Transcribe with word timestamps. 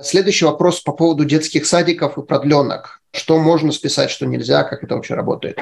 Следующий 0.00 0.44
вопрос 0.44 0.80
по 0.80 0.92
поводу 0.92 1.24
детских 1.24 1.64
садиков 1.66 2.18
и 2.18 2.22
продленок. 2.22 3.00
Что 3.12 3.38
можно 3.38 3.72
списать, 3.72 4.10
что 4.10 4.26
нельзя, 4.26 4.62
как 4.64 4.84
это 4.84 4.94
вообще 4.94 5.14
работает? 5.14 5.58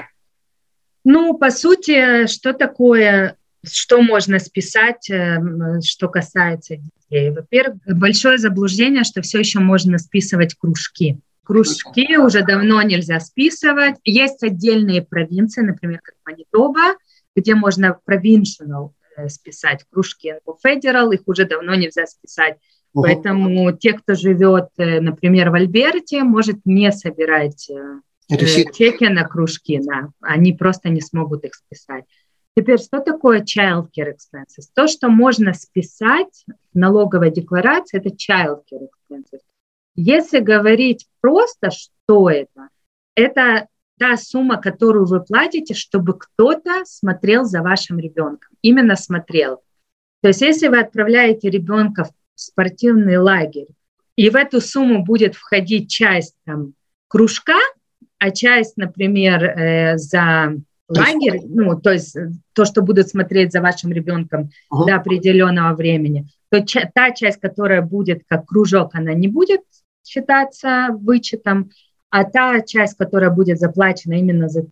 Ну, 1.05 1.39
по 1.39 1.51
сути, 1.51 2.27
что 2.27 2.53
такое, 2.53 3.37
что 3.63 4.03
можно 4.03 4.39
списать, 4.41 5.09
эм, 5.11 5.81
что 5.83 6.09
касается 6.09 6.77
детей? 6.77 7.31
Во-первых, 7.31 7.79
большое 7.87 8.39
заблуждение, 8.39 9.05
что 9.05 9.23
все 9.23 9.39
еще 9.39 9.61
можно 9.61 9.99
списывать 9.99 10.55
кружки. 10.55 11.21
Кружки 11.45 12.17
уже 12.17 12.43
давно 12.43 12.81
нельзя 12.83 13.21
списывать. 13.21 13.97
Есть 14.03 14.43
отдельные 14.43 15.03
провинции, 15.03 15.61
например, 15.61 16.01
как 16.03 16.15
Манитоба, 16.25 16.97
где 17.37 17.55
можно 17.55 17.99
provincial 18.09 18.93
э, 19.17 19.29
списать 19.29 19.85
кружки. 19.91 20.35
Federal 20.67 21.13
их 21.13 21.21
уже 21.27 21.45
давно 21.45 21.75
нельзя 21.75 22.07
списать. 22.07 22.57
Угу. 22.95 23.03
Поэтому 23.03 23.73
те, 23.73 23.93
кто 23.93 24.15
живет, 24.15 24.69
э, 24.79 25.01
например, 25.01 25.51
в 25.51 25.55
Альберте, 25.55 26.23
может 26.23 26.59
не 26.65 26.93
собирать 26.93 27.69
Это 28.31 28.45
э, 28.45 28.73
чеки 28.73 29.09
на 29.09 29.25
кружки, 29.25 29.81
да. 29.83 30.11
они 30.21 30.53
просто 30.53 30.89
не 30.89 31.01
смогут 31.01 31.45
их 31.45 31.55
списать. 31.55 32.05
Теперь, 32.57 32.79
что 32.79 33.01
такое 33.01 33.43
child 33.43 33.89
care 33.97 34.13
expenses? 34.13 34.69
То, 34.75 34.87
что 34.87 35.09
можно 35.09 35.55
списать 35.55 36.45
в 36.73 36.79
налоговой 36.79 37.33
декларации, 37.33 37.99
это 37.99 38.11
child 38.11 38.63
care 38.73 38.87
expenses. 38.87 39.41
Если 39.97 40.39
говорить 40.39 41.07
просто, 41.21 41.71
что 41.73 42.31
это, 42.31 42.69
это 43.17 43.67
та 43.99 44.17
сумма, 44.17 44.61
которую 44.61 45.07
вы 45.07 45.21
платите, 45.21 45.75
чтобы 45.75 46.17
кто-то 46.17 46.85
смотрел 46.85 47.45
за 47.45 47.61
вашим 47.61 47.99
ребенком. 47.99 48.51
Именно 48.63 48.97
смотрел. 48.97 49.63
То 50.21 50.29
есть 50.29 50.41
если 50.41 50.69
вы 50.69 50.81
отправляете 50.81 51.51
ребенка 51.51 52.05
в 52.05 52.13
спортивный 52.35 53.19
лагерь, 53.19 53.69
и 54.17 54.31
в 54.31 54.37
эту 54.37 54.61
сумму 54.61 55.05
будет 55.05 55.35
входить 55.35 55.91
часть 55.91 56.35
там, 56.45 56.75
кружка, 57.09 57.59
а 58.19 58.31
часть, 58.31 58.77
например, 58.77 59.45
э, 59.45 59.99
за 59.99 60.55
лагерь, 60.89 61.41
ну, 61.45 61.81
то 61.81 61.93
есть 61.93 62.17
э, 62.17 62.31
то, 62.53 62.65
что 62.65 62.83
будут 62.83 63.09
смотреть 63.09 63.53
за 63.53 63.61
вашим 63.61 63.93
ребенком 63.93 64.51
uh-huh. 64.73 64.87
до 64.87 64.97
определенного 64.97 65.75
времени, 65.75 66.27
то 66.51 66.65
ча- 66.65 66.91
та 66.95 67.11
часть, 67.11 67.41
которая 67.41 67.83
будет 67.83 68.23
как 68.27 68.47
кружок, 68.47 68.95
она 68.95 69.13
не 69.15 69.29
будет 69.29 69.61
считаться 70.05 70.89
вычетом, 70.93 71.71
а 72.11 72.25
та 72.25 72.61
часть, 72.61 72.97
которая 72.97 73.31
будет 73.31 73.59
заплачена 73.59 74.15
именно 74.15 74.49
за, 74.49 74.67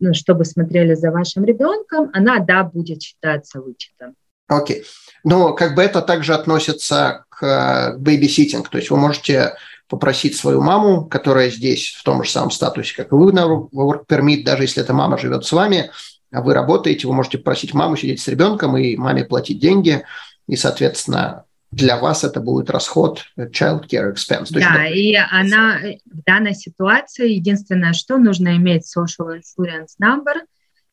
ну, 0.00 0.14
чтобы 0.14 0.44
смотрели 0.44 0.94
за 0.94 1.10
вашим 1.10 1.44
ребенком, 1.44 2.10
она, 2.12 2.38
да, 2.40 2.64
будет 2.64 3.02
считаться 3.02 3.60
вычетом. 3.60 4.14
Окей. 4.48 4.80
Okay. 4.80 4.84
Но 5.24 5.52
как 5.52 5.74
бы 5.74 5.82
это 5.82 6.00
также 6.00 6.34
относится 6.34 7.24
к 7.28 7.96
babysitting. 7.98 8.68
То 8.68 8.78
есть 8.78 8.90
вы 8.90 8.96
можете 8.96 9.54
попросить 9.88 10.36
свою 10.36 10.60
маму, 10.60 11.06
которая 11.06 11.50
здесь 11.50 11.94
в 11.98 12.02
том 12.02 12.22
же 12.22 12.30
самом 12.30 12.50
статусе, 12.50 12.94
как 12.94 13.12
и 13.12 13.14
вы 13.14 13.32
на 13.32 13.46
work 13.46 14.06
permit, 14.06 14.44
даже 14.44 14.64
если 14.64 14.82
эта 14.82 14.92
мама 14.92 15.18
живет 15.18 15.44
с 15.44 15.52
вами, 15.52 15.90
а 16.30 16.42
вы 16.42 16.52
работаете, 16.52 17.06
вы 17.06 17.14
можете 17.14 17.38
попросить 17.38 17.74
маму 17.74 17.96
сидеть 17.96 18.20
с 18.20 18.28
ребенком 18.28 18.76
и 18.76 18.96
маме 18.96 19.24
платить 19.24 19.60
деньги, 19.60 20.02
и, 20.46 20.56
соответственно, 20.56 21.44
для 21.70 21.98
вас 21.98 22.24
это 22.24 22.40
будет 22.40 22.70
расход 22.70 23.24
child 23.38 23.88
care 23.88 24.14
expense. 24.14 24.48
Да, 24.50 24.86
и 24.86 25.14
она 25.14 25.78
в 26.06 26.22
данной 26.26 26.54
ситуации 26.54 27.32
единственное, 27.32 27.92
что 27.92 28.18
нужно 28.18 28.56
иметь 28.56 28.84
social 28.84 29.38
insurance 29.38 29.96
number– 30.02 30.36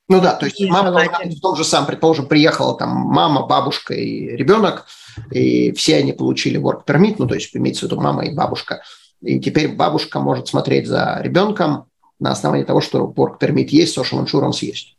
ну 0.07 0.21
да, 0.21 0.35
то 0.35 0.45
есть 0.45 0.61
и 0.61 0.69
мама 0.69 0.91
в 0.91 1.39
том 1.39 1.55
же 1.55 1.63
самом, 1.63 1.87
предположим, 1.87 2.27
приехала 2.27 2.77
там 2.77 2.89
мама, 2.89 3.47
бабушка 3.47 3.93
и 3.93 4.35
ребенок, 4.35 4.85
и 5.31 5.71
все 5.71 5.97
они 5.97 6.13
получили 6.13 6.59
work 6.59 6.85
permit, 6.85 7.15
ну 7.17 7.27
то 7.27 7.35
есть 7.35 7.55
имеется 7.55 7.87
в 7.87 7.91
виду 7.91 7.99
мама 7.99 8.25
и 8.25 8.33
бабушка. 8.33 8.83
И 9.21 9.39
теперь 9.39 9.73
бабушка 9.73 10.19
может 10.19 10.47
смотреть 10.47 10.87
за 10.87 11.19
ребенком 11.21 11.85
на 12.19 12.31
основании 12.31 12.65
того, 12.65 12.81
что 12.81 13.11
work 13.15 13.39
permit 13.39 13.67
есть, 13.69 13.97
social 13.97 14.23
insurance 14.23 14.59
есть. 14.61 14.95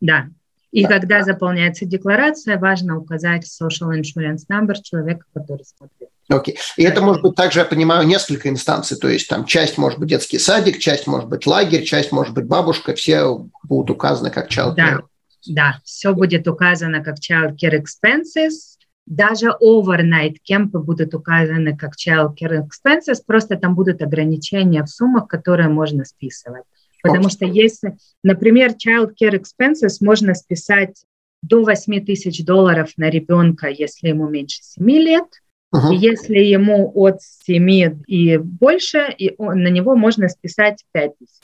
Да, 0.00 0.28
и 0.72 0.82
да. 0.82 0.88
когда 0.88 1.22
заполняется 1.22 1.84
декларация, 1.86 2.58
важно 2.58 2.98
указать 2.98 3.44
social 3.44 3.98
insurance 3.98 4.42
number 4.50 4.74
человека, 4.82 5.24
который 5.32 5.64
смотрит. 5.64 6.10
Окей. 6.30 6.54
Okay. 6.54 6.58
И 6.76 6.82
это 6.84 7.00
может 7.00 7.22
быть 7.22 7.34
также, 7.34 7.60
я 7.60 7.64
понимаю, 7.64 8.06
несколько 8.06 8.48
инстанций. 8.48 8.96
То 8.96 9.08
есть 9.08 9.28
там 9.28 9.44
часть 9.44 9.78
может 9.78 9.98
быть 9.98 10.08
детский 10.08 10.38
садик, 10.38 10.78
часть 10.78 11.06
может 11.06 11.28
быть 11.28 11.46
лагерь, 11.46 11.82
часть 11.82 12.12
может 12.12 12.34
быть 12.34 12.46
бабушка. 12.46 12.94
Все 12.94 13.46
будут 13.64 13.90
указаны 13.90 14.30
как 14.30 14.50
child 14.50 14.76
care. 14.76 14.76
Да, 14.76 15.00
да, 15.46 15.80
все 15.84 16.14
будет 16.14 16.46
указано 16.46 17.02
как 17.02 17.16
child 17.18 17.56
care 17.56 17.82
expenses. 17.82 18.76
Даже 19.06 19.48
overnight 19.60 20.36
кемпы 20.42 20.78
будут 20.78 21.14
указаны 21.14 21.76
как 21.76 21.94
child 21.96 22.34
care 22.40 22.62
expenses, 22.64 23.16
просто 23.26 23.56
там 23.56 23.74
будут 23.74 24.00
ограничения 24.02 24.84
в 24.84 24.88
суммах, 24.88 25.26
которые 25.26 25.68
можно 25.68 26.04
списывать. 26.04 26.62
Потому 27.02 27.26
okay. 27.26 27.30
что 27.30 27.44
если, 27.46 27.96
например, 28.22 28.72
child 28.72 29.14
care 29.20 29.40
expenses 29.40 29.96
можно 30.00 30.34
списать 30.34 31.02
до 31.42 31.64
8 31.64 32.04
тысяч 32.04 32.44
долларов 32.44 32.90
на 32.98 33.10
ребенка, 33.10 33.68
если 33.68 34.08
ему 34.08 34.28
меньше 34.28 34.58
7 34.62 34.88
лет– 34.90 35.24
Uh-huh. 35.72 35.94
Если 35.94 36.38
ему 36.38 36.90
от 36.94 37.22
7 37.22 38.02
и 38.06 38.38
больше, 38.38 39.06
и 39.16 39.34
он, 39.38 39.62
на 39.62 39.68
него 39.68 39.94
можно 39.94 40.28
списать 40.28 40.84
5 40.92 41.18
тысяч. 41.18 41.34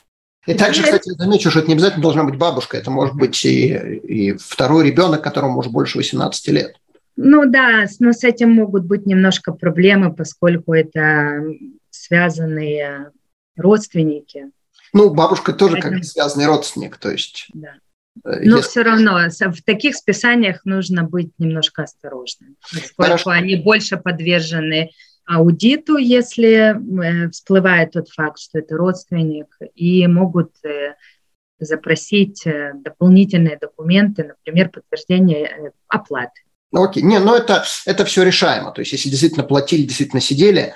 И 0.46 0.54
также, 0.54 0.82
кстати, 0.82 1.10
замечу, 1.10 1.50
что 1.50 1.60
это 1.60 1.68
не 1.68 1.74
обязательно 1.74 2.02
должна 2.02 2.24
быть 2.24 2.36
бабушка, 2.36 2.76
это 2.76 2.90
может 2.90 3.16
быть 3.16 3.44
и, 3.44 3.72
и 3.74 4.32
второй 4.32 4.86
ребенок, 4.86 5.22
которому 5.22 5.58
уже 5.58 5.70
больше 5.70 5.98
18 5.98 6.48
лет. 6.48 6.76
Ну 7.16 7.46
да, 7.50 7.86
но 7.98 8.12
с 8.12 8.22
этим 8.24 8.52
могут 8.52 8.84
быть 8.84 9.06
немножко 9.06 9.52
проблемы, 9.52 10.12
поскольку 10.12 10.74
это 10.74 11.42
связанные 11.90 13.10
родственники. 13.56 14.50
Ну, 14.92 15.10
бабушка 15.10 15.52
тоже 15.52 15.80
как 15.80 16.04
связанный 16.04 16.46
родственник, 16.46 16.96
то 16.96 17.10
есть... 17.10 17.48
Да. 17.54 17.74
Но 18.24 18.56
если... 18.56 18.68
все 18.68 18.82
равно 18.82 19.28
в 19.28 19.62
таких 19.62 19.96
списаниях 19.96 20.64
нужно 20.64 21.02
быть 21.02 21.30
немножко 21.38 21.82
осторожным, 21.82 22.56
поскольку 22.62 23.02
Хорошо. 23.02 23.30
они 23.30 23.56
больше 23.56 23.96
подвержены 23.96 24.90
аудиту, 25.26 25.96
если 25.96 26.76
э, 26.76 27.30
всплывает 27.30 27.92
тот 27.92 28.08
факт, 28.08 28.38
что 28.38 28.60
это 28.60 28.76
родственник, 28.76 29.46
и 29.74 30.06
могут 30.06 30.52
э, 30.64 30.94
запросить 31.58 32.46
э, 32.46 32.72
дополнительные 32.74 33.58
документы, 33.58 34.24
например, 34.24 34.70
подтверждение 34.70 35.72
оплаты. 35.88 36.42
Ну, 36.72 36.84
окей, 36.84 37.02
не, 37.02 37.18
но 37.18 37.36
это, 37.36 37.64
это 37.86 38.04
все 38.04 38.22
решаемо. 38.22 38.70
То 38.72 38.80
есть, 38.80 38.92
если 38.92 39.08
действительно 39.08 39.44
платили, 39.44 39.82
действительно 39.82 40.20
сидели, 40.20 40.74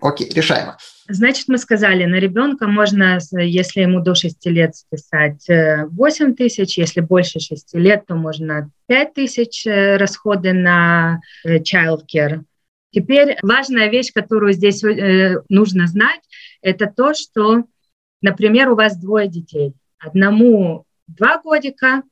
окей, 0.00 0.30
решаемо. 0.34 0.76
Значит, 1.08 1.48
мы 1.48 1.58
сказали, 1.58 2.04
на 2.04 2.16
ребенка 2.16 2.66
можно, 2.66 3.18
если 3.32 3.80
ему 3.80 4.00
до 4.00 4.14
6 4.14 4.46
лет, 4.46 4.76
списать 4.76 5.46
8 5.48 6.30
э, 6.30 6.34
тысяч, 6.34 6.76
если 6.76 7.00
больше 7.00 7.40
6 7.40 7.74
лет, 7.74 8.04
то 8.06 8.14
можно 8.14 8.70
5 8.86 9.14
тысяч 9.14 9.66
э, 9.66 9.96
расходы 9.96 10.52
на 10.52 11.20
э, 11.44 11.58
child 11.58 12.02
care. 12.12 12.42
Теперь 12.90 13.36
важная 13.42 13.88
вещь, 13.88 14.12
которую 14.12 14.52
здесь 14.54 14.82
нужно 15.50 15.86
знать, 15.86 16.20
это 16.62 16.86
то, 16.86 17.12
что, 17.12 17.64
например, 18.22 18.70
у 18.70 18.76
вас 18.76 18.96
двое 18.96 19.28
детей. 19.28 19.74
Одному 19.98 20.84
2 21.08 21.42
годика, 21.42 22.02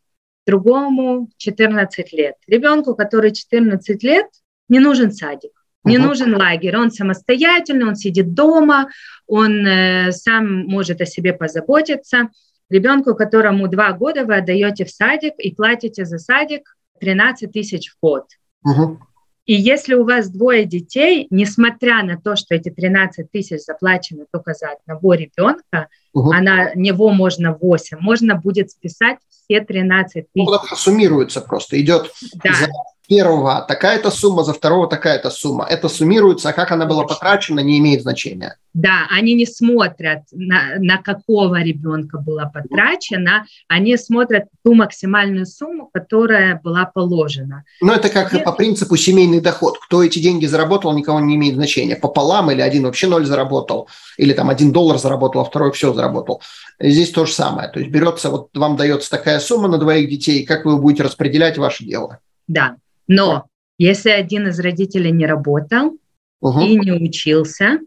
другому 0.46 1.28
14 1.38 2.12
лет. 2.12 2.34
Ребенку, 2.46 2.94
который 2.94 3.32
14 3.32 4.02
лет, 4.02 4.26
не 4.68 4.78
нужен 4.78 5.12
садик. 5.12 5.55
Не 5.86 5.98
угу. 5.98 6.08
нужен 6.08 6.34
лагерь, 6.34 6.76
он 6.76 6.90
самостоятельный, 6.90 7.86
он 7.86 7.94
сидит 7.94 8.34
дома, 8.34 8.88
он 9.26 9.66
э, 9.66 10.12
сам 10.12 10.66
может 10.66 11.00
о 11.00 11.06
себе 11.06 11.32
позаботиться. 11.32 12.28
Ребенку, 12.68 13.14
которому 13.14 13.68
два 13.68 13.92
года, 13.92 14.24
вы 14.24 14.36
отдаете 14.36 14.84
в 14.84 14.90
садик 14.90 15.34
и 15.38 15.54
платите 15.54 16.04
за 16.04 16.18
садик 16.18 16.76
13 17.00 17.52
тысяч 17.52 17.90
в 17.90 17.96
год. 18.02 18.24
Угу. 18.64 18.98
И 19.46 19.54
если 19.54 19.94
у 19.94 20.04
вас 20.04 20.28
двое 20.28 20.64
детей, 20.64 21.28
несмотря 21.30 22.02
на 22.02 22.20
то, 22.20 22.34
что 22.34 22.56
эти 22.56 22.68
13 22.68 23.30
тысяч 23.30 23.62
заплачены 23.62 24.26
только 24.32 24.54
за 24.54 24.70
одного 24.72 25.14
ребенка, 25.14 25.86
угу. 26.12 26.32
а 26.32 26.40
на 26.40 26.74
него 26.74 27.10
можно 27.10 27.56
8, 27.60 27.98
можно 28.00 28.36
будет 28.36 28.70
списать 28.70 29.18
все 29.28 29.60
13 29.60 30.12
тысяч. 30.12 30.26
Ну, 30.34 30.46
потому 30.46 30.66
что 30.66 30.76
суммируется 30.76 31.40
просто, 31.40 31.80
идет 31.80 32.12
да. 32.42 32.52
за 32.54 32.68
первого 33.08 33.64
такая-то 33.66 34.10
сумма, 34.10 34.42
за 34.44 34.52
второго 34.52 34.88
такая-то 34.88 35.30
сумма. 35.30 35.66
Это 35.68 35.88
суммируется, 35.88 36.48
а 36.48 36.52
как 36.52 36.72
она 36.72 36.86
была 36.86 37.04
потрачена, 37.04 37.60
не 37.60 37.78
имеет 37.78 38.02
значения. 38.02 38.56
Да, 38.74 39.06
они 39.10 39.34
не 39.34 39.46
смотрят, 39.46 40.24
на, 40.32 40.74
на 40.78 40.98
какого 40.98 41.62
ребенка 41.62 42.18
была 42.18 42.44
потрачена, 42.46 43.46
они 43.68 43.96
смотрят 43.96 44.44
ту 44.62 44.74
максимальную 44.74 45.46
сумму, 45.46 45.88
которая 45.94 46.60
была 46.62 46.84
положена. 46.84 47.64
Но 47.80 47.94
это 47.94 48.10
как 48.10 48.34
и... 48.34 48.38
по 48.38 48.52
принципу 48.52 48.96
семейный 48.96 49.40
доход. 49.40 49.78
Кто 49.78 50.04
эти 50.04 50.18
деньги 50.18 50.44
заработал, 50.44 50.92
никого 50.92 51.20
не 51.20 51.36
имеет 51.36 51.54
значения. 51.54 51.96
Пополам 51.96 52.50
или 52.50 52.60
один 52.60 52.84
вообще 52.84 53.06
ноль 53.06 53.24
заработал, 53.24 53.88
или 54.18 54.34
там 54.34 54.50
один 54.50 54.72
доллар 54.72 54.98
заработал, 54.98 55.40
а 55.40 55.44
второй 55.44 55.72
все 55.72 55.94
заработал. 55.94 56.05
Здесь 56.80 57.10
то 57.10 57.26
же 57.26 57.32
самое. 57.32 57.68
То 57.68 57.80
есть 57.80 57.90
берется, 57.90 58.30
вот 58.30 58.48
вам 58.54 58.76
дается 58.76 59.10
такая 59.10 59.40
сумма 59.40 59.68
на 59.68 59.78
двоих 59.78 60.08
детей, 60.08 60.44
как 60.44 60.64
вы 60.64 60.78
будете 60.78 61.02
распределять 61.02 61.58
ваше 61.58 61.84
дело. 61.84 62.20
Да, 62.46 62.76
но 63.06 63.46
если 63.78 64.10
один 64.10 64.48
из 64.48 64.58
родителей 64.60 65.10
не 65.10 65.26
работал 65.26 65.98
угу. 66.40 66.60
и 66.60 66.76
не 66.76 66.92
учился, 66.92 67.78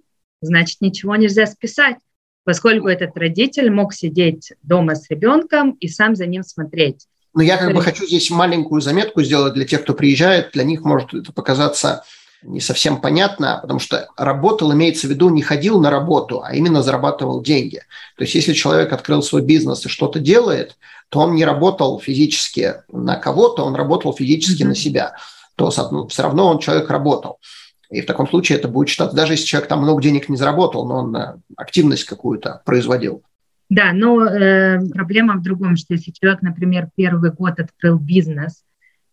значит, 0.41 0.81
ничего 0.81 1.15
нельзя 1.15 1.45
списать, 1.47 1.97
поскольку 2.43 2.87
этот 2.87 3.15
родитель 3.17 3.69
мог 3.71 3.93
сидеть 3.93 4.53
дома 4.63 4.95
с 4.95 5.09
ребенком 5.09 5.71
и 5.71 5.87
сам 5.87 6.15
за 6.15 6.25
ним 6.25 6.43
смотреть. 6.43 7.07
Но 7.33 7.43
я 7.43 7.57
как 7.57 7.73
бы 7.73 7.81
хочу 7.81 8.05
здесь 8.07 8.29
маленькую 8.31 8.81
заметку 8.81 9.21
сделать 9.21 9.53
для 9.53 9.65
тех, 9.65 9.83
кто 9.83 9.93
приезжает. 9.93 10.51
Для 10.53 10.63
них 10.63 10.81
может 10.81 11.13
это 11.13 11.31
показаться 11.31 12.03
не 12.41 12.61
совсем 12.61 13.01
понятно, 13.01 13.59
потому 13.61 13.79
что 13.79 14.07
работал, 14.15 14.73
имеется 14.73 15.07
в 15.07 15.09
виду, 15.09 15.29
не 15.29 15.41
ходил 15.41 15.79
на 15.81 15.89
работу, 15.89 16.41
а 16.43 16.53
именно 16.55 16.81
зарабатывал 16.81 17.41
деньги. 17.41 17.81
То 18.15 18.23
есть 18.23 18.35
если 18.35 18.53
человек 18.53 18.93
открыл 18.93 19.21
свой 19.21 19.41
бизнес 19.41 19.85
и 19.85 19.89
что-то 19.89 20.19
делает, 20.19 20.77
то 21.09 21.19
он 21.19 21.35
не 21.35 21.43
работал 21.43 21.99
физически 21.99 22.75
на 22.91 23.15
кого-то, 23.15 23.65
он 23.65 23.75
работал 23.75 24.13
физически 24.13 24.63
mm-hmm. 24.63 24.67
на 24.67 24.75
себя. 24.75 25.15
То 25.55 25.69
все 25.69 26.23
равно 26.23 26.47
он 26.47 26.59
человек 26.59 26.89
работал. 26.89 27.39
И 27.89 28.01
в 28.01 28.05
таком 28.05 28.29
случае 28.29 28.59
это 28.59 28.67
будет 28.67 28.89
считаться, 28.89 29.15
даже 29.15 29.33
если 29.33 29.45
человек 29.45 29.67
там 29.67 29.81
много 29.81 30.01
денег 30.01 30.29
не 30.29 30.37
заработал, 30.37 30.87
но 30.87 30.97
он 30.97 31.15
э, 31.15 31.35
активность 31.57 32.03
какую-то 32.03 32.61
производил. 32.63 33.23
Да, 33.69 33.91
но 33.93 34.25
э, 34.25 34.79
проблема 34.93 35.35
в 35.35 35.41
другом, 35.41 35.75
что 35.75 35.95
если 35.95 36.11
человек, 36.11 36.41
например, 36.43 36.89
первый 36.95 37.31
год 37.31 37.59
открыл 37.59 37.97
бизнес, 37.97 38.63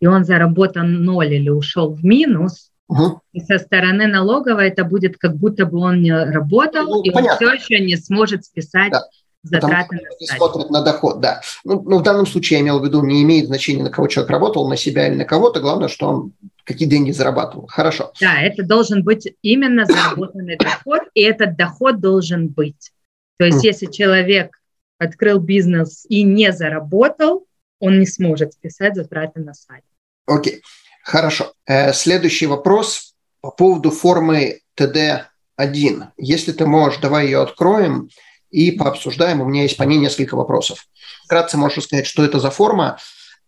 и 0.01 0.07
он 0.07 0.25
заработал 0.25 0.85
ноль 0.85 1.33
или 1.33 1.49
ушел 1.49 1.95
в 1.95 2.05
минус, 2.05 2.71
Угу. 2.89 3.21
И 3.33 3.41
со 3.41 3.59
стороны 3.59 4.07
налоговой 4.07 4.69
это 4.69 4.85
будет 4.85 5.19
как 5.19 5.37
будто 5.37 5.67
бы 5.67 5.79
он 5.79 6.03
не 6.03 6.13
работал, 6.13 6.85
ну, 6.85 7.03
и 7.03 7.11
понятно. 7.11 7.49
он 7.49 7.57
все 7.59 7.75
еще 7.75 7.85
не 7.85 7.97
сможет 7.97 8.45
списать 8.45 8.93
да. 8.93 9.03
затраты 9.43 9.97
на 9.97 10.27
сайт. 10.27 10.39
смотрят 10.39 10.71
на 10.71 10.83
доход, 10.83 11.21
да. 11.21 11.41
Ну, 11.65 11.83
ну, 11.83 11.99
в 11.99 12.03
данном 12.03 12.27
случае 12.27 12.59
я 12.59 12.65
имел 12.65 12.79
в 12.79 12.85
виду, 12.85 13.03
не 13.03 13.23
имеет 13.25 13.47
значения, 13.47 13.83
на 13.83 13.91
кого 13.91 14.07
человек 14.07 14.31
работал, 14.31 14.69
на 14.69 14.77
себя 14.77 15.09
или 15.09 15.17
на 15.17 15.25
кого-то, 15.25 15.61
главное, 15.61 15.89
что 15.89 16.09
он 16.09 16.33
какие 16.63 16.89
деньги 16.89 17.11
зарабатывал. 17.11 17.67
Хорошо. 17.69 18.13
Да, 18.21 18.41
это 18.41 18.63
должен 18.65 19.03
быть 19.03 19.33
именно 19.43 19.85
заработанный 19.85 20.57
доход, 20.57 21.03
и 21.15 21.23
этот 21.23 21.57
доход 21.57 22.01
должен 22.01 22.49
быть. 22.49 22.93
То 23.39 23.45
есть, 23.45 23.65
если 23.65 23.87
человек 23.87 24.59
открыл 24.99 25.39
бизнес 25.39 26.07
и 26.09 26.23
не 26.23 26.53
заработал, 26.53 27.47
он 27.81 27.99
не 27.99 28.07
сможет 28.07 28.55
списать 28.55 28.95
затраты 28.95 29.41
на 29.41 29.55
сайт. 29.55 29.85
Окей. 30.27 30.63
Хорошо. 31.07 31.53
Э, 31.67 31.93
следующий 31.93 32.47
вопрос 32.47 33.15
по 33.41 33.53
поводу 33.53 33.93
формы 33.93 34.59
ТД-1. 34.77 36.07
Если 36.17 36.51
ты 36.51 36.67
можешь, 36.67 36.99
давай 36.99 37.27
ее 37.27 37.43
откроем 37.43 38.09
и 38.51 38.73
пообсуждаем. 38.73 39.41
У 39.41 39.45
меня 39.45 39.63
есть 39.63 39.77
по 39.77 39.85
ней 39.85 39.99
несколько 39.99 40.35
вопросов. 40.35 40.89
Вкратце 41.25 41.59
можешь 41.59 41.85
сказать, 41.85 42.07
что 42.07 42.25
это 42.25 42.41
за 42.41 42.51
форма. 42.51 42.99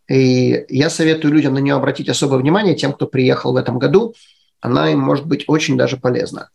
И 0.08 0.66
я 0.68 0.88
советую 0.88 1.34
людям 1.34 1.54
на 1.54 1.58
нее 1.58 1.74
обратить 1.74 2.08
особое 2.08 2.38
внимание, 2.38 2.76
тем, 2.76 2.92
кто 2.92 3.08
приехал 3.08 3.52
в 3.52 3.56
этом 3.56 3.80
году. 3.80 4.14
Она 4.60 4.92
им 4.92 5.00
может 5.00 5.26
быть 5.26 5.44
очень 5.48 5.76
даже 5.76 5.96
полезна. 5.96 6.50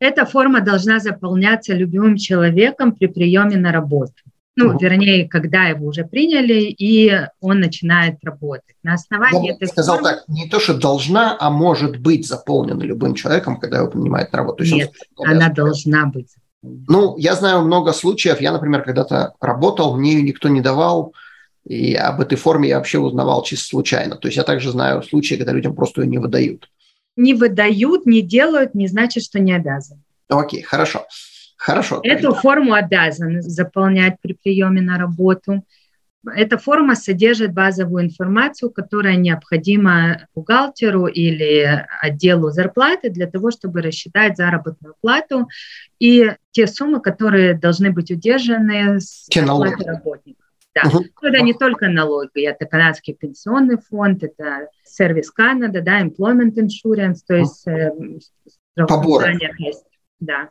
Эта 0.00 0.26
форма 0.26 0.62
должна 0.62 0.98
заполняться 0.98 1.74
любимым 1.74 2.16
человеком 2.16 2.90
при 2.96 3.06
приеме 3.06 3.56
на 3.56 3.70
работу 3.70 4.14
ну, 4.56 4.78
вернее, 4.78 5.28
когда 5.28 5.66
его 5.66 5.86
уже 5.86 6.04
приняли, 6.04 6.64
и 6.64 7.12
он 7.40 7.60
начинает 7.60 8.16
работать. 8.22 8.76
На 8.82 8.94
основании 8.94 9.48
Я 9.48 9.54
этой 9.54 9.68
сказал 9.68 9.96
формы... 9.96 10.10
так, 10.10 10.24
не 10.28 10.48
то, 10.48 10.60
что 10.60 10.74
должна, 10.74 11.36
а 11.38 11.50
может 11.50 11.98
быть 11.98 12.26
заполнена 12.26 12.82
любым 12.82 13.14
человеком, 13.14 13.58
когда 13.58 13.78
его 13.78 13.88
принимают 13.88 14.32
на 14.32 14.38
работу. 14.38 14.64
Нет, 14.64 14.92
она 15.18 15.48
должна 15.48 16.06
быть. 16.06 16.28
Ну, 16.62 17.16
я 17.16 17.34
знаю 17.36 17.62
много 17.62 17.92
случаев. 17.92 18.40
Я, 18.40 18.52
например, 18.52 18.82
когда-то 18.82 19.34
работал, 19.40 19.96
мне 19.96 20.14
ее 20.14 20.22
никто 20.22 20.48
не 20.48 20.60
давал, 20.60 21.14
и 21.64 21.94
об 21.94 22.20
этой 22.20 22.36
форме 22.36 22.68
я 22.68 22.78
вообще 22.78 22.98
узнавал 22.98 23.42
чисто 23.42 23.66
случайно. 23.66 24.16
То 24.16 24.28
есть 24.28 24.36
я 24.36 24.42
также 24.42 24.70
знаю 24.70 25.02
случаи, 25.02 25.36
когда 25.36 25.52
людям 25.52 25.74
просто 25.74 26.02
ее 26.02 26.08
не 26.08 26.18
выдают. 26.18 26.68
Не 27.16 27.34
выдают, 27.34 28.06
не 28.06 28.22
делают, 28.22 28.74
не 28.74 28.88
значит, 28.88 29.24
что 29.24 29.38
не 29.38 29.52
обязаны. 29.52 30.02
Окей, 30.28 30.62
хорошо. 30.62 31.06
Хорошо. 31.60 32.00
Эту 32.02 32.32
форму 32.32 32.72
обязаны 32.72 33.42
заполнять 33.42 34.16
при 34.22 34.32
приеме 34.32 34.80
на 34.80 34.98
работу. 34.98 35.62
Эта 36.34 36.56
форма 36.56 36.94
содержит 36.94 37.52
базовую 37.52 38.04
информацию, 38.04 38.70
которая 38.70 39.16
необходима 39.16 40.26
бухгалтеру 40.34 41.06
или 41.06 41.86
отделу 42.00 42.50
зарплаты 42.50 43.10
для 43.10 43.26
того, 43.26 43.50
чтобы 43.50 43.82
рассчитать 43.82 44.38
заработную 44.38 44.94
плату 45.02 45.48
и 45.98 46.32
те 46.50 46.66
суммы, 46.66 47.00
которые 47.00 47.52
должны 47.52 47.90
быть 47.90 48.10
удержаны 48.10 48.98
с 48.98 49.26
зарплаты 49.30 49.84
работников. 49.84 50.46
Да. 50.74 50.88
Угу. 50.88 51.04
Это 51.22 51.42
не 51.42 51.52
только 51.52 51.88
налоги, 51.88 52.46
это 52.46 52.64
канадский 52.64 53.12
пенсионный 53.12 53.76
фонд, 53.76 54.22
это 54.22 54.68
сервис 54.82 55.30
Канада, 55.30 55.82
да, 55.82 56.00
employment 56.00 56.54
insurance, 56.54 57.18
то 57.26 57.34
есть 57.34 57.66
угу. 57.66 58.18
поборы. 58.86 59.36
Есть, 59.58 59.84
да. 60.20 60.48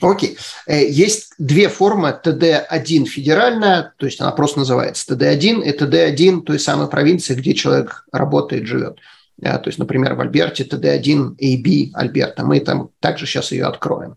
Окей. 0.00 0.38
Э, 0.66 0.84
есть 0.84 1.32
две 1.38 1.68
формы 1.68 2.18
ТД-1 2.22 3.04
федеральная, 3.04 3.92
то 3.96 4.06
есть 4.06 4.20
она 4.20 4.32
просто 4.32 4.60
называется 4.60 5.14
ТД-1, 5.14 5.62
и 5.62 5.76
ТД-1 5.76 6.42
той 6.42 6.58
самой 6.58 6.88
провинции, 6.88 7.34
где 7.34 7.54
человек 7.54 8.06
работает, 8.12 8.66
живет. 8.66 8.98
Э, 9.40 9.58
то 9.58 9.64
есть, 9.66 9.78
например, 9.78 10.14
в 10.14 10.20
Альберте 10.20 10.64
ТД-1 10.64 11.36
AB 11.36 11.90
Альберта. 11.94 12.44
Мы 12.44 12.60
там 12.60 12.90
также 13.00 13.26
сейчас 13.26 13.52
ее 13.52 13.66
откроем. 13.66 14.16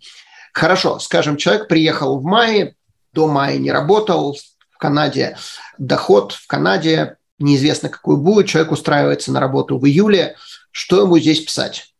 Хорошо, 0.53 0.99
скажем, 0.99 1.37
человек 1.37 1.67
приехал 1.67 2.19
в 2.19 2.23
мае, 2.23 2.75
до 3.13 3.27
мая 3.27 3.57
не 3.57 3.71
работал 3.71 4.37
в 4.71 4.77
Канаде, 4.77 5.37
доход 5.77 6.31
в 6.31 6.47
Канаде 6.47 7.17
неизвестно 7.39 7.89
какой 7.89 8.17
будет, 8.17 8.47
человек 8.47 8.71
устраивается 8.71 9.31
на 9.31 9.39
работу 9.39 9.77
в 9.77 9.85
июле. 9.85 10.35
Что 10.71 11.01
ему 11.01 11.19
здесь 11.19 11.41
писать? 11.41 11.93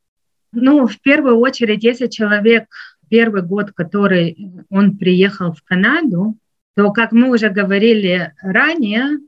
Ну, 0.51 0.87
в 0.87 0.99
первую 1.01 1.39
очередь, 1.39 1.83
если 1.83 2.07
человек 2.07 2.65
первый 3.09 3.41
год, 3.41 3.71
который 3.71 4.65
он 4.69 4.97
приехал 4.97 5.53
в 5.53 5.63
Канаду, 5.63 6.37
то, 6.75 6.91
как 6.91 7.11
мы 7.11 7.31
уже 7.31 7.49
говорили 7.49 8.33
ранее, 8.41 9.19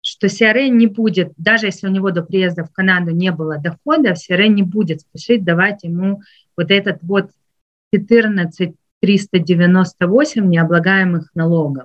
что 0.00 0.26
CRA 0.26 0.68
не 0.68 0.86
будет, 0.86 1.32
даже 1.36 1.66
если 1.66 1.86
у 1.86 1.90
него 1.90 2.10
до 2.10 2.22
приезда 2.22 2.64
в 2.64 2.72
Канаду 2.72 3.10
не 3.10 3.30
было 3.32 3.58
дохода, 3.58 4.12
CRA 4.12 4.48
не 4.48 4.62
будет 4.62 5.00
спешить 5.00 5.44
давать 5.44 5.82
ему 5.82 6.22
вот 6.56 6.70
этот 6.70 6.98
вот 7.02 7.30
14 7.92 8.74
398 9.04 10.48
необлагаемых 10.48 11.30
налогов. 11.34 11.84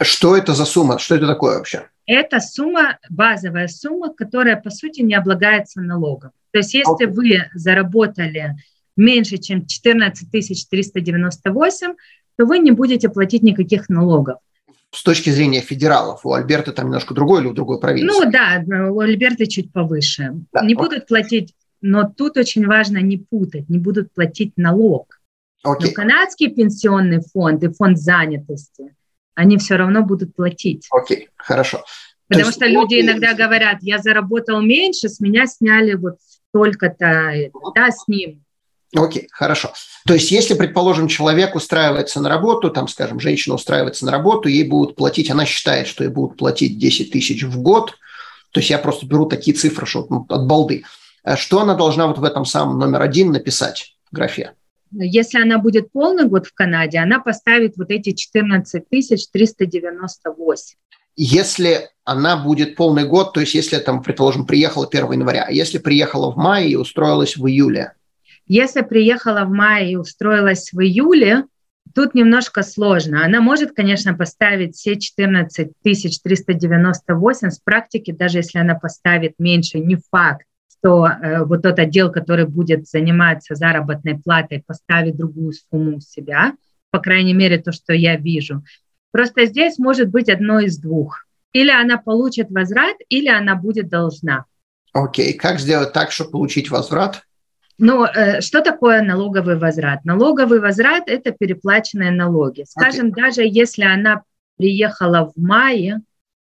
Что 0.00 0.36
это 0.36 0.54
за 0.54 0.64
сумма? 0.64 0.98
Что 0.98 1.16
это 1.16 1.26
такое 1.26 1.58
вообще? 1.58 1.88
Это 2.06 2.40
сумма, 2.40 2.98
базовая 3.08 3.68
сумма, 3.68 4.14
которая, 4.14 4.56
по 4.56 4.70
сути, 4.70 5.00
не 5.00 5.14
облагается 5.14 5.80
налогом. 5.80 6.30
То 6.52 6.58
есть, 6.58 6.74
если 6.74 7.06
okay. 7.06 7.12
вы 7.12 7.50
заработали 7.54 8.56
меньше, 8.96 9.38
чем 9.38 9.66
14 9.66 10.30
398, 10.30 11.94
то 12.36 12.46
вы 12.46 12.58
не 12.58 12.70
будете 12.70 13.08
платить 13.08 13.42
никаких 13.42 13.88
налогов. 13.88 14.38
С 14.92 15.04
точки 15.04 15.30
зрения 15.30 15.60
федералов, 15.60 16.26
у 16.26 16.32
Альберта 16.32 16.72
там 16.72 16.86
немножко 16.86 17.14
другой 17.14 17.42
или 17.42 17.48
у 17.48 17.52
другой 17.52 17.78
провинции? 17.78 18.06
Ну 18.06 18.30
да, 18.30 18.64
у 18.90 19.00
Альберта 19.00 19.46
чуть 19.46 19.72
повыше. 19.72 20.32
Да, 20.52 20.62
не 20.62 20.74
окей. 20.74 20.76
будут 20.76 21.06
платить, 21.06 21.54
но 21.80 22.04
тут 22.04 22.36
очень 22.36 22.66
важно 22.66 22.98
не 22.98 23.16
путать, 23.16 23.68
не 23.68 23.78
будут 23.78 24.12
платить 24.12 24.52
налог. 24.56 25.20
Окей. 25.62 25.88
Но 25.88 25.94
канадский 25.94 26.50
пенсионный 26.50 27.20
фонд 27.20 27.62
и 27.62 27.72
фонд 27.72 27.98
занятости, 27.98 28.94
они 29.34 29.58
все 29.58 29.76
равно 29.76 30.02
будут 30.02 30.34
платить. 30.34 30.88
Окей, 30.90 31.28
хорошо. 31.36 31.84
Потому 32.28 32.46
есть, 32.46 32.58
что 32.58 32.66
люди 32.66 32.94
окей. 32.94 33.02
иногда 33.02 33.34
говорят, 33.34 33.78
я 33.82 33.98
заработал 33.98 34.60
меньше, 34.60 35.08
с 35.08 35.20
меня 35.20 35.46
сняли 35.46 35.94
вот 35.94 36.16
столько-то, 36.48 37.50
да, 37.74 37.90
с 37.90 38.08
ним. 38.08 38.44
Окей, 38.94 39.28
хорошо. 39.30 39.72
То 40.06 40.14
есть, 40.14 40.30
если, 40.30 40.54
предположим, 40.54 41.06
человек 41.06 41.54
устраивается 41.54 42.20
на 42.20 42.28
работу, 42.28 42.70
там, 42.70 42.88
скажем, 42.88 43.20
женщина 43.20 43.54
устраивается 43.54 44.04
на 44.04 44.12
работу, 44.12 44.48
ей 44.48 44.64
будут 44.64 44.96
платить, 44.96 45.30
она 45.30 45.46
считает, 45.46 45.86
что 45.86 46.02
ей 46.02 46.10
будут 46.10 46.36
платить 46.36 46.78
10 46.78 47.12
тысяч 47.12 47.44
в 47.44 47.60
год, 47.60 47.92
то 48.50 48.58
есть 48.58 48.70
я 48.70 48.78
просто 48.78 49.06
беру 49.06 49.26
такие 49.26 49.56
цифры 49.56 49.86
что, 49.86 50.06
ну, 50.10 50.26
от 50.28 50.46
балды. 50.46 50.84
А 51.22 51.36
что 51.36 51.60
она 51.60 51.74
должна 51.74 52.08
вот 52.08 52.18
в 52.18 52.24
этом 52.24 52.44
самом 52.44 52.78
номер 52.78 53.02
один 53.02 53.30
написать 53.30 53.94
в 54.10 54.14
графе? 54.14 54.54
если 54.92 55.40
она 55.40 55.58
будет 55.58 55.92
полный 55.92 56.26
год 56.26 56.46
в 56.46 56.54
Канаде, 56.54 56.98
она 56.98 57.20
поставит 57.20 57.76
вот 57.76 57.90
эти 57.90 58.12
14 58.12 58.84
398. 58.88 60.76
Если 61.16 61.88
она 62.04 62.36
будет 62.36 62.76
полный 62.76 63.04
год, 63.04 63.32
то 63.32 63.40
есть 63.40 63.54
если, 63.54 63.78
там, 63.78 64.02
предположим, 64.02 64.46
приехала 64.46 64.86
1 64.86 65.12
января, 65.12 65.44
а 65.44 65.52
если 65.52 65.78
приехала 65.78 66.32
в 66.32 66.36
мае 66.36 66.70
и 66.70 66.76
устроилась 66.76 67.36
в 67.36 67.46
июле? 67.46 67.92
Если 68.52 68.80
приехала 68.80 69.44
в 69.44 69.50
мае 69.50 69.92
и 69.92 69.96
устроилась 69.96 70.72
в 70.72 70.80
июле, 70.80 71.44
тут 71.94 72.14
немножко 72.14 72.64
сложно. 72.64 73.24
Она 73.24 73.40
может, 73.40 73.76
конечно, 73.76 74.12
поставить 74.12 74.74
все 74.74 74.98
14 74.98 75.70
398 75.80 77.50
с 77.50 77.60
практики, 77.60 78.10
даже 78.10 78.38
если 78.38 78.58
она 78.58 78.74
поставит 78.74 79.34
меньше, 79.38 79.78
не 79.78 79.98
факт, 80.10 80.46
что 80.68 81.06
э, 81.06 81.44
вот 81.44 81.62
тот 81.62 81.78
отдел, 81.78 82.10
который 82.10 82.44
будет 82.44 82.88
заниматься 82.88 83.54
заработной 83.54 84.18
платой, 84.18 84.64
поставит 84.66 85.16
другую 85.16 85.52
сумму 85.52 85.98
у 85.98 86.00
себя, 86.00 86.54
по 86.90 86.98
крайней 86.98 87.34
мере, 87.34 87.58
то, 87.58 87.70
что 87.70 87.92
я 87.92 88.16
вижу. 88.16 88.64
Просто 89.12 89.46
здесь 89.46 89.78
может 89.78 90.08
быть 90.08 90.28
одно 90.28 90.58
из 90.58 90.76
двух. 90.76 91.24
Или 91.52 91.70
она 91.70 91.98
получит 91.98 92.50
возврат, 92.50 92.96
или 93.10 93.28
она 93.28 93.54
будет 93.54 93.88
должна. 93.88 94.46
Окей, 94.92 95.34
okay. 95.34 95.36
как 95.36 95.60
сделать 95.60 95.92
так, 95.92 96.10
чтобы 96.10 96.32
получить 96.32 96.68
возврат? 96.68 97.22
Ну, 97.80 98.06
что 98.40 98.60
такое 98.60 99.02
налоговый 99.02 99.56
возврат? 99.56 100.04
Налоговый 100.04 100.60
возврат– 100.60 101.04
это 101.06 101.32
переплаченные 101.32 102.10
налоги. 102.10 102.64
Скажем, 102.68 103.08
okay. 103.08 103.14
даже 103.14 103.42
если 103.42 103.84
она 103.84 104.22
приехала 104.58 105.32
в 105.34 105.40
мае, 105.40 106.02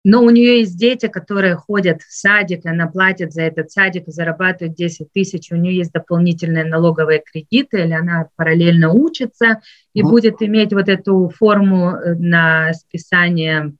но 0.03 0.21
у 0.21 0.29
нее 0.29 0.59
есть 0.59 0.77
дети, 0.77 1.07
которые 1.07 1.55
ходят 1.55 2.03
в 2.03 2.13
садик, 2.13 2.67
она 2.67 2.85
платит 2.85 3.33
за 3.33 3.41
этот 3.41 3.71
садик, 3.71 4.03
зарабатывает 4.05 4.75
10 4.75 5.11
тысяч, 5.11 5.51
у 5.51 5.55
нее 5.55 5.77
есть 5.77 5.91
дополнительные 5.91 6.63
налоговые 6.63 7.23
кредиты, 7.25 7.81
или 7.81 7.93
она 7.93 8.29
параллельно 8.35 8.91
учится 8.91 9.61
и 9.95 10.01
mm-hmm. 10.01 10.07
будет 10.07 10.43
иметь 10.43 10.73
вот 10.73 10.89
эту 10.89 11.31
форму 11.35 11.95
э, 11.95 12.13
на 12.13 12.71
списание 12.75 13.73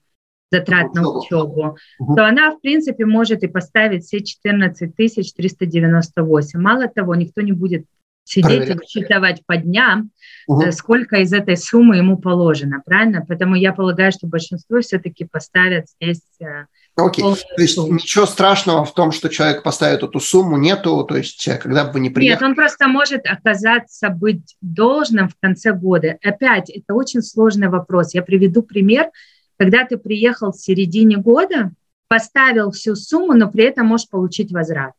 затрат 0.50 0.94
на 0.94 1.08
учебу, 1.08 1.76
угу. 1.98 2.16
то 2.16 2.26
она, 2.26 2.52
в 2.52 2.60
принципе, 2.60 3.04
может 3.04 3.42
и 3.42 3.48
поставить 3.48 4.04
все 4.04 4.20
14 4.20 4.94
398. 4.94 6.60
Мало 6.60 6.88
того, 6.88 7.14
никто 7.14 7.40
не 7.40 7.52
будет 7.52 7.84
сидеть 8.24 8.68
и 8.68 8.86
считывать 8.86 9.44
по 9.46 9.56
дням, 9.56 10.10
угу. 10.46 10.70
сколько 10.72 11.16
из 11.16 11.32
этой 11.32 11.56
суммы 11.56 11.96
ему 11.96 12.18
положено, 12.18 12.82
правильно? 12.84 13.24
Поэтому 13.26 13.54
я 13.54 13.72
полагаю, 13.72 14.12
что 14.12 14.26
большинство 14.26 14.80
все-таки 14.80 15.24
поставят 15.24 15.86
здесь 15.88 16.22
э, 16.40 16.66
Окей, 16.96 17.24
okay. 17.24 17.36
то 17.56 17.62
есть 17.62 17.76
ничего 17.76 18.24
страшного 18.24 18.86
в 18.86 18.94
том, 18.94 19.12
что 19.12 19.28
человек 19.28 19.62
поставит 19.62 20.02
эту 20.02 20.18
сумму, 20.18 20.56
нету, 20.56 21.04
то 21.04 21.16
есть 21.16 21.46
э, 21.46 21.58
когда 21.58 21.84
бы 21.84 22.00
не 22.00 22.08
приехал. 22.08 22.40
Нет, 22.40 22.50
он 22.50 22.54
просто 22.54 22.88
может 22.88 23.26
оказаться 23.26 24.08
быть 24.08 24.56
должным 24.62 25.28
в 25.28 25.34
конце 25.38 25.72
года. 25.72 26.16
Опять, 26.24 26.70
это 26.70 26.94
очень 26.94 27.20
сложный 27.20 27.68
вопрос. 27.68 28.14
Я 28.14 28.22
приведу 28.22 28.62
пример. 28.62 29.10
Когда 29.58 29.84
ты 29.84 29.96
приехал 29.96 30.52
в 30.52 30.60
середине 30.60 31.16
года, 31.16 31.72
поставил 32.08 32.70
всю 32.70 32.94
сумму, 32.94 33.34
но 33.34 33.50
при 33.50 33.64
этом 33.64 33.86
можешь 33.86 34.08
получить 34.08 34.52
возврат. 34.52 34.92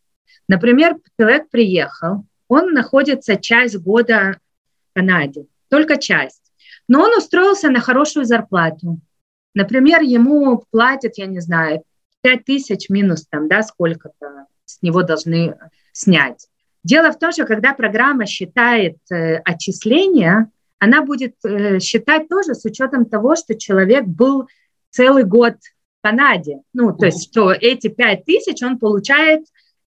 Например, 0.48 0.96
человек 1.20 1.50
приехал, 1.50 2.26
он 2.48 2.74
находится 2.74 3.36
часть 3.36 3.78
года 3.78 4.40
в 4.92 5.00
Канаде, 5.00 5.46
только 5.70 5.98
часть. 5.98 6.52
Но 6.88 7.04
он 7.04 7.18
устроился 7.18 7.70
на 7.70 7.82
хорошую 7.82 8.26
зарплату. 8.26 9.00
Например, 9.54 10.02
ему 10.02 10.64
платят, 10.72 11.18
я 11.18 11.26
не 11.26 11.40
знаю, 11.40 11.84
5 12.22 12.46
тысяч 12.46 12.90
минус 12.90 13.26
там, 13.30 13.48
да, 13.48 13.64
сколько-то 13.64 14.46
с 14.66 14.82
него 14.82 15.04
должны 15.04 15.58
снять. 15.92 16.48
Дело 16.84 17.12
в 17.12 17.20
том, 17.20 17.32
что 17.32 17.46
когда 17.46 17.74
программа 17.74 18.26
считает 18.26 18.98
э, 19.12 19.36
отчисления, 19.38 20.50
она 20.80 21.04
будет 21.04 21.36
э, 21.44 21.80
считать 21.80 22.30
тоже 22.30 22.54
с 22.54 22.64
учетом 22.66 23.06
того, 23.06 23.36
что 23.36 23.56
человек 23.56 24.06
был 24.06 24.48
целый 24.92 25.24
год 25.24 25.56
в 26.00 26.04
Канаде. 26.04 26.60
Ну, 26.74 26.96
то 26.96 27.08
есть, 27.08 27.30
что 27.30 27.52
эти 27.52 27.88
5 27.88 28.26
тысяч 28.26 28.62
он 28.62 28.78
получает 28.78 29.46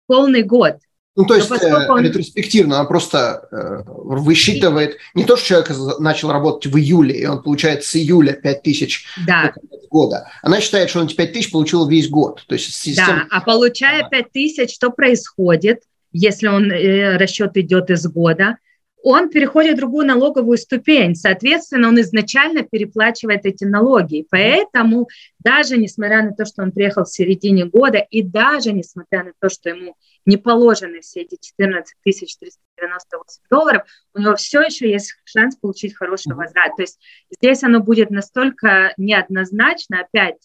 полный 0.07 0.43
год. 0.43 0.77
Ну, 1.15 1.25
то 1.25 1.35
есть 1.35 1.51
э, 1.51 1.87
он... 1.89 2.01
ретроспективно, 2.03 2.79
она 2.79 2.85
просто 2.85 3.47
э, 3.51 3.83
высчитывает 3.85 4.97
не 5.15 5.25
то, 5.25 5.35
что 5.35 5.47
человек 5.47 5.99
начал 5.99 6.31
работать 6.31 6.71
в 6.71 6.77
июле, 6.77 7.19
и 7.19 7.25
он 7.25 7.43
получает 7.43 7.83
с 7.83 7.95
июля 7.95 8.33
5 8.33 8.63
тысяч 8.63 9.05
да. 9.27 9.53
года. 9.89 10.31
Она 10.41 10.61
считает, 10.61 10.89
что 10.89 10.99
он 10.99 11.07
эти 11.07 11.15
5 11.15 11.33
тысяч 11.33 11.51
получил 11.51 11.87
весь 11.87 12.09
год. 12.09 12.45
То 12.47 12.53
есть 12.53 12.73
система... 12.73 13.27
Да, 13.29 13.37
а 13.37 13.41
получая 13.41 14.07
5 14.07 14.31
тысяч, 14.31 14.73
что 14.73 14.91
происходит, 14.91 15.81
если 16.13 16.47
он 16.47 16.71
э, 16.71 17.17
расчет 17.17 17.57
идет 17.57 17.89
из 17.89 18.07
года? 18.07 18.57
Он 19.03 19.29
переходит 19.29 19.73
в 19.73 19.77
другую 19.77 20.05
налоговую 20.05 20.57
ступень. 20.57 21.15
Соответственно, 21.15 21.87
он 21.87 21.99
изначально 22.01 22.63
переплачивает 22.63 23.45
эти 23.45 23.63
налоги. 23.63 24.25
Поэтому 24.29 25.07
даже 25.39 25.77
несмотря 25.77 26.23
на 26.23 26.33
то, 26.33 26.45
что 26.45 26.63
он 26.63 26.71
приехал 26.71 27.05
в 27.05 27.09
середине 27.09 27.65
года, 27.65 27.99
и 27.99 28.21
даже 28.21 28.73
несмотря 28.73 29.23
на 29.23 29.33
то, 29.39 29.49
что 29.49 29.69
ему 29.69 29.95
не 30.25 30.37
положены 30.37 31.01
все 31.01 31.21
эти 31.21 31.37
14 31.39 31.95
398 32.03 33.43
долларов, 33.49 33.83
у 34.13 34.19
него 34.19 34.35
все 34.35 34.61
еще 34.61 34.89
есть 34.89 35.15
шанс 35.23 35.55
получить 35.55 35.95
хороший 35.95 36.33
возврат. 36.33 36.75
То 36.75 36.83
есть 36.83 36.99
здесь 37.29 37.63
оно 37.63 37.79
будет 37.79 38.09
настолько 38.09 38.93
неоднозначно, 38.97 40.01
опять 40.01 40.37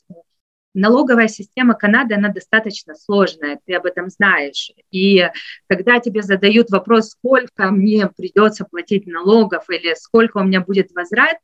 налоговая 0.74 1.28
система 1.28 1.74
Канады, 1.74 2.14
она 2.14 2.28
достаточно 2.28 2.94
сложная, 2.94 3.58
ты 3.64 3.74
об 3.74 3.86
этом 3.86 4.10
знаешь. 4.10 4.72
И 4.90 5.28
когда 5.68 6.00
тебе 6.00 6.22
задают 6.22 6.70
вопрос, 6.70 7.10
сколько 7.10 7.70
мне 7.70 8.10
придется 8.14 8.64
платить 8.64 9.06
налогов 9.06 9.64
или 9.70 9.94
сколько 9.94 10.38
у 10.38 10.44
меня 10.44 10.60
будет 10.60 10.92
возврат, 10.92 11.36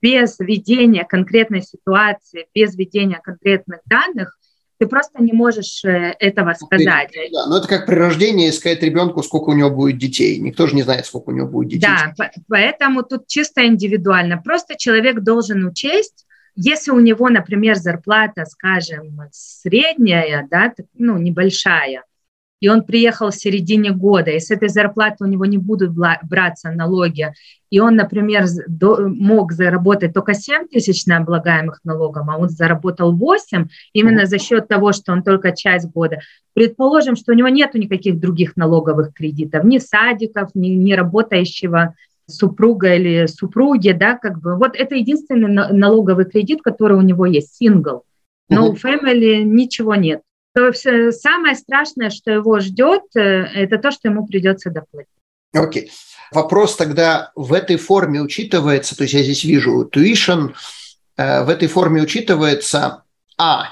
без 0.00 0.38
введения 0.38 1.04
конкретной 1.04 1.62
ситуации, 1.62 2.46
без 2.54 2.76
введения 2.76 3.20
конкретных 3.22 3.80
данных, 3.84 4.38
ты 4.78 4.86
просто 4.86 5.20
не 5.20 5.32
можешь 5.32 5.84
э, 5.84 6.14
этого 6.20 6.54
сказать. 6.54 7.10
Да, 7.32 7.46
но 7.46 7.58
это 7.58 7.66
как 7.66 7.86
при 7.86 7.96
рождении 7.96 8.48
сказать 8.50 8.80
ребенку, 8.82 9.24
сколько 9.24 9.50
у 9.50 9.54
него 9.54 9.70
будет 9.70 9.98
детей. 9.98 10.38
Никто 10.38 10.68
же 10.68 10.76
не 10.76 10.82
знает, 10.82 11.04
сколько 11.04 11.30
у 11.30 11.32
него 11.32 11.48
будет 11.48 11.70
детей. 11.70 11.88
Да, 12.16 12.30
поэтому 12.48 13.02
тут 13.02 13.26
чисто 13.26 13.66
индивидуально. 13.66 14.40
Просто 14.40 14.76
человек 14.76 15.20
должен 15.20 15.66
учесть, 15.66 16.27
если 16.60 16.90
у 16.90 16.98
него, 16.98 17.28
например, 17.28 17.76
зарплата, 17.76 18.44
скажем, 18.44 19.20
средняя, 19.30 20.44
да, 20.50 20.74
ну, 20.94 21.16
небольшая, 21.16 22.02
и 22.58 22.68
он 22.68 22.82
приехал 22.82 23.30
в 23.30 23.36
середине 23.36 23.92
года, 23.92 24.32
и 24.32 24.40
с 24.40 24.50
этой 24.50 24.68
зарплаты 24.68 25.22
у 25.22 25.28
него 25.28 25.44
не 25.44 25.58
будут 25.58 25.92
браться 25.92 26.72
налоги, 26.72 27.32
и 27.70 27.78
он, 27.78 27.94
например, 27.94 28.46
мог 28.80 29.52
заработать 29.52 30.12
только 30.12 30.34
7 30.34 30.66
тысяч 30.66 31.06
на 31.06 31.18
облагаемых 31.18 31.78
налогом, 31.84 32.28
а 32.28 32.36
он 32.36 32.48
заработал 32.48 33.12
8 33.12 33.68
именно 33.92 34.26
за 34.26 34.38
счет 34.40 34.66
того, 34.66 34.90
что 34.92 35.12
он 35.12 35.22
только 35.22 35.52
часть 35.52 35.88
года. 35.92 36.18
Предположим, 36.54 37.14
что 37.14 37.30
у 37.30 37.36
него 37.36 37.48
нет 37.48 37.74
никаких 37.74 38.18
других 38.18 38.56
налоговых 38.56 39.14
кредитов, 39.14 39.62
ни 39.62 39.78
садиков, 39.78 40.50
ни, 40.54 40.70
ни 40.70 40.92
работающего 40.92 41.94
супруга 42.28 42.94
или 42.94 43.26
супруги, 43.26 43.90
да, 43.90 44.16
как 44.16 44.40
бы, 44.40 44.56
вот 44.56 44.76
это 44.76 44.94
единственный 44.94 45.48
налоговый 45.48 46.26
кредит, 46.26 46.60
который 46.62 46.96
у 46.96 47.02
него 47.02 47.26
есть, 47.26 47.56
сингл. 47.56 48.04
Но 48.48 48.70
у 48.70 48.74
family 48.74 49.42
ничего 49.42 49.94
нет. 49.94 50.22
То 50.54 50.72
все, 50.72 51.12
самое 51.12 51.54
страшное, 51.54 52.10
что 52.10 52.30
его 52.30 52.60
ждет, 52.60 53.02
э, 53.14 53.20
это 53.20 53.78
то, 53.78 53.90
что 53.90 54.08
ему 54.08 54.26
придется 54.26 54.70
доплатить. 54.70 55.10
Окей. 55.52 55.84
Okay. 55.84 55.88
Вопрос 56.32 56.76
тогда 56.76 57.32
в 57.34 57.52
этой 57.52 57.76
форме 57.76 58.20
учитывается, 58.20 58.96
то 58.96 59.04
есть 59.04 59.14
я 59.14 59.22
здесь 59.22 59.44
вижу 59.44 59.88
tuition, 59.90 60.52
э, 61.16 61.44
в 61.44 61.48
этой 61.48 61.68
форме 61.68 62.02
учитывается, 62.02 63.04
а, 63.38 63.68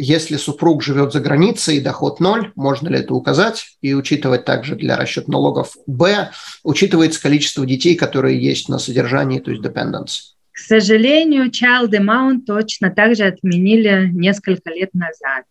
если 0.00 0.36
супруг 0.36 0.82
живет 0.82 1.12
за 1.12 1.20
границей 1.20 1.76
и 1.76 1.80
доход 1.80 2.20
ноль, 2.20 2.52
можно 2.56 2.88
ли 2.88 2.98
это 2.98 3.14
указать 3.14 3.76
и 3.82 3.94
учитывать 3.94 4.44
также 4.44 4.74
для 4.74 4.96
расчета 4.96 5.30
налогов? 5.30 5.76
Б. 5.86 6.30
Учитывается 6.64 7.20
количество 7.20 7.66
детей, 7.66 7.96
которые 7.96 8.42
есть 8.42 8.68
на 8.68 8.78
содержании, 8.78 9.40
то 9.40 9.50
есть 9.50 9.62
dependents. 9.62 10.34
К 10.52 10.58
сожалению, 10.58 11.50
child 11.50 11.90
amount 11.90 12.44
точно 12.46 12.90
так 12.90 13.14
же 13.14 13.24
отменили 13.24 14.08
несколько 14.12 14.70
лет 14.70 14.94
назад. 14.94 15.44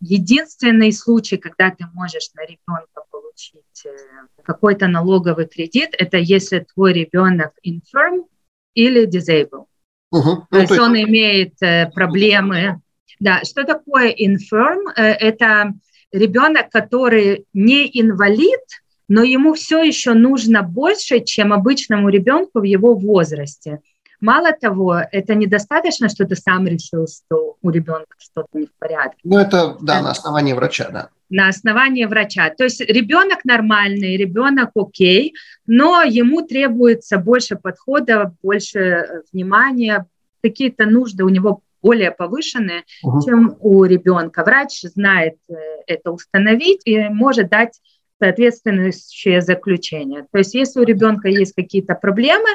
Единственный 0.00 0.92
случай, 0.92 1.36
когда 1.36 1.70
ты 1.70 1.84
можешь 1.92 2.30
на 2.34 2.42
ребенка 2.42 3.02
получить 3.10 3.84
э, 3.84 3.96
какой-то 4.44 4.86
налоговый 4.86 5.46
кредит, 5.46 5.90
это 5.98 6.18
если 6.18 6.64
твой 6.72 6.92
ребенок 6.92 7.50
infirm 7.66 8.26
или 8.74 9.08
disabled. 9.08 9.66
Угу. 10.12 10.22
То, 10.22 10.46
ну, 10.50 10.58
есть 10.58 10.68
то 10.68 10.74
есть 10.74 10.78
он 10.78 10.96
имеет 10.96 11.54
э, 11.62 11.90
проблемы 11.92 12.80
да, 13.20 13.42
что 13.44 13.64
такое 13.64 14.14
infirm? 14.14 14.92
Э, 14.96 15.02
это 15.02 15.74
ребенок, 16.12 16.70
который 16.70 17.46
не 17.52 17.86
инвалид, 17.92 18.60
но 19.08 19.22
ему 19.22 19.54
все 19.54 19.82
еще 19.82 20.14
нужно 20.14 20.62
больше, 20.62 21.20
чем 21.20 21.52
обычному 21.52 22.08
ребенку 22.08 22.60
в 22.60 22.64
его 22.64 22.94
возрасте. 22.94 23.80
Мало 24.20 24.52
того, 24.52 24.96
это 25.12 25.34
недостаточно, 25.34 26.08
что 26.08 26.26
ты 26.26 26.34
сам 26.34 26.66
решил, 26.66 27.06
что 27.06 27.56
у 27.62 27.70
ребенка 27.70 28.16
что-то 28.18 28.58
не 28.58 28.66
в 28.66 28.72
порядке. 28.78 29.18
Ну, 29.22 29.38
это, 29.38 29.76
да, 29.80 30.02
на 30.02 30.10
основании 30.10 30.54
врача, 30.54 30.90
да. 30.90 31.08
на 31.30 31.48
основании 31.48 32.04
врача. 32.04 32.50
То 32.50 32.64
есть 32.64 32.80
ребенок 32.80 33.44
нормальный, 33.44 34.16
ребенок 34.16 34.70
окей, 34.74 35.34
но 35.66 36.02
ему 36.02 36.42
требуется 36.42 37.18
больше 37.18 37.54
подхода, 37.54 38.34
больше 38.42 38.78
э, 38.78 39.22
внимания, 39.32 40.06
какие-то 40.42 40.86
нужды 40.86 41.24
у 41.24 41.28
него 41.28 41.62
более 41.82 42.10
повышенные, 42.10 42.84
угу. 43.02 43.22
чем 43.22 43.56
у 43.60 43.84
ребенка. 43.84 44.44
Врач 44.44 44.82
знает 44.82 45.36
э, 45.48 45.54
это 45.86 46.12
установить 46.12 46.82
и 46.84 46.98
может 47.08 47.50
дать 47.50 47.80
соответствующее 48.20 49.40
заключение. 49.40 50.26
То 50.32 50.38
есть 50.38 50.54
если 50.54 50.80
у 50.80 50.84
ребенка 50.84 51.28
есть 51.28 51.54
какие-то 51.54 51.94
проблемы, 51.94 52.48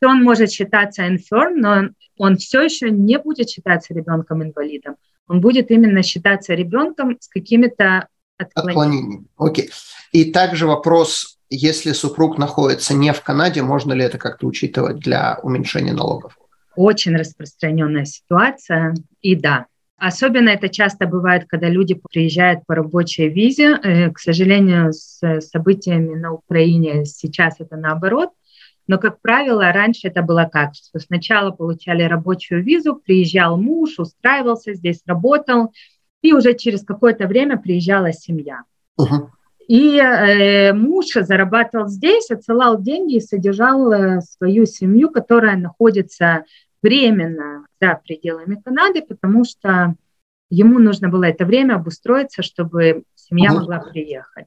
то 0.00 0.08
он 0.08 0.22
может 0.22 0.50
считаться 0.50 1.02
infirm, 1.02 1.54
но 1.54 1.88
он 2.18 2.36
все 2.36 2.62
еще 2.62 2.90
не 2.90 3.18
будет 3.18 3.50
считаться 3.50 3.94
ребенком-инвалидом. 3.94 4.96
Он 5.28 5.40
будет 5.40 5.70
именно 5.70 6.02
считаться 6.02 6.54
ребенком 6.54 7.16
с 7.20 7.28
какими-то 7.28 8.08
отклонениями. 8.38 9.26
Окей. 9.36 9.70
И 10.12 10.30
также 10.32 10.66
вопрос, 10.66 11.38
если 11.50 11.92
супруг 11.92 12.38
находится 12.38 12.94
не 12.94 13.12
в 13.12 13.22
Канаде, 13.22 13.62
можно 13.62 13.92
ли 13.92 14.04
это 14.04 14.18
как-то 14.18 14.46
учитывать 14.46 14.98
для 14.98 15.38
уменьшения 15.42 15.92
налогов? 15.92 16.38
Очень 16.76 17.16
распространенная 17.16 18.04
ситуация, 18.04 18.94
и 19.22 19.34
да. 19.34 19.66
Особенно 19.98 20.50
это 20.50 20.68
часто 20.68 21.06
бывает, 21.06 21.46
когда 21.48 21.68
люди 21.70 21.98
приезжают 22.10 22.66
по 22.66 22.74
рабочей 22.74 23.28
визе. 23.28 23.78
Э, 23.82 24.10
к 24.10 24.18
сожалению, 24.18 24.92
с 24.92 25.40
событиями 25.40 26.14
на 26.14 26.32
Украине 26.32 27.06
сейчас 27.06 27.56
это 27.60 27.76
наоборот. 27.76 28.30
Но, 28.86 28.98
как 28.98 29.20
правило, 29.20 29.72
раньше 29.72 30.08
это 30.08 30.22
было 30.22 30.48
как, 30.50 30.74
что 30.74 31.00
сначала 31.00 31.50
получали 31.50 32.02
рабочую 32.02 32.62
визу, 32.62 32.94
приезжал 32.94 33.56
муж, 33.56 33.98
устраивался 33.98 34.74
здесь, 34.74 35.00
работал, 35.06 35.72
и 36.22 36.32
уже 36.32 36.54
через 36.54 36.84
какое-то 36.84 37.26
время 37.26 37.56
приезжала 37.56 38.12
семья. 38.12 38.62
Uh-huh. 39.00 39.28
И 39.68 39.98
э, 39.98 40.72
муж 40.72 41.06
зарабатывал 41.14 41.88
здесь, 41.88 42.30
отсылал 42.30 42.80
деньги 42.80 43.16
и 43.16 43.20
содержал 43.20 43.92
э, 43.92 44.20
свою 44.20 44.66
семью, 44.66 45.10
которая 45.10 45.56
находится 45.56 46.44
временно 46.82 47.66
за 47.80 48.00
пределами 48.04 48.60
Канады, 48.64 49.02
потому 49.02 49.44
что 49.44 49.94
ему 50.50 50.78
нужно 50.78 51.08
было 51.08 51.24
это 51.24 51.44
время 51.44 51.74
обустроиться, 51.74 52.42
чтобы 52.42 53.04
семья 53.14 53.52
могла 53.52 53.80
приехать. 53.80 54.46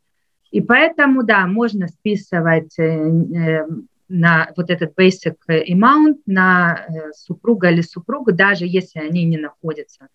И 0.51 0.61
поэтому, 0.61 1.23
да, 1.23 1.45
можно 1.45 1.87
списывать 1.87 2.77
э, 2.79 2.83
э, 2.83 3.67
на 4.07 4.51
вот 4.57 4.69
этот 4.69 4.97
basic 4.97 5.35
amount 5.47 6.17
на 6.25 6.85
э, 6.87 7.11
супруга 7.13 7.69
или 7.69 7.81
супругу, 7.81 8.31
даже 8.31 8.65
если 8.65 8.99
они 8.99 9.25
не 9.25 9.37
находятся 9.37 10.07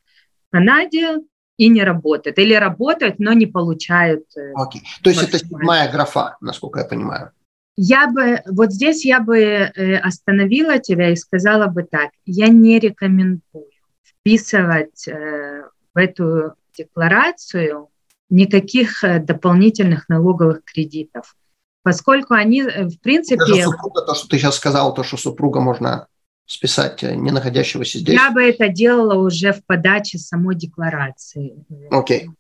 в 0.49 0.52
Канаде 0.52 1.18
и 1.56 1.68
не 1.68 1.85
работают, 1.85 2.38
или 2.38 2.54
работают, 2.54 3.21
но 3.21 3.33
не 3.33 3.47
получают. 3.47 4.25
Okay. 4.37 4.80
То 5.04 5.11
есть 5.11 5.23
это 5.23 5.38
седьмая 5.38 5.90
графа, 5.92 6.37
насколько 6.40 6.80
я 6.80 6.85
понимаю. 6.85 7.30
Я 7.76 8.09
бы, 8.09 8.40
вот 8.47 8.73
здесь 8.73 9.04
я 9.04 9.21
бы 9.21 9.38
э, 9.38 9.97
остановила 9.97 10.78
тебя 10.78 11.11
и 11.11 11.16
сказала 11.16 11.66
бы 11.66 11.83
так, 11.83 12.11
я 12.25 12.49
не 12.49 12.78
рекомендую 12.78 13.71
вписывать 14.02 15.09
э, 15.09 15.64
в 15.93 15.99
эту 15.99 16.54
декларацию 16.76 17.88
никаких 18.31 19.02
э, 19.02 19.19
дополнительных 19.19 20.09
налоговых 20.09 20.62
кредитов, 20.64 21.37
поскольку 21.83 22.35
они, 22.35 22.62
в 22.62 23.00
принципе... 23.00 23.38
Даже 23.45 23.64
супруга, 23.64 24.02
то, 24.02 24.14
что 24.14 24.28
ты 24.28 24.38
сейчас 24.38 24.57
сказала, 24.57 24.95
то, 24.95 25.02
что 25.02 25.16
супруга 25.16 25.61
можно 25.61 26.07
списать, 26.47 27.02
не 27.02 27.33
находящегося 27.33 27.99
здесь? 27.99 28.14
Я 28.14 28.31
бы 28.31 28.43
это 28.43 28.69
делала 28.69 29.14
уже 29.14 29.52
в 29.52 29.64
подаче 29.64 30.19
самой 30.19 30.54
декларации. 30.54 31.64
Окей. 31.90 32.26
Okay. 32.26 32.31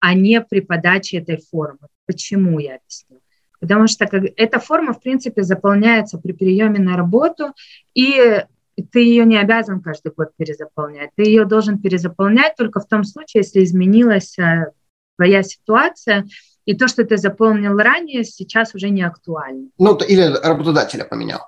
А 0.00 0.14
не 0.14 0.40
при 0.40 0.60
подаче 0.60 1.18
этой 1.18 1.36
формы. 1.36 1.86
Почему 2.06 2.58
я 2.58 2.76
объясню? 2.76 3.21
Потому 3.62 3.86
что 3.86 4.04
эта 4.36 4.58
форма, 4.58 4.92
в 4.92 5.00
принципе, 5.00 5.44
заполняется 5.44 6.18
при 6.18 6.32
приеме 6.32 6.80
на 6.80 6.96
работу, 6.96 7.52
и 7.94 8.44
ты 8.90 9.00
ее 9.00 9.24
не 9.24 9.38
обязан 9.38 9.80
каждый 9.80 10.10
год 10.10 10.30
перезаполнять. 10.36 11.10
Ты 11.14 11.22
ее 11.22 11.44
должен 11.44 11.78
перезаполнять 11.78 12.56
только 12.56 12.80
в 12.80 12.88
том 12.88 13.04
случае, 13.04 13.42
если 13.42 13.62
изменилась 13.62 14.36
э, 14.36 14.72
твоя 15.16 15.44
ситуация, 15.44 16.26
и 16.64 16.74
то, 16.74 16.88
что 16.88 17.04
ты 17.04 17.16
заполнил 17.16 17.78
ранее, 17.78 18.24
сейчас 18.24 18.74
уже 18.74 18.90
не 18.90 19.02
актуально. 19.02 19.68
Ну, 19.78 19.96
или 19.96 20.22
работодателя 20.22 21.04
поменял. 21.04 21.42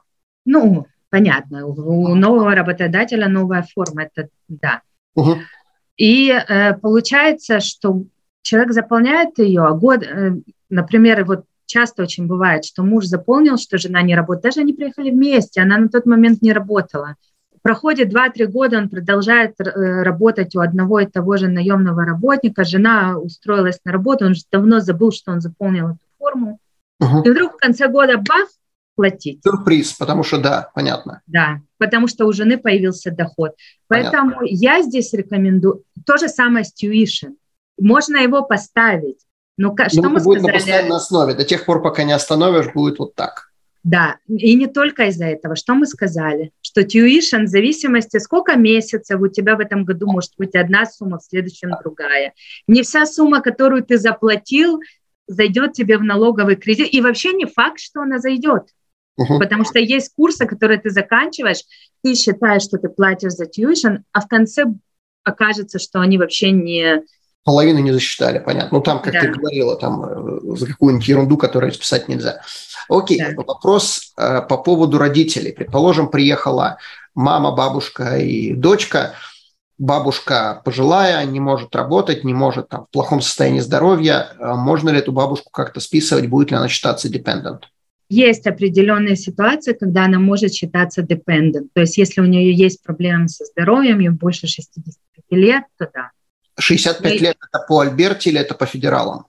Ну, 0.45 0.87
понятно. 1.11 1.67
У 1.67 2.15
нового 2.15 2.55
работодателя 2.55 3.29
новая 3.29 3.67
форма, 3.75 4.05
это 4.05 4.29
да. 4.47 4.83
Угу. 5.17 5.39
И 5.97 6.31
э, 6.31 6.75
получается, 6.75 7.59
что 7.59 8.05
человек 8.43 8.73
заполняет 8.73 9.37
ее, 9.39 9.63
а 9.63 9.73
год, 9.73 10.05
э, 10.05 10.37
например, 10.71 11.25
вот 11.25 11.45
часто 11.67 12.03
очень 12.03 12.27
бывает, 12.27 12.65
что 12.65 12.83
муж 12.83 13.07
заполнил, 13.07 13.57
что 13.59 13.79
жена 13.79 14.03
не 14.03 14.15
работает. 14.15 14.45
Даже 14.45 14.61
они 14.61 14.73
приехали 14.73 15.11
вместе, 15.11 15.61
она 15.61 15.79
на 15.79 15.89
тот 15.89 16.07
момент 16.07 16.43
не 16.43 16.53
работала. 16.53 17.17
Проходит 17.63 18.13
2-3 18.13 18.47
года, 18.47 18.79
он 18.79 18.91
продолжает 18.91 19.55
э, 19.59 20.03
работать 20.03 20.55
у 20.55 20.61
одного 20.61 21.01
и 21.01 21.07
того 21.07 21.39
же 21.39 21.49
наемного 21.49 22.05
работника, 22.05 22.65
жена 22.65 23.19
устроилась 23.19 23.81
на 23.85 23.93
работу, 23.93 24.27
он 24.27 24.35
же 24.35 24.43
давно 24.53 24.81
забыл, 24.81 25.13
что 25.13 25.33
он 25.33 25.41
заполнил 25.41 25.89
эту 25.89 25.99
форму. 26.19 26.59
Угу. 27.01 27.23
И 27.23 27.31
вдруг 27.31 27.55
в 27.55 27.57
конце 27.57 27.89
года 27.89 28.19
бах, 28.19 28.49
платить. 28.95 29.41
Сюрприз, 29.43 29.95
потому 29.95 30.23
что 30.23 30.39
да, 30.39 30.71
понятно. 30.75 31.23
Да, 31.27 31.61
потому 31.79 32.07
что 32.07 32.27
у 32.27 32.33
жены 32.33 32.59
появился 32.59 33.11
доход. 33.11 33.53
Поэтому 33.89 34.37
понятно. 34.37 34.47
я 34.51 34.83
здесь 34.83 35.13
рекомендую 35.13 35.83
то 36.07 36.17
же 36.17 36.29
самое 36.29 36.65
с 36.65 36.73
tuition. 36.75 37.35
Можно 37.79 38.19
его 38.19 38.43
поставить, 38.43 39.19
ну, 39.57 39.75
что 39.89 40.03
ну, 40.03 40.11
мы 40.11 40.21
будет 40.21 40.41
сказали? 40.41 40.47
на 40.47 40.53
постоянной 40.53 40.97
основе. 40.97 41.35
До 41.35 41.45
тех 41.45 41.65
пор, 41.65 41.83
пока 41.83 42.05
не 42.05 42.13
остановишь, 42.13 42.73
будет 42.73 42.99
вот 42.99 43.15
так. 43.15 43.51
Да, 43.85 44.17
и 44.27 44.55
не 44.55 44.67
только 44.67 45.09
из-за 45.09 45.27
этого. 45.27 45.57
Что 45.57 45.75
мы 45.75 45.87
сказали? 45.87 46.53
Что 46.63 46.81
tuition 46.81 47.45
в 47.45 47.49
зависимости, 47.49 48.17
сколько 48.19 48.57
месяцев 48.57 49.21
у 49.21 49.29
тебя 49.29 49.57
в 49.57 49.61
этом 49.61 49.85
году 49.85 50.11
может 50.11 50.33
быть 50.39 50.55
одна 50.55 50.87
сумма, 50.87 51.19
в 51.19 51.25
следующем 51.25 51.71
другая. 51.83 52.33
Не 52.67 52.83
вся 52.83 53.05
сумма, 53.05 53.43
которую 53.43 53.85
ты 53.85 53.99
заплатил, 53.99 54.81
зайдет 55.27 55.75
тебе 55.75 55.99
в 55.99 56.03
налоговый 56.03 56.57
кредит. 56.57 56.89
И 56.93 57.03
вообще 57.03 57.35
не 57.35 57.45
факт, 57.45 57.79
что 57.79 58.01
она 58.01 58.19
зайдет. 58.19 58.69
Uh-huh. 59.21 59.39
Потому 59.39 59.65
что 59.65 59.79
есть 59.79 60.13
курсы, 60.17 60.47
которые 60.47 60.81
ты 60.81 60.89
заканчиваешь, 60.89 61.63
ты 62.03 62.15
считаешь, 62.15 62.63
что 62.63 62.79
ты 62.79 62.89
платишь 62.89 63.33
за 63.33 63.45
tuition, 63.45 63.99
а 64.13 64.23
в 64.23 64.29
конце 64.29 64.65
окажется, 65.25 65.79
что 65.79 66.01
они 66.01 66.17
вообще 66.17 66.51
не, 66.53 67.03
половину 67.45 67.79
не 67.81 67.93
засчитали, 67.93 68.39
понятно. 68.39 68.79
Ну, 68.79 68.83
там, 68.83 69.01
как 69.01 69.13
да. 69.13 69.21
ты 69.21 69.29
говорила, 69.29 69.77
там 69.77 70.05
э, 70.05 70.57
за 70.57 70.67
какую-нибудь 70.67 71.07
ерунду, 71.07 71.37
которую 71.37 71.73
списать 71.73 72.09
нельзя. 72.09 72.41
Окей, 72.89 73.19
да. 73.19 73.43
вопрос 73.43 74.13
э, 74.17 74.41
по 74.43 74.57
поводу 74.57 74.99
родителей. 74.99 75.53
Предположим, 75.53 76.09
приехала 76.09 76.79
мама, 77.15 77.53
бабушка 77.53 78.17
и 78.17 78.55
дочка. 78.55 79.15
Бабушка 79.77 80.63
пожилая, 80.65 81.25
не 81.25 81.41
может 81.41 81.75
работать, 81.75 82.23
не 82.23 82.33
может 82.33 82.69
там 82.69 82.87
в 82.87 82.91
плохом 82.91 83.21
состоянии 83.21 83.61
здоровья. 83.61 84.29
Э, 84.39 84.55
можно 84.55 84.91
ли 84.91 84.99
эту 84.99 85.13
бабушку 85.13 85.51
как-то 85.51 85.81
списывать, 85.81 86.29
будет 86.29 86.51
ли 86.51 86.57
она 86.57 86.69
считаться 86.69 87.09
dependent? 87.09 87.65
Есть 88.09 88.47
определенные 88.47 89.17
ситуации, 89.17 89.73
когда 89.73 90.05
она 90.05 90.19
может 90.19 90.53
считаться 90.53 91.03
dependent. 91.03 91.69
То 91.73 91.81
есть 91.81 91.99
если 91.99 92.21
у 92.21 92.27
нее 92.27 92.53
есть 92.53 92.83
проблемы 92.83 93.29
со 93.29 93.45
здоровьем, 93.45 93.99
ей 93.99 94.11
больше 94.11 94.47
65 94.47 95.25
лет, 95.31 95.65
то 95.79 95.91
да. 95.93 96.11
65 96.59 97.13
и... 97.13 97.19
лет 97.19 97.37
это 97.49 97.65
по 97.67 97.81
Альберте 97.81 98.31
или 98.31 98.41
это 98.41 98.55
по 98.55 98.67
федералам? 98.67 99.27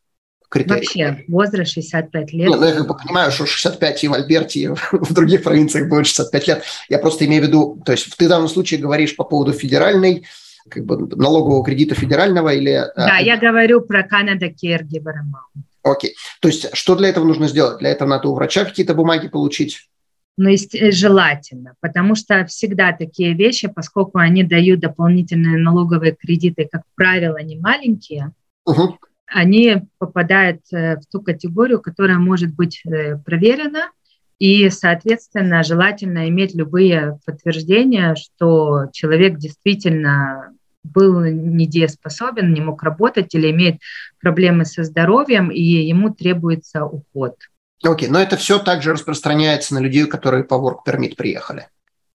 Критерий? 0.49 0.79
Вообще, 0.79 1.25
возраст 1.27 1.73
65 1.73 2.33
лет. 2.33 2.49
Нет, 2.49 2.59
ну, 2.59 2.65
я 2.65 2.73
как 2.73 2.87
бы 2.87 2.95
понимаю, 2.95 3.31
что 3.31 3.45
65 3.45 4.03
и 4.03 4.07
в 4.07 4.13
Альберте, 4.13 4.59
и 4.59 4.67
в 4.91 5.13
других 5.13 5.43
провинциях 5.43 5.89
будет 5.89 6.07
65 6.07 6.47
лет. 6.47 6.63
Я 6.89 6.99
просто 6.99 7.25
имею 7.25 7.43
в 7.43 7.47
виду, 7.47 7.81
то 7.85 7.91
есть 7.91 8.15
ты 8.15 8.25
в 8.25 8.29
данном 8.29 8.47
случае 8.47 8.79
говоришь 8.79 9.15
по 9.15 9.23
поводу 9.23 9.53
федеральной, 9.53 10.25
как 10.69 10.85
бы 10.85 10.97
налогового 11.15 11.63
кредита 11.63 11.95
федерального 11.95 12.53
или... 12.53 12.71
Э, 12.71 12.91
да, 12.95 13.17
а, 13.17 13.21
я 13.21 13.37
говорю 13.37 13.81
про 13.81 14.01
Canada 14.01 14.49
Caregiver 14.49 15.13
Amount. 15.13 15.63
Окей. 15.83 16.15
То 16.41 16.47
есть 16.47 16.75
что 16.75 16.95
для 16.95 17.09
этого 17.09 17.25
нужно 17.25 17.47
сделать? 17.47 17.77
Для 17.79 17.89
этого 17.89 18.09
надо 18.09 18.29
у 18.29 18.35
врача 18.35 18.65
какие-то 18.65 18.95
бумаги 18.95 19.27
получить? 19.27 19.87
Но 20.37 20.49
ну, 20.49 20.91
желательно, 20.91 21.75
потому 21.79 22.15
что 22.15 22.45
всегда 22.45 22.91
такие 22.91 23.33
вещи, 23.33 23.67
поскольку 23.67 24.17
они 24.17 24.43
дают 24.43 24.81
дополнительные 24.81 25.57
налоговые 25.57 26.13
кредиты, 26.13 26.67
как 26.69 26.83
правило, 26.95 27.41
не 27.41 27.57
маленькие, 27.57 28.33
угу. 28.65 28.97
они 29.27 29.83
попадают 29.97 30.61
э, 30.73 30.97
в 30.97 31.05
ту 31.09 31.21
категорию, 31.21 31.81
которая 31.81 32.17
может 32.17 32.53
быть 32.53 32.81
э, 32.85 33.17
проверена, 33.17 33.91
и, 34.37 34.69
соответственно, 34.69 35.63
желательно 35.63 36.27
иметь 36.27 36.53
любые 36.53 37.17
подтверждения, 37.25 38.15
что 38.15 38.87
человек 38.91 39.37
действительно 39.37 40.53
был 40.83 41.23
недееспособен, 41.23 42.53
не 42.53 42.59
мог 42.61 42.83
работать 42.83 43.33
или 43.33 43.49
имеет 43.51 43.77
проблемы 44.19 44.65
со 44.65 44.83
здоровьем, 44.83 45.49
и 45.49 45.61
ему 45.61 46.13
требуется 46.13 46.85
уход. 46.85 47.35
Окей, 47.83 48.07
но 48.07 48.19
это 48.19 48.37
все 48.37 48.59
также 48.59 48.93
распространяется 48.93 49.73
на 49.73 49.79
людей, 49.79 50.05
которые 50.05 50.43
по 50.43 50.55
work 50.55 50.79
permit 50.87 51.15
приехали. 51.15 51.67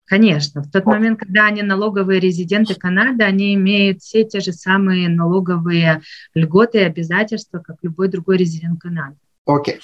Конечно, 0.05 0.61
в 0.61 0.69
тот 0.69 0.85
момент, 0.85 1.19
когда 1.19 1.47
они 1.47 1.63
налоговые 1.63 2.19
резиденты 2.19 2.75
Канады, 2.75 3.23
они 3.23 3.55
имеют 3.55 4.03
все 4.03 4.23
те 4.23 4.39
же 4.39 4.53
самые 4.53 5.09
налоговые 5.09 6.01
льготы 6.35 6.79
и 6.79 6.83
обязательства, 6.83 7.57
как 7.57 7.77
любой 7.81 8.07
другой 8.09 8.37
резидент 8.37 8.79
Канады. 8.79 9.15
Окей. 9.45 9.79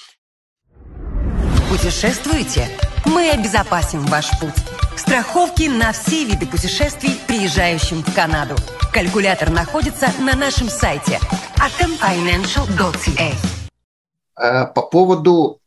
Путешествуете? 1.70 2.68
Мы 3.06 3.30
обезопасим 3.32 4.02
ваш 4.02 4.30
путь. 4.40 4.54
Страховки 4.96 5.64
на 5.64 5.92
все 5.92 6.26
виды 6.26 6.46
путешествий, 6.46 7.20
приезжающим 7.28 8.04
в 8.04 8.14
Канаду. 8.14 8.56
Калькулятор 8.94 9.50
находится 9.50 10.08
на 10.20 10.36
нашем 10.36 10.68
сайте 10.68 11.18
atomfinancial.ca. 11.58 13.34
Э, 14.38 14.68
по 14.68 14.82
поводу, 14.82 15.61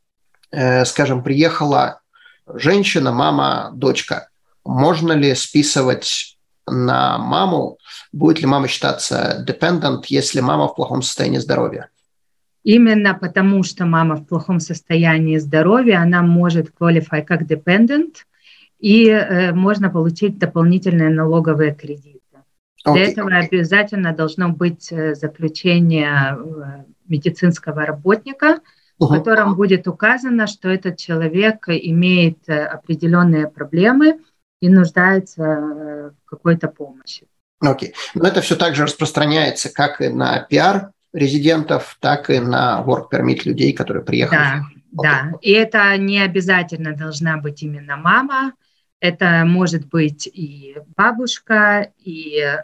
скажем, 0.84 1.22
приехала 1.22 2.00
женщина, 2.46 3.12
мама, 3.12 3.70
дочка. 3.74 4.28
Можно 4.64 5.12
ли 5.12 5.34
списывать 5.34 6.38
на 6.66 7.18
маму? 7.18 7.78
Будет 8.12 8.40
ли 8.40 8.46
мама 8.46 8.68
считаться 8.68 9.44
dependent, 9.46 10.04
если 10.08 10.40
мама 10.40 10.68
в 10.68 10.74
плохом 10.74 11.02
состоянии 11.02 11.38
здоровья? 11.38 11.90
Именно 12.62 13.14
потому, 13.14 13.62
что 13.62 13.84
мама 13.84 14.16
в 14.16 14.26
плохом 14.26 14.58
состоянии 14.58 15.36
здоровья, 15.36 16.00
она 16.00 16.22
может 16.22 16.72
qualify 16.78 17.22
как 17.22 17.42
dependent, 17.42 18.14
и 18.78 19.08
э, 19.08 19.52
можно 19.52 19.90
получить 19.90 20.38
дополнительные 20.38 21.10
налоговые 21.10 21.74
кредиты. 21.74 22.20
Okay. 22.86 22.92
Для 22.94 23.04
этого 23.04 23.36
обязательно 23.36 24.14
должно 24.14 24.48
быть 24.48 24.90
э, 24.90 25.14
заключение 25.14 26.36
э, 26.36 26.84
медицинского 27.06 27.84
работника. 27.84 28.60
В 28.98 29.08
котором 29.08 29.54
будет 29.54 29.88
указано, 29.88 30.46
что 30.46 30.68
этот 30.68 30.98
человек 30.98 31.68
имеет 31.68 32.48
э, 32.48 32.64
определенные 32.64 33.48
проблемы 33.48 34.20
и 34.60 34.68
нуждается 34.68 35.42
в 35.42 36.12
какой-то 36.24 36.68
помощи. 36.68 37.26
Окей. 37.60 37.90
Okay. 37.90 37.94
Но 38.14 38.28
это 38.28 38.40
все 38.40 38.56
также 38.56 38.84
распространяется 38.84 39.72
как 39.72 40.00
и 40.00 40.08
на 40.08 40.40
пиар 40.40 40.90
резидентов, 41.12 41.96
так 42.00 42.30
и 42.30 42.40
на 42.40 42.82
work 42.86 43.06
permit 43.12 43.42
людей, 43.44 43.72
которые 43.72 44.04
приехали. 44.04 44.38
Да, 44.38 44.62
okay. 44.62 45.02
да. 45.02 45.32
И 45.40 45.52
это 45.52 45.96
не 45.96 46.20
обязательно 46.20 46.94
должна 46.94 47.36
быть 47.36 47.62
именно 47.62 47.96
мама. 47.96 48.52
Это 49.00 49.44
может 49.44 49.86
быть 49.88 50.26
и 50.26 50.76
бабушка, 50.96 51.92
и 51.98 52.38
э, 52.38 52.56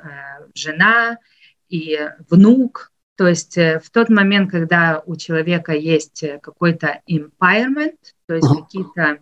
жена, 0.54 1.18
и 1.68 1.98
внук. 2.28 2.89
То 3.20 3.28
есть 3.28 3.58
э, 3.58 3.78
в 3.84 3.90
тот 3.90 4.08
момент, 4.08 4.50
когда 4.50 5.02
у 5.04 5.14
человека 5.14 5.74
есть 5.74 6.24
какой-то 6.40 7.02
impairment, 7.06 7.98
то 8.24 8.34
есть 8.34 8.48
какие-то 8.48 9.18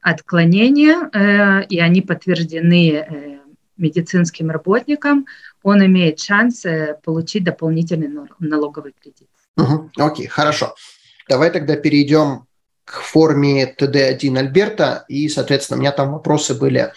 отклонения, 0.00 1.08
э, 1.12 1.64
и 1.66 1.78
они 1.78 2.02
подтверждены 2.02 2.94
э, 2.94 3.38
медицинским 3.76 4.50
работникам, 4.50 5.26
он 5.62 5.86
имеет 5.86 6.18
шанс 6.18 6.64
э, 6.64 6.98
получить 7.04 7.44
дополнительный 7.44 8.10
налоговый 8.40 8.92
кредит. 9.00 9.28
Угу. 9.56 9.92
Окей, 9.98 10.26
хорошо. 10.26 10.74
Давай 11.28 11.52
тогда 11.52 11.76
перейдем 11.76 12.46
к 12.84 13.02
форме 13.02 13.72
ТД1 13.78 14.36
Альберта, 14.36 15.04
и, 15.06 15.28
соответственно, 15.28 15.78
у 15.78 15.80
меня 15.82 15.92
там 15.92 16.10
вопросы 16.10 16.54
были. 16.54 16.92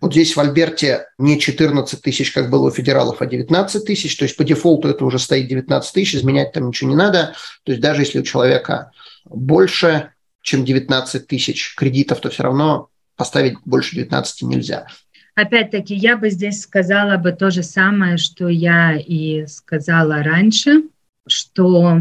Вот 0.00 0.12
здесь 0.12 0.36
в 0.36 0.40
Альберте 0.40 1.06
не 1.18 1.38
14 1.38 2.00
тысяч, 2.00 2.32
как 2.32 2.50
было 2.50 2.68
у 2.68 2.70
федералов, 2.70 3.20
а 3.20 3.26
19 3.26 3.84
тысяч, 3.84 4.16
то 4.16 4.24
есть 4.24 4.36
по 4.36 4.44
дефолту 4.44 4.88
это 4.88 5.04
уже 5.04 5.18
стоит 5.18 5.48
19 5.48 5.92
тысяч, 5.92 6.14
изменять 6.14 6.52
там 6.52 6.68
ничего 6.68 6.90
не 6.90 6.96
надо. 6.96 7.34
То 7.64 7.72
есть 7.72 7.82
даже 7.82 8.02
если 8.02 8.20
у 8.20 8.22
человека 8.22 8.92
больше, 9.24 10.10
чем 10.42 10.64
19 10.64 11.26
тысяч 11.26 11.74
кредитов, 11.76 12.20
то 12.20 12.30
все 12.30 12.44
равно 12.44 12.88
поставить 13.16 13.58
больше 13.64 13.96
19 13.96 14.42
нельзя. 14.42 14.86
Опять-таки, 15.34 15.94
я 15.94 16.16
бы 16.16 16.30
здесь 16.30 16.62
сказала 16.62 17.16
бы 17.16 17.32
то 17.32 17.50
же 17.50 17.62
самое, 17.62 18.16
что 18.16 18.48
я 18.48 18.96
и 18.96 19.46
сказала 19.46 20.22
раньше, 20.22 20.82
что 21.28 21.98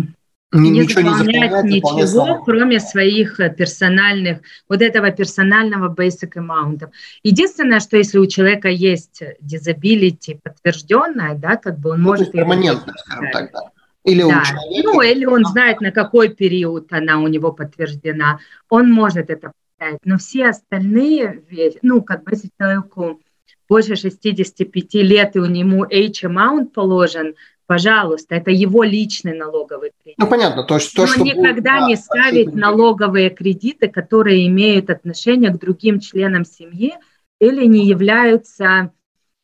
не, 0.53 0.69
ничего 0.69 1.13
заполнять 1.13 1.63
не 1.65 1.75
ничего, 1.75 2.41
кроме 2.43 2.79
своих 2.79 3.39
э, 3.39 3.53
персональных, 3.53 4.39
вот 4.69 4.81
этого 4.81 5.11
персонального 5.11 5.93
basic 5.93 6.33
amount. 6.37 6.87
Единственное, 7.23 7.81
что 7.81 7.97
если 7.97 8.17
у 8.17 8.25
человека 8.27 8.69
есть 8.69 9.21
disability 9.41 10.39
подтвержденная, 10.41 11.35
да, 11.35 11.57
как 11.57 11.79
бы 11.79 11.91
он 11.91 12.01
ну, 12.01 12.09
может... 12.09 12.31
Перманентно, 12.31 12.93
скажем 12.97 13.31
так, 13.31 13.51
да. 13.51 13.59
Или 14.05 14.21
да. 14.21 14.27
он 14.27 14.43
человека, 14.45 14.89
ну, 14.89 15.01
или 15.01 15.25
он 15.25 15.45
знает, 15.45 15.81
на 15.81 15.91
какой 15.91 16.29
период 16.29 16.93
она 16.93 17.19
у 17.19 17.27
него 17.27 17.51
подтверждена, 17.51 18.39
он 18.69 18.89
может 18.89 19.29
это 19.29 19.51
поставить. 19.77 19.99
Но 20.05 20.17
все 20.17 20.47
остальные 20.47 21.43
вещи, 21.49 21.79
ну, 21.81 22.01
как 22.01 22.23
бы 22.23 22.31
если 22.31 22.49
человеку 22.57 23.19
больше 23.67 23.97
65 23.97 24.93
лет, 24.93 25.35
и 25.35 25.39
у 25.39 25.45
него 25.45 25.85
H-amount 25.85 26.67
положен, 26.67 27.35
пожалуйста, 27.67 28.35
это 28.35 28.49
его 28.49 28.83
личный 28.83 29.37
налоговый 29.37 29.91
кредит. 30.01 30.17
Ну, 30.17 30.27
понятно. 30.27 30.63
То, 30.63 30.79
что, 30.79 31.01
Но 31.01 31.07
что 31.07 31.21
никогда 31.21 31.81
будет, 31.81 31.87
не 31.89 31.95
ставить 31.97 32.53
налоговые 32.55 33.29
кредиты, 33.29 33.89
которые 33.89 34.47
имеют 34.47 34.89
отношение 34.89 35.51
к 35.51 35.59
другим 35.59 35.99
членам 35.99 36.45
семьи 36.45 36.95
или 37.39 37.65
не 37.65 37.85
являются 37.85 38.91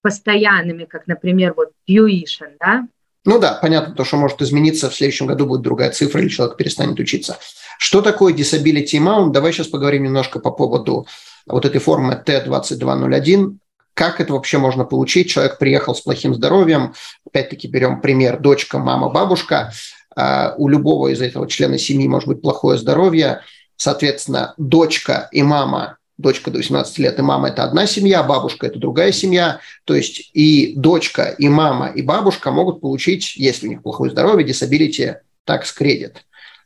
постоянными, 0.02 0.86
как, 0.86 1.06
например, 1.08 1.54
вот 1.56 1.70
tuition, 1.88 2.56
да? 2.60 2.88
Ну 3.26 3.40
да, 3.40 3.54
понятно, 3.62 3.96
то, 3.96 4.04
что 4.04 4.18
может 4.18 4.42
измениться, 4.42 4.90
в 4.90 4.96
следующем 4.96 5.28
году 5.28 5.46
будет 5.46 5.62
другая 5.62 5.92
цифра, 5.92 6.20
или 6.20 6.28
человек 6.28 6.58
перестанет 6.58 7.00
учиться. 7.00 7.38
Что 7.78 8.02
такое 8.02 8.34
disability 8.34 8.96
amount? 8.96 9.32
Давай 9.32 9.54
сейчас 9.54 9.68
поговорим 9.68 10.04
немножко 10.04 10.40
по 10.40 10.52
поводу 10.52 11.08
вот 11.46 11.66
этой 11.66 11.80
формы 11.80 12.22
Т2201 12.26 13.58
как 13.94 14.20
это 14.20 14.34
вообще 14.34 14.58
можно 14.58 14.86
получить? 14.86 15.30
Человек 15.30 15.58
приехал 15.58 15.94
с 15.96 16.02
плохим 16.02 16.34
здоровьем, 16.34 16.94
опять-таки 17.26 17.68
берем 17.68 18.02
пример 18.02 18.40
дочка, 18.40 18.80
мама, 18.80 19.10
бабушка. 19.10 19.72
А, 20.16 20.56
у 20.58 20.68
любого 20.68 21.10
из 21.10 21.22
этого 21.22 21.48
члена 21.48 21.78
семьи 21.78 22.08
может 22.08 22.28
быть 22.28 22.42
плохое 22.42 22.78
здоровье. 22.78 23.42
Соответственно, 23.76 24.54
дочка 24.58 25.30
и 25.32 25.44
мама, 25.44 25.98
дочка 26.18 26.52
до 26.52 26.58
18 26.58 26.98
лет 27.00 27.20
и 27.20 27.22
мама– 27.22 27.48
это 27.50 27.64
одна 27.64 27.86
семья, 27.86 28.24
бабушка– 28.24 28.68
это 28.68 28.80
другая 28.80 29.12
семья. 29.12 29.60
То 29.86 29.96
есть 29.96 30.32
и 30.34 30.74
дочка, 30.76 31.36
и 31.38 31.50
мама, 31.50 31.88
и 31.88 32.02
бабушка 32.02 32.52
могут 32.52 32.82
получить, 32.82 33.36
если 33.36 33.68
у 33.68 33.70
них 33.70 33.84
плохое 33.84 34.12
здоровье, 34.12 34.48
disability 34.48 35.16
tax 35.48 35.66
credit. 35.80 36.18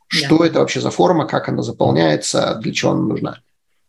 Что 0.06 0.38
да. 0.38 0.46
это 0.46 0.60
вообще 0.60 0.80
за 0.80 0.90
форма, 0.90 1.26
как 1.26 1.48
она 1.48 1.62
заполняется, 1.62 2.58
для 2.62 2.72
чего 2.72 2.92
она 2.92 3.02
нужна? 3.02 3.40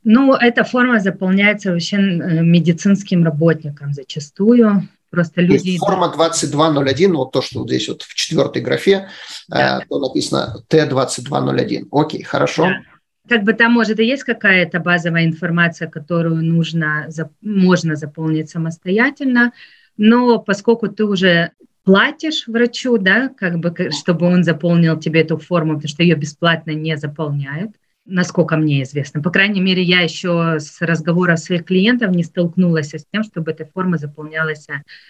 Ну, 0.04 0.34
эта 0.34 0.64
форма 0.64 1.00
заполняется 1.00 1.72
вообще 1.72 1.98
э, 1.98 2.42
медицинским 2.42 3.24
работникам 3.24 3.94
зачастую. 3.94 4.88
Просто 5.10 5.42
люди... 5.42 5.58
То 5.58 5.68
есть 5.68 5.80
форма 5.80 6.14
2201, 6.14 7.16
вот 7.16 7.32
то, 7.32 7.42
что 7.42 7.60
вот 7.60 7.70
здесь 7.70 7.88
вот 7.90 8.04
в 8.04 8.14
четвертой 8.14 8.62
графе, 8.62 8.94
э, 8.94 9.06
да. 9.50 9.84
то 9.90 10.00
написано 10.00 10.64
Т2201. 10.70 11.88
Окей, 11.92 12.24
хорошо. 12.24 12.64
Да. 12.64 12.82
Как 13.28 13.44
бы 13.44 13.54
там, 13.54 13.74
может, 13.74 14.00
и 14.00 14.06
есть 14.06 14.24
какая-то 14.24 14.80
базовая 14.80 15.26
информация, 15.26 15.88
которую 15.88 16.44
нужно, 16.44 17.10
можно 17.42 17.96
заполнить 17.96 18.50
самостоятельно, 18.50 19.52
но 19.98 20.40
поскольку 20.40 20.88
ты 20.88 21.06
уже 21.06 21.52
платишь 21.84 22.48
врачу, 22.48 22.98
да, 22.98 23.30
как 23.30 23.60
бы, 23.60 23.74
чтобы 23.92 24.28
он 24.28 24.44
заполнил 24.44 25.00
тебе 25.00 25.22
эту 25.22 25.38
форму, 25.38 25.74
потому 25.74 25.90
что 25.90 26.04
ее 26.04 26.16
бесплатно 26.16 26.72
не 26.72 26.98
заполняют, 26.98 27.72
насколько 28.06 28.58
мне 28.58 28.84
известно. 28.84 29.22
По 29.22 29.30
крайней 29.30 29.62
мере, 29.62 29.84
я 29.84 30.02
еще 30.02 30.60
с 30.60 30.82
разговора 30.82 31.36
своих 31.36 31.66
клиентов 31.66 32.12
не 32.12 32.24
столкнулась 32.24 32.94
с 32.94 33.06
тем, 33.12 33.24
чтобы 33.24 33.52
эта 33.52 33.66
форма 33.66 33.98
заполнялась 33.98 34.68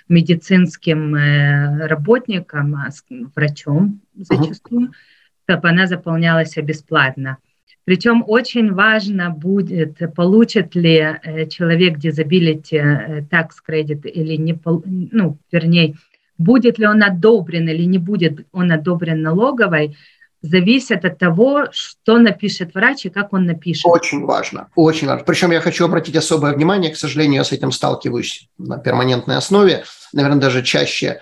медицинским 0.08 1.16
э, 1.16 1.88
работником, 1.88 2.76
а 2.76 2.90
врачом 3.36 4.02
зачастую, 4.16 4.90
uh-huh. 4.90 4.94
чтобы 5.44 5.70
она 5.70 5.88
заполнялась 5.88 6.56
бесплатно. 6.58 7.38
Причем 7.86 8.24
очень 8.28 8.74
важно 8.74 9.32
будет, 9.32 9.98
получит 10.16 10.76
ли 10.76 10.98
э, 10.98 11.48
человек 11.48 11.98
disability 11.98 12.76
э, 12.76 13.22
tax 13.22 13.48
credit 13.68 14.08
или 14.08 14.36
не, 14.36 14.60
ну, 14.86 15.38
вернее, 15.52 15.96
будет 16.38 16.78
ли 16.78 16.86
он 16.86 17.02
одобрен 17.02 17.68
или 17.68 17.84
не 17.84 17.98
будет 17.98 18.46
он 18.52 18.72
одобрен 18.72 19.22
налоговой, 19.22 19.98
зависит 20.42 21.06
от 21.06 21.18
того, 21.18 21.66
что 21.72 22.18
напишет 22.18 22.74
врач 22.74 23.06
и 23.06 23.10
как 23.10 23.34
он 23.34 23.46
напишет. 23.46 23.86
Очень 23.86 24.26
важно, 24.26 24.70
очень 24.76 25.08
важно. 25.08 25.26
Причем 25.26 25.52
я 25.52 25.62
хочу 25.62 25.86
обратить 25.86 26.16
особое 26.16 26.54
внимание, 26.54 26.92
к 26.92 26.98
сожалению, 26.98 27.38
я 27.38 27.44
с 27.44 27.52
этим 27.52 27.72
сталкиваюсь 27.72 28.50
на 28.58 28.78
перманентной 28.78 29.38
основе, 29.38 29.84
наверное, 30.14 30.40
даже 30.40 30.64
чаще, 30.64 31.20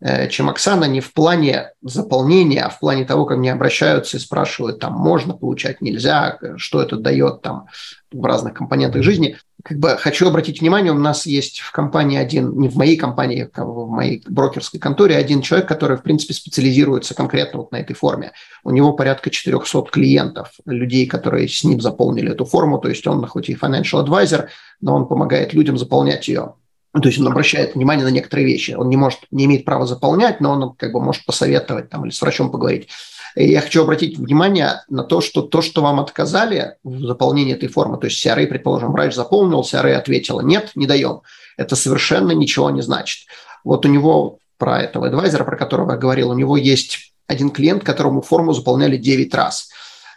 э, 0.00 0.28
чем 0.28 0.50
Оксана, 0.50 0.84
не 0.84 1.00
в 1.00 1.12
плане 1.12 1.72
заполнения, 1.82 2.62
а 2.62 2.70
в 2.70 2.78
плане 2.78 3.04
того, 3.04 3.24
как 3.24 3.38
мне 3.38 3.52
обращаются 3.52 4.16
и 4.16 4.20
спрашивают, 4.20 4.78
там, 4.78 4.92
можно 4.92 5.34
получать, 5.34 5.80
нельзя, 5.80 6.38
что 6.56 6.82
это 6.82 6.96
дает 6.96 7.42
там 7.42 7.66
в 8.12 8.24
разных 8.24 8.54
компонентах 8.54 9.02
жизни. 9.02 9.38
Как 9.64 9.78
бы 9.78 9.96
хочу 9.98 10.28
обратить 10.28 10.60
внимание, 10.60 10.92
у 10.92 10.98
нас 10.98 11.26
есть 11.26 11.60
в 11.60 11.72
компании 11.72 12.18
один, 12.18 12.58
не 12.58 12.68
в 12.68 12.76
моей 12.76 12.96
компании, 12.96 13.48
а 13.54 13.64
в 13.64 13.88
моей 13.88 14.22
брокерской 14.26 14.80
конторе, 14.80 15.16
один 15.16 15.42
человек, 15.42 15.68
который, 15.68 15.96
в 15.96 16.02
принципе, 16.02 16.34
специализируется 16.34 17.14
конкретно 17.14 17.60
вот 17.60 17.72
на 17.72 17.76
этой 17.76 17.94
форме. 17.94 18.32
У 18.64 18.70
него 18.70 18.92
порядка 18.92 19.30
400 19.30 19.82
клиентов, 19.90 20.52
людей, 20.66 21.06
которые 21.06 21.48
с 21.48 21.64
ним 21.64 21.80
заполнили 21.80 22.32
эту 22.32 22.44
форму, 22.44 22.78
то 22.78 22.88
есть 22.88 23.06
он 23.06 23.26
хоть 23.26 23.48
и 23.48 23.54
financial 23.54 24.04
advisor, 24.04 24.48
но 24.80 24.94
он 24.94 25.06
помогает 25.06 25.52
людям 25.52 25.78
заполнять 25.78 26.28
ее. 26.28 26.54
То 26.92 27.08
есть 27.08 27.20
он 27.20 27.28
обращает 27.28 27.76
внимание 27.76 28.04
на 28.04 28.10
некоторые 28.10 28.46
вещи. 28.46 28.72
Он 28.72 28.88
не 28.88 28.96
может, 28.96 29.20
не 29.30 29.44
имеет 29.44 29.64
права 29.64 29.86
заполнять, 29.86 30.40
но 30.40 30.52
он 30.52 30.74
как 30.74 30.92
бы 30.92 31.00
может 31.00 31.24
посоветовать 31.24 31.88
там 31.88 32.04
или 32.04 32.10
с 32.10 32.20
врачом 32.20 32.50
поговорить. 32.50 32.88
Я 33.36 33.60
хочу 33.60 33.82
обратить 33.82 34.18
внимание 34.18 34.82
на 34.88 35.04
то, 35.04 35.20
что 35.20 35.42
то, 35.42 35.62
что 35.62 35.82
вам 35.82 36.00
отказали 36.00 36.76
в 36.82 37.06
заполнении 37.06 37.54
этой 37.54 37.68
формы, 37.68 37.98
то 37.98 38.06
есть 38.06 38.24
CRA, 38.24 38.46
предположим, 38.46 38.92
врач 38.92 39.14
заполнил, 39.14 39.60
CRA 39.60 39.94
ответила, 39.94 40.40
нет, 40.40 40.72
не 40.74 40.86
даем. 40.86 41.22
Это 41.56 41.76
совершенно 41.76 42.32
ничего 42.32 42.70
не 42.70 42.82
значит. 42.82 43.26
Вот 43.64 43.84
у 43.86 43.88
него, 43.88 44.38
про 44.58 44.80
этого 44.80 45.08
адвайзера, 45.08 45.44
про 45.44 45.56
которого 45.56 45.92
я 45.92 45.98
говорил, 45.98 46.30
у 46.30 46.34
него 46.34 46.56
есть 46.56 47.12
один 47.26 47.50
клиент, 47.50 47.84
которому 47.84 48.22
форму 48.22 48.52
заполняли 48.52 48.96
9 48.96 49.34
раз. 49.34 49.70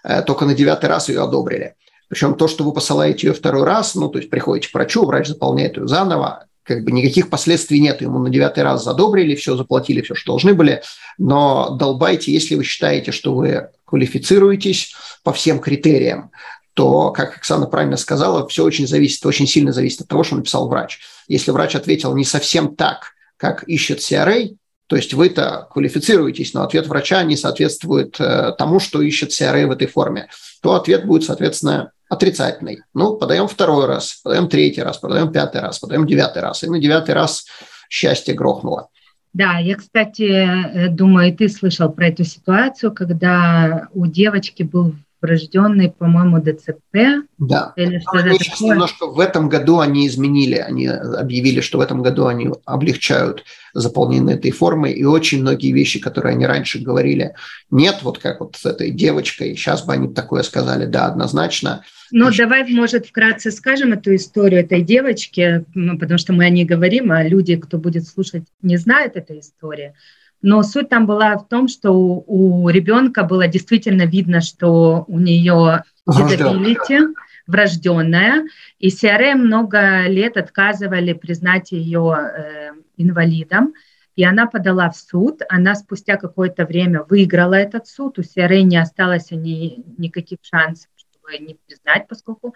Э, 0.04 0.22
только 0.22 0.46
на 0.46 0.54
девятый 0.54 0.90
раз 0.90 1.10
ее 1.10 1.24
одобрили. 1.24 1.76
Причем 2.10 2.36
то, 2.36 2.48
что 2.48 2.64
вы 2.64 2.74
посылаете 2.74 3.28
ее 3.28 3.34
второй 3.34 3.64
раз, 3.64 3.96
ну, 3.96 4.10
то 4.10 4.20
есть 4.20 4.30
приходите 4.30 4.70
к 4.70 4.74
врачу, 4.74 5.06
врач 5.06 5.28
заполняет 5.28 5.78
ее 5.78 5.88
заново, 5.88 6.46
как 6.64 6.84
бы 6.84 6.92
никаких 6.92 7.30
последствий 7.30 7.80
нет. 7.80 8.02
Ему 8.02 8.20
на 8.20 8.30
девятый 8.30 8.64
раз 8.64 8.84
задобрили, 8.84 9.36
все 9.36 9.56
заплатили, 9.56 10.02
все, 10.02 10.16
что 10.16 10.34
должны 10.34 10.54
были. 10.54 10.82
Но 11.18 11.72
долбайте, 11.72 12.32
если 12.32 12.56
вы 12.56 12.64
считаете, 12.64 13.12
что 13.12 13.34
вы 13.36 13.70
квалифицируетесь 13.86 14.96
по 15.24 15.34
всем 15.34 15.60
критериям, 15.60 16.32
то, 16.74 17.12
как 17.12 17.38
Оксана 17.38 17.68
правильно 17.68 17.98
сказала, 17.98 18.48
все 18.48 18.64
очень 18.64 18.88
зависит, 18.88 19.26
очень 19.26 19.48
сильно 19.48 19.72
зависит 19.72 20.02
от 20.02 20.08
того, 20.08 20.24
что 20.24 20.36
написал 20.36 20.68
врач. 20.68 21.00
Если 21.28 21.52
врач 21.52 21.76
ответил 21.76 22.16
не 22.16 22.26
совсем 22.26 22.76
так, 22.76 23.12
как 23.38 23.64
ищет 23.64 24.00
CRA, 24.00 24.56
то 24.88 24.96
есть 24.96 25.14
вы-то 25.14 25.68
квалифицируетесь, 25.72 26.54
но 26.54 26.64
ответ 26.64 26.88
врача 26.88 27.24
не 27.24 27.38
соответствует 27.38 28.20
э, 28.20 28.54
тому, 28.58 28.80
что 28.80 29.02
ищет 29.02 29.30
CRA 29.30 29.66
в 29.68 29.72
этой 29.72 29.88
форме, 29.88 30.30
то 30.62 30.74
ответ 30.74 31.06
будет, 31.06 31.24
соответственно, 31.24 31.93
отрицательный. 32.14 32.84
Ну, 32.94 33.18
подаем 33.18 33.48
второй 33.48 33.86
раз, 33.86 34.22
подаем 34.24 34.48
третий 34.48 34.82
раз, 34.82 34.98
подаем 34.98 35.32
пятый 35.32 35.62
раз, 35.62 35.80
подаем 35.80 36.08
девятый 36.08 36.42
раз. 36.42 36.64
И 36.64 36.70
на 36.70 36.80
девятый 36.80 37.14
раз 37.14 37.46
счастье 37.90 38.34
грохнуло. 38.34 38.90
Да, 39.34 39.58
я, 39.58 39.76
кстати, 39.76 40.22
э, 40.24 40.90
думаю, 40.90 41.36
ты 41.36 41.50
слышал 41.50 41.92
про 41.92 42.08
эту 42.08 42.24
ситуацию, 42.24 42.94
когда 42.94 43.88
у 43.92 44.06
девочки 44.06 44.62
был 44.64 44.94
врожденный, 45.24 45.90
по-моему, 45.90 46.40
ДЦП. 46.40 47.26
Да. 47.40 47.74
Или 47.78 48.00
что 48.00 48.18
они 48.18 48.38
сейчас 48.38 48.60
немножко 48.60 49.08
в 49.08 49.20
этом 49.20 49.48
году 49.48 49.80
они 49.80 50.06
изменили, 50.06 50.56
они 50.56 50.88
объявили, 50.88 51.62
что 51.62 51.78
в 51.78 51.82
этом 51.82 52.04
году 52.04 52.28
они 52.28 52.50
облегчают 52.66 53.46
заполнение 53.74 54.36
этой 54.36 54.52
формы, 54.52 54.92
и 54.92 55.04
очень 55.06 55.42
многие 55.42 55.72
вещи, 55.72 56.00
которые 56.00 56.34
они 56.34 56.46
раньше 56.46 56.80
говорили, 56.80 57.34
нет, 57.72 58.00
вот 58.02 58.20
как 58.20 58.42
вот 58.42 58.58
с 58.58 58.66
этой 58.66 58.92
девочкой, 58.92 59.56
сейчас 59.56 59.84
бы 59.84 59.94
они 59.94 60.14
такое 60.14 60.44
сказали, 60.44 60.86
да, 60.86 61.08
однозначно. 61.08 61.84
Ну, 62.12 62.26
Значит, 62.26 62.38
давай, 62.38 62.70
может, 62.70 63.08
вкратце 63.08 63.50
скажем 63.50 63.94
эту 63.94 64.14
историю 64.14 64.60
этой 64.60 64.82
девочки, 64.82 65.66
ну, 65.74 65.98
потому 65.98 66.20
что 66.20 66.34
мы 66.34 66.46
о 66.46 66.50
ней 66.50 66.66
говорим, 66.66 67.12
а 67.12 67.24
люди, 67.24 67.56
кто 67.56 67.78
будет 67.78 68.06
слушать, 68.08 68.44
не 68.62 68.78
знают 68.78 69.16
этой 69.16 69.40
истории. 69.40 69.94
Но 70.44 70.62
суть 70.62 70.90
там 70.90 71.06
была 71.08 71.38
в 71.38 71.48
том, 71.48 71.70
что 71.70 71.92
у, 71.92 72.64
у 72.66 72.70
ребенка 72.70 73.24
было 73.24 73.48
действительно 73.48 74.04
видно, 74.04 74.42
что 74.42 75.06
у 75.08 75.18
нее 75.18 75.84
disability 76.08 77.14
врожденная, 77.48 78.46
и 78.78 78.90
CRM 78.90 79.36
много 79.36 80.08
лет 80.08 80.36
отказывали 80.38 81.14
признать 81.14 81.72
ее 81.72 82.18
э, 82.18 82.72
инвалидом, 82.98 83.74
и 84.16 84.24
она 84.26 84.46
подала 84.46 84.90
в 84.90 84.98
суд, 84.98 85.42
она 85.50 85.76
спустя 85.76 86.18
какое-то 86.18 86.66
время 86.66 87.04
выиграла 87.04 87.56
этот 87.56 87.88
суд, 87.88 88.20
у 88.20 88.22
CRA 88.22 88.62
не 88.62 88.78
осталось 88.78 89.32
ни, 89.32 89.84
никаких 89.98 90.40
шансов, 90.42 90.90
чтобы 90.96 91.38
не 91.38 91.58
признать, 91.66 92.08
поскольку 92.10 92.54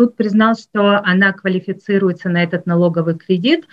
суд 0.00 0.16
признал, 0.16 0.54
что 0.54 0.98
она 1.04 1.34
квалифицируется 1.34 2.30
на 2.30 2.42
этот 2.42 2.64
налоговый 2.64 3.18
кредит, 3.18 3.66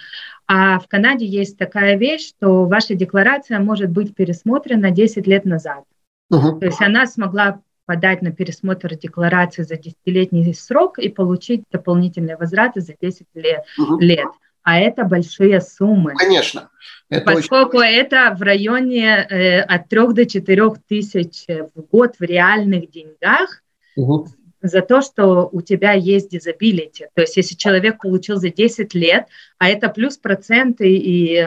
а 0.46 0.78
в 0.78 0.88
Канаде 0.90 1.26
есть 1.26 1.58
такая 1.58 1.96
вещь, 1.98 2.28
что 2.28 2.66
ваша 2.66 2.96
декларация 2.96 3.60
может 3.60 3.90
быть 3.92 4.14
пересмотрена 4.14 4.92
10 4.92 5.26
лет 5.26 5.46
назад. 5.46 5.86
Угу. 6.30 6.60
То 6.60 6.66
есть 6.66 6.82
она 6.82 7.08
смогла 7.08 7.62
подать 7.86 8.22
на 8.22 8.34
пересмотр 8.34 8.96
декларации 8.96 9.64
за 9.64 9.76
10-летний 9.76 10.54
срок 10.54 11.00
и 11.00 11.08
получить 11.08 11.64
дополнительные 11.72 12.36
возвраты 12.36 12.82
за 12.82 12.94
10 13.02 13.26
лет. 13.36 13.64
Угу. 13.78 14.00
лет. 14.00 14.28
А 14.64 14.80
это 14.80 15.06
большие 15.06 15.62
суммы. 15.62 16.14
Конечно. 16.18 16.70
Это 17.10 17.24
Поскольку 17.24 17.78
очень... 17.78 18.00
это 18.00 18.36
в 18.38 18.42
районе 18.42 19.26
э, 19.30 19.62
от 19.62 19.88
3 19.88 20.08
до 20.12 20.26
4 20.26 20.72
тысяч 20.90 21.46
в 21.74 21.82
год 21.90 22.16
в 22.20 22.22
реальных 22.22 22.92
деньгах, 22.92 23.64
угу 23.96 24.28
за 24.62 24.82
то, 24.82 25.02
что 25.02 25.50
у 25.52 25.62
тебя 25.62 25.94
есть 25.94 26.30
дизабилити. 26.32 27.08
То 27.14 27.22
есть 27.22 27.38
если 27.38 27.56
человек 27.56 28.02
получил 28.02 28.38
за 28.38 28.50
10 28.50 28.94
лет, 28.94 29.26
а 29.58 29.70
это 29.70 29.90
плюс 29.90 30.18
проценты, 30.18 30.90
и, 30.90 31.44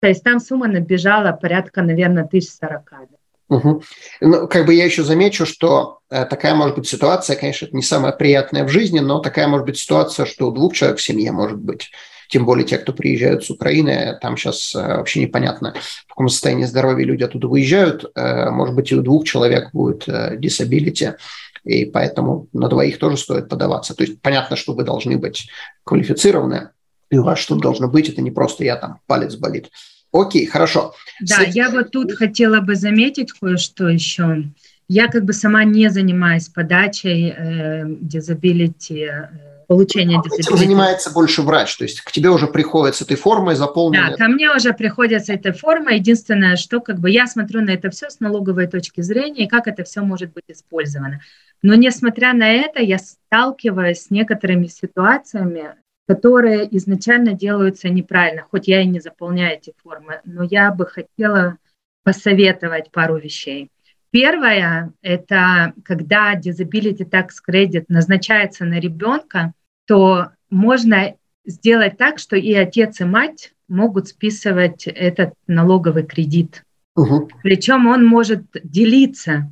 то 0.00 0.08
есть 0.08 0.22
там 0.22 0.40
сумма 0.40 0.68
набежала 0.68 1.32
порядка, 1.32 1.82
наверное, 1.82 2.24
1040. 2.24 3.10
Угу. 3.50 3.82
Ну, 4.20 4.48
как 4.48 4.64
бы 4.64 4.74
я 4.74 4.84
еще 4.84 5.02
замечу, 5.02 5.44
что 5.44 5.98
э, 6.08 6.24
такая 6.24 6.54
может 6.54 6.76
быть 6.76 6.86
ситуация, 6.86 7.34
конечно, 7.34 7.66
это 7.66 7.74
не 7.74 7.82
самая 7.82 8.12
приятная 8.12 8.64
в 8.64 8.68
жизни, 8.68 9.00
но 9.00 9.18
такая 9.18 9.48
может 9.48 9.66
быть 9.66 9.76
ситуация, 9.76 10.24
что 10.24 10.48
у 10.48 10.52
двух 10.52 10.72
человек 10.72 10.98
в 10.98 11.02
семье 11.02 11.32
может 11.32 11.58
быть, 11.58 11.90
тем 12.28 12.46
более 12.46 12.64
те, 12.64 12.78
кто 12.78 12.92
приезжают 12.92 13.44
с 13.44 13.50
Украины, 13.50 14.16
там 14.22 14.36
сейчас 14.36 14.72
э, 14.72 14.78
вообще 14.78 15.22
непонятно, 15.22 15.74
в 16.06 16.10
каком 16.10 16.28
состоянии 16.28 16.64
здоровья 16.64 17.04
люди 17.04 17.24
оттуда 17.24 17.48
выезжают, 17.48 18.04
э, 18.14 18.50
может 18.50 18.76
быть, 18.76 18.92
и 18.92 18.94
у 18.94 19.02
двух 19.02 19.24
человек 19.24 19.70
будет 19.72 20.06
disability, 20.06 21.16
и 21.64 21.84
поэтому 21.84 22.48
на 22.52 22.68
двоих 22.68 22.98
тоже 22.98 23.16
стоит 23.16 23.48
подаваться. 23.48 23.94
То 23.94 24.04
есть 24.04 24.20
понятно, 24.20 24.56
что 24.56 24.74
вы 24.74 24.84
должны 24.84 25.16
быть 25.18 25.48
квалифицированы, 25.84 26.70
и 27.10 27.18
у 27.18 27.24
вас 27.24 27.38
что-то 27.38 27.60
должно 27.60 27.88
быть, 27.88 28.08
это 28.08 28.22
не 28.22 28.30
просто 28.30 28.64
я 28.64 28.76
там, 28.76 29.00
палец 29.06 29.34
болит. 29.34 29.70
Окей, 30.12 30.46
хорошо. 30.46 30.94
Да, 31.20 31.44
С... 31.44 31.54
я 31.54 31.70
вот 31.70 31.90
тут 31.90 32.12
хотела 32.12 32.60
бы 32.60 32.74
заметить 32.74 33.32
кое-что 33.32 33.88
еще. 33.88 34.44
Я 34.88 35.06
как 35.06 35.24
бы 35.24 35.32
сама 35.32 35.64
не 35.64 35.88
занимаюсь 35.88 36.48
подачей 36.48 37.30
э, 37.30 37.84
disability 37.84 39.06
э, 39.06 39.28
получения 39.70 40.18
а 40.18 40.36
Этим 40.36 40.56
занимается 40.56 41.12
больше 41.12 41.42
врач, 41.42 41.76
то 41.76 41.84
есть 41.84 42.00
к 42.00 42.10
тебе 42.10 42.28
уже 42.30 42.48
приходит 42.48 42.96
с 42.96 43.02
этой 43.02 43.16
формой 43.16 43.54
заполненной. 43.54 44.10
Да, 44.10 44.16
ко 44.16 44.28
мне 44.28 44.50
уже 44.52 44.72
приходят 44.72 45.24
с 45.24 45.28
этой 45.28 45.52
формой. 45.52 45.98
Единственное, 45.98 46.56
что 46.56 46.80
как 46.80 46.98
бы 46.98 47.08
я 47.08 47.28
смотрю 47.28 47.60
на 47.60 47.70
это 47.70 47.88
все 47.90 48.10
с 48.10 48.18
налоговой 48.18 48.66
точки 48.66 49.00
зрения 49.00 49.44
и 49.44 49.48
как 49.48 49.68
это 49.68 49.84
все 49.84 50.00
может 50.00 50.32
быть 50.32 50.46
использовано. 50.48 51.20
Но 51.62 51.76
несмотря 51.76 52.32
на 52.32 52.50
это, 52.50 52.82
я 52.82 52.98
сталкиваюсь 52.98 54.00
с 54.00 54.10
некоторыми 54.10 54.66
ситуациями, 54.66 55.76
которые 56.08 56.76
изначально 56.76 57.34
делаются 57.34 57.90
неправильно, 57.90 58.44
хоть 58.50 58.66
я 58.66 58.82
и 58.82 58.86
не 58.86 58.98
заполняю 58.98 59.56
эти 59.56 59.72
формы, 59.84 60.20
но 60.24 60.42
я 60.42 60.72
бы 60.72 60.84
хотела 60.84 61.58
посоветовать 62.02 62.90
пару 62.90 63.18
вещей. 63.18 63.70
Первое– 64.10 64.92
это 65.02 65.74
когда 65.84 66.34
disability 66.34 67.08
tax 67.08 67.28
credit 67.48 67.84
назначается 67.86 68.64
на 68.64 68.80
ребенка, 68.80 69.54
то 69.90 70.28
можно 70.50 71.14
сделать 71.44 71.98
так, 71.98 72.20
что 72.20 72.36
и 72.36 72.54
отец, 72.54 73.00
и 73.00 73.04
мать 73.04 73.52
могут 73.66 74.06
списывать 74.06 74.86
этот 74.86 75.34
налоговый 75.48 76.04
кредит. 76.04 76.62
Угу. 76.94 77.28
Причем 77.42 77.88
он 77.88 78.06
может 78.06 78.44
делиться 78.62 79.50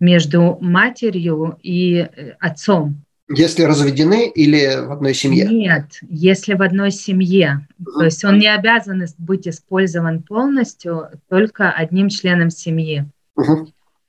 между 0.00 0.58
матерью 0.60 1.60
и 1.62 1.98
э, 1.98 2.32
отцом. 2.40 3.04
Если 3.28 3.62
разведены 3.62 4.28
или 4.28 4.84
в 4.84 4.90
одной 4.90 5.14
семье? 5.14 5.46
Нет, 5.46 5.98
если 6.02 6.54
в 6.54 6.62
одной 6.62 6.90
семье. 6.90 7.68
Uh-huh. 7.80 7.98
То 8.00 8.04
есть 8.06 8.24
он 8.24 8.40
не 8.40 8.52
обязан 8.52 9.04
быть 9.18 9.46
использован 9.46 10.24
полностью 10.24 11.10
только 11.28 11.70
одним 11.70 12.08
членом 12.08 12.50
семьи. 12.50 13.04
Uh-huh. 13.38 13.68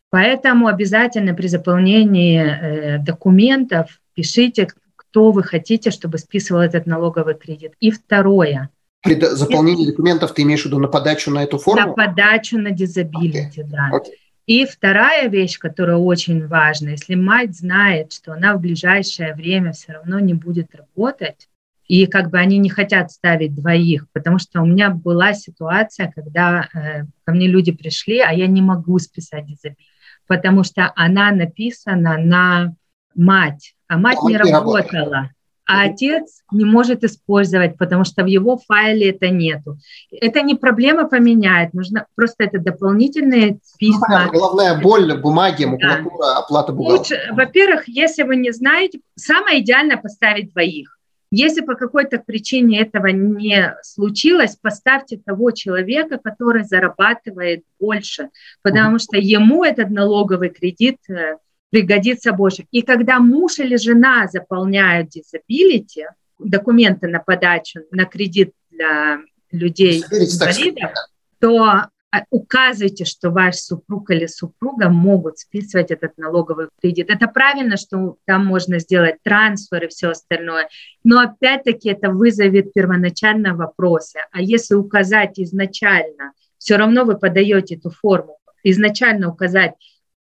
Поэтому 0.10 0.68
обязательно 0.68 1.36
при 1.36 1.48
заполнении 1.48 2.42
э, 2.42 2.98
документов 2.98 4.02
пишите, 4.16 4.68
кто 5.10 5.32
вы 5.32 5.44
хотите, 5.44 5.92
чтобы 5.92 6.18
списывал 6.18 6.62
этот 6.62 6.86
налоговый 6.86 7.36
кредит. 7.36 7.74
И 7.80 7.92
второе. 7.92 8.70
При 9.02 9.20
заполнении 9.20 9.86
документов 9.86 10.34
ты 10.34 10.42
имеешь 10.42 10.64
в 10.64 10.66
виду 10.66 10.80
на 10.80 10.88
подачу 10.88 11.32
на 11.32 11.44
эту 11.44 11.58
форму? 11.58 11.88
На 11.88 11.94
подачу 11.94 12.58
на 12.58 12.72
дизабилити, 12.72 13.62
okay. 13.62 13.64
да. 13.64 13.92
Okay. 13.94 14.12
И 14.48 14.66
вторая 14.66 15.28
вещь, 15.28 15.60
которая 15.60 15.98
очень 15.98 16.48
важна, 16.48 16.92
если 16.92 17.16
мать 17.16 17.56
знает, 17.56 18.14
что 18.14 18.34
она 18.34 18.56
в 18.56 18.62
ближайшее 18.62 19.34
время 19.34 19.74
все 19.74 19.94
равно 19.94 20.20
не 20.20 20.34
будет 20.34 20.74
работать, 20.74 21.50
и 21.88 22.06
как 22.06 22.30
бы 22.30 22.38
они 22.38 22.58
не 22.58 22.70
хотят 22.70 23.12
ставить 23.12 23.56
двоих, 23.56 24.08
потому 24.12 24.40
что 24.40 24.62
у 24.62 24.66
меня 24.66 24.90
была 24.90 25.34
ситуация, 25.34 26.12
когда 26.14 26.68
э, 26.74 27.04
ко 27.24 27.34
мне 27.34 27.48
люди 27.48 27.72
пришли, 27.72 28.20
а 28.20 28.32
я 28.34 28.48
не 28.48 28.62
могу 28.62 29.00
списать 29.00 29.46
дизабилити, 29.46 29.86
потому 30.28 30.64
что 30.64 30.92
она 30.96 31.32
написана 31.32 32.18
на 32.18 32.76
мать, 33.18 33.74
а 33.88 33.98
мать 33.98 34.20
не 34.24 34.38
работала. 34.38 35.32
а 35.70 35.84
отец 35.84 36.44
не 36.52 36.64
может 36.64 37.04
использовать, 37.04 37.78
потому 37.78 38.06
что 38.06 38.24
в 38.24 38.28
его 38.28 38.58
файле 38.58 39.10
это 39.10 39.28
нету. 39.28 39.78
Это 40.12 40.42
не 40.42 40.56
проблема 40.56 41.10
поменять, 41.10 41.74
нужно 41.74 42.06
просто 42.16 42.46
это 42.46 42.60
дополнительные 42.60 43.52
ну, 43.52 43.60
письма. 43.78 44.26
Ну, 44.28 44.32
головная 44.32 44.80
боль, 44.82 45.20
бумаги, 45.20 45.66
макулатура, 45.66 46.26
да. 46.26 46.38
оплата 46.38 46.72
бухгалтера. 46.72 47.34
Во-первых, 47.34 47.84
если 47.88 48.24
вы 48.24 48.38
не 48.38 48.52
знаете, 48.52 49.02
самое 49.16 49.60
идеально 49.60 49.98
поставить 49.98 50.54
двоих. 50.54 50.98
Если 51.30 51.60
по 51.60 51.76
какой-то 51.76 52.20
причине 52.20 52.80
этого 52.82 53.08
не 53.08 53.76
случилось, 53.82 54.56
поставьте 54.56 55.18
того 55.18 55.52
человека, 55.52 56.18
который 56.24 56.64
зарабатывает 56.64 57.64
больше, 57.80 58.30
потому 58.62 58.98
что 59.00 59.18
ему 59.18 59.66
этот 59.66 59.90
налоговый 59.90 60.50
кредит 60.50 61.00
э, 61.10 61.36
пригодится 61.70 62.34
больше. 62.34 62.66
И 62.72 62.82
когда 62.82 63.20
муж 63.20 63.60
или 63.60 63.76
жена 63.76 64.28
заполняют 64.28 65.10
disability, 65.16 66.06
документы 66.40 67.08
на 67.08 67.20
подачу 67.20 67.82
на 67.92 68.06
кредит 68.06 68.54
для 68.70 69.20
людей 69.52 70.02
инвалидов, 70.02 70.92
то 71.40 71.90
а, 72.10 72.24
указывайте, 72.30 73.06
что 73.06 73.32
ваш 73.32 73.56
супруг 73.56 74.12
или 74.12 74.28
супруга 74.28 74.90
могут 74.90 75.40
списывать 75.40 75.92
этот 75.92 76.18
налоговый 76.18 76.70
кредит. 76.82 77.10
Это 77.10 77.28
правильно, 77.28 77.76
что 77.76 78.18
там 78.26 78.46
можно 78.46 78.80
сделать 78.80 79.18
трансфер 79.24 79.86
и 79.86 79.88
все 79.90 80.10
остальное, 80.10 80.70
но 81.04 81.20
опять-таки 81.20 81.90
это 81.90 82.10
вызовет 82.10 82.74
первоначально 82.74 83.56
вопросы. 83.56 84.20
А 84.32 84.42
если 84.42 84.76
указать 84.76 85.38
изначально, 85.38 86.32
все 86.58 86.78
равно 86.78 87.04
вы 87.04 87.18
подаете 87.18 87.76
эту 87.76 87.90
форму, 87.90 88.38
изначально 88.64 89.30
указать, 89.30 89.74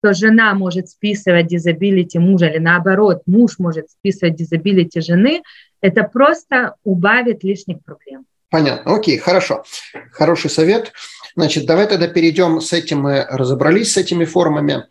что 0.05 0.13
жена 0.13 0.53
может 0.53 0.89
списывать 0.89 1.47
дизабилити 1.47 2.19
мужа 2.19 2.47
или 2.47 2.59
наоборот, 2.59 3.23
муж 3.25 3.57
может 3.57 3.89
списывать 3.89 4.35
дизабилити 4.35 5.01
жены, 5.01 5.41
это 5.81 6.03
просто 6.03 6.75
убавит 6.83 7.43
лишних 7.43 7.83
проблем. 7.83 8.25
Понятно. 8.51 8.95
Окей, 8.95 9.17
хорошо. 9.17 9.63
Хороший 10.11 10.51
совет. 10.51 10.91
Значит, 11.35 11.65
давай 11.65 11.87
тогда 11.87 12.07
перейдем 12.07 12.61
с 12.61 12.71
этим, 12.71 13.01
мы 13.01 13.25
разобрались 13.27 13.93
с 13.93 13.97
этими 13.97 14.25
формами. 14.25 14.83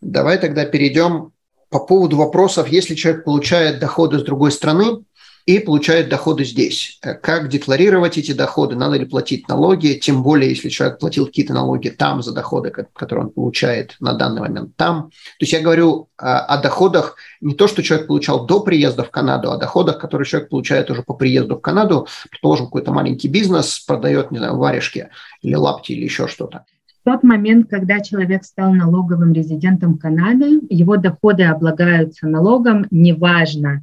Давай 0.00 0.38
тогда 0.38 0.64
перейдем 0.64 1.32
по 1.68 1.80
поводу 1.80 2.16
вопросов, 2.16 2.68
если 2.68 2.94
человек 2.94 3.24
получает 3.24 3.80
доходы 3.80 4.20
с 4.20 4.22
другой 4.22 4.52
страны, 4.52 5.04
и 5.50 5.58
получает 5.58 6.08
доходы 6.08 6.44
здесь. 6.44 6.98
Э, 7.02 7.14
как 7.14 7.48
декларировать 7.48 8.16
эти 8.16 8.32
доходы? 8.32 8.76
Надо 8.76 8.96
ли 8.96 9.04
платить 9.04 9.48
налоги? 9.48 9.98
Тем 10.00 10.22
более, 10.22 10.50
если 10.50 10.68
человек 10.68 11.00
платил 11.00 11.26
какие-то 11.26 11.54
налоги 11.54 11.88
там 11.88 12.22
за 12.22 12.32
доходы, 12.32 12.70
которые 12.70 13.26
он 13.26 13.32
получает 13.32 13.96
на 13.98 14.12
данный 14.12 14.42
момент 14.42 14.76
там. 14.76 15.10
То 15.10 15.40
есть 15.40 15.52
я 15.52 15.60
говорю 15.60 16.08
э, 16.18 16.24
о 16.24 16.62
доходах 16.62 17.16
не 17.40 17.54
то, 17.54 17.66
что 17.66 17.82
человек 17.82 18.06
получал 18.06 18.46
до 18.46 18.60
приезда 18.60 19.02
в 19.02 19.10
Канаду, 19.10 19.50
а 19.50 19.56
доходах, 19.56 19.98
которые 19.98 20.24
человек 20.24 20.50
получает 20.50 20.88
уже 20.88 21.02
по 21.02 21.14
приезду 21.14 21.56
в 21.56 21.60
Канаду. 21.60 22.06
Предположим, 22.30 22.66
какой-то 22.66 22.92
маленький 22.92 23.28
бизнес 23.28 23.80
продает, 23.80 24.30
не 24.30 24.38
знаю, 24.38 24.56
варежки 24.56 25.08
или 25.42 25.54
лапти 25.56 25.92
или 25.92 26.04
еще 26.04 26.28
что-то. 26.28 26.64
В 27.00 27.10
тот 27.10 27.24
момент, 27.24 27.68
когда 27.68 28.00
человек 28.00 28.44
стал 28.44 28.72
налоговым 28.72 29.32
резидентом 29.32 29.98
Канады, 29.98 30.60
его 30.68 30.96
доходы 30.96 31.44
облагаются 31.44 32.28
налогом, 32.28 32.86
неважно, 32.90 33.82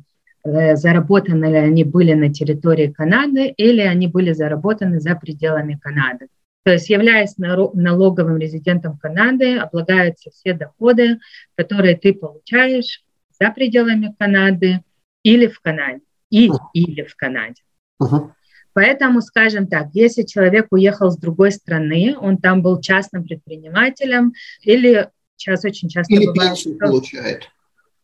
заработаны 0.76 1.46
ли 1.46 1.58
они 1.58 1.84
были 1.84 2.14
на 2.14 2.34
территории 2.34 2.88
Канады 2.88 3.48
или 3.48 3.82
они 3.82 4.08
были 4.08 4.34
заработаны 4.34 5.00
за 5.00 5.16
пределами 5.16 5.80
Канады. 5.82 6.28
То 6.64 6.74
есть, 6.74 6.90
являясь 6.90 7.38
налоговым 7.38 8.38
резидентом 8.38 8.98
Канады, 8.98 9.58
облагаются 9.58 10.32
все 10.32 10.54
доходы, 10.54 11.20
которые 11.56 11.96
ты 11.96 12.14
получаешь 12.14 13.04
за 13.40 13.52
пределами 13.52 14.14
Канады 14.20 14.82
или 15.24 15.48
в 15.48 15.60
Канаде. 15.62 16.02
И, 16.30 16.50
или 16.74 17.04
в 17.04 17.16
Канаде. 17.16 17.62
Uh-huh. 18.02 18.32
Поэтому, 18.74 19.22
скажем 19.22 19.68
так, 19.68 19.88
если 19.94 20.24
человек 20.24 20.68
уехал 20.72 21.10
с 21.10 21.18
другой 21.18 21.52
страны, 21.52 22.16
он 22.20 22.38
там 22.38 22.62
был 22.62 22.82
частным 22.82 23.24
предпринимателем 23.24 24.34
или 24.62 25.10
сейчас 25.38 25.64
очень 25.64 25.90
часто 25.90 26.14
или 26.14 26.26
бывает, 26.26 26.52
пенсию 26.52 26.76
что... 26.76 26.86
получает 26.86 27.50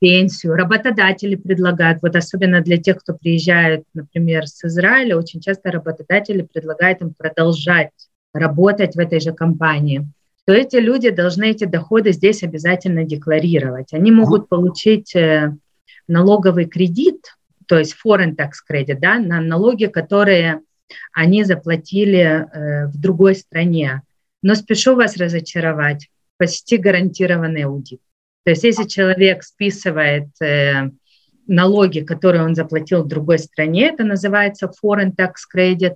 пенсию. 0.03 0.55
Работодатели 0.55 1.35
предлагают, 1.35 2.01
вот 2.01 2.17
особенно 2.17 2.59
для 2.59 2.77
тех, 2.77 2.97
кто 2.97 3.13
приезжает, 3.13 3.85
например, 3.93 4.47
с 4.47 4.65
Израиля, 4.65 5.17
очень 5.17 5.39
часто 5.39 5.71
работодатели 5.71 6.41
предлагают 6.41 6.99
им 6.99 7.13
продолжать 7.13 7.91
работать 8.33 8.95
в 8.95 8.99
этой 8.99 9.21
же 9.21 9.31
компании 9.31 10.05
то 10.45 10.53
эти 10.53 10.75
люди 10.75 11.09
должны 11.09 11.51
эти 11.51 11.63
доходы 11.63 12.11
здесь 12.11 12.43
обязательно 12.43 13.05
декларировать. 13.05 13.93
Они 13.93 14.11
могут 14.11 14.49
получить 14.49 15.15
э, 15.15 15.55
налоговый 16.07 16.65
кредит, 16.65 17.37
то 17.65 17.79
есть 17.79 17.95
foreign 18.05 18.35
tax 18.35 18.51
credit, 18.69 18.97
да, 18.99 19.19
на 19.19 19.39
налоги, 19.39 19.85
которые 19.85 20.59
они 21.13 21.45
заплатили 21.45 22.19
э, 22.19 22.87
в 22.87 22.99
другой 22.99 23.35
стране. 23.35 24.01
Но 24.41 24.55
спешу 24.55 24.95
вас 24.95 25.15
разочаровать, 25.15 26.09
почти 26.37 26.75
гарантированный 26.75 27.63
аудит. 27.63 28.01
То 28.43 28.51
есть 28.51 28.63
если 28.63 28.85
человек 28.85 29.43
списывает 29.43 30.29
э, 30.41 30.89
налоги, 31.47 32.01
которые 32.01 32.43
он 32.43 32.55
заплатил 32.55 33.03
в 33.03 33.07
другой 33.07 33.39
стране, 33.39 33.87
это 33.89 34.03
называется 34.03 34.71
foreign 34.83 35.15
tax 35.15 35.33
credit, 35.53 35.95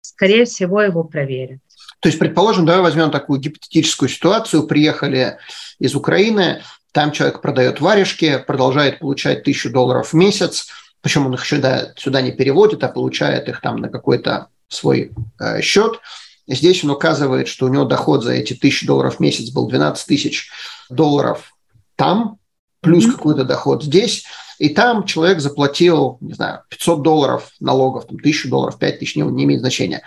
скорее 0.00 0.44
всего, 0.44 0.82
его 0.82 1.04
проверят. 1.04 1.60
То 2.00 2.08
есть, 2.08 2.18
предположим, 2.18 2.66
давай 2.66 2.82
возьмем 2.82 3.10
такую 3.10 3.40
гипотетическую 3.40 4.08
ситуацию. 4.08 4.66
Приехали 4.66 5.38
из 5.78 5.94
Украины, 5.94 6.62
там 6.92 7.12
человек 7.12 7.40
продает 7.40 7.80
варежки, 7.80 8.42
продолжает 8.46 8.98
получать 8.98 9.42
тысячу 9.42 9.70
долларов 9.70 10.12
в 10.12 10.14
месяц, 10.14 10.68
причем 11.00 11.26
он 11.26 11.34
их 11.34 11.44
сюда, 11.44 11.92
сюда 11.96 12.20
не 12.20 12.32
переводит, 12.32 12.84
а 12.84 12.88
получает 12.88 13.48
их 13.48 13.60
там 13.60 13.76
на 13.76 13.88
какой-то 13.88 14.48
свой 14.68 15.12
э, 15.40 15.60
счет. 15.60 16.00
Здесь 16.46 16.84
он 16.84 16.90
указывает, 16.90 17.48
что 17.48 17.66
у 17.66 17.68
него 17.68 17.84
доход 17.84 18.22
за 18.22 18.32
эти 18.32 18.54
тысячи 18.54 18.86
долларов 18.86 19.16
в 19.16 19.20
месяц 19.20 19.50
был 19.50 19.66
12 19.66 20.06
тысяч 20.06 20.50
долларов 20.90 21.53
там, 21.96 22.38
плюс 22.80 23.06
mm-hmm. 23.06 23.12
какой-то 23.12 23.44
доход 23.44 23.82
здесь, 23.82 24.24
и 24.58 24.68
там 24.68 25.04
человек 25.04 25.40
заплатил, 25.40 26.18
не 26.20 26.34
знаю, 26.34 26.60
500 26.68 27.02
долларов 27.02 27.50
налогов, 27.60 28.06
там, 28.06 28.16
1000 28.16 28.48
долларов, 28.48 28.78
5000, 28.78 29.16
не, 29.16 29.22
не 29.22 29.44
имеет 29.44 29.60
значения. 29.60 30.02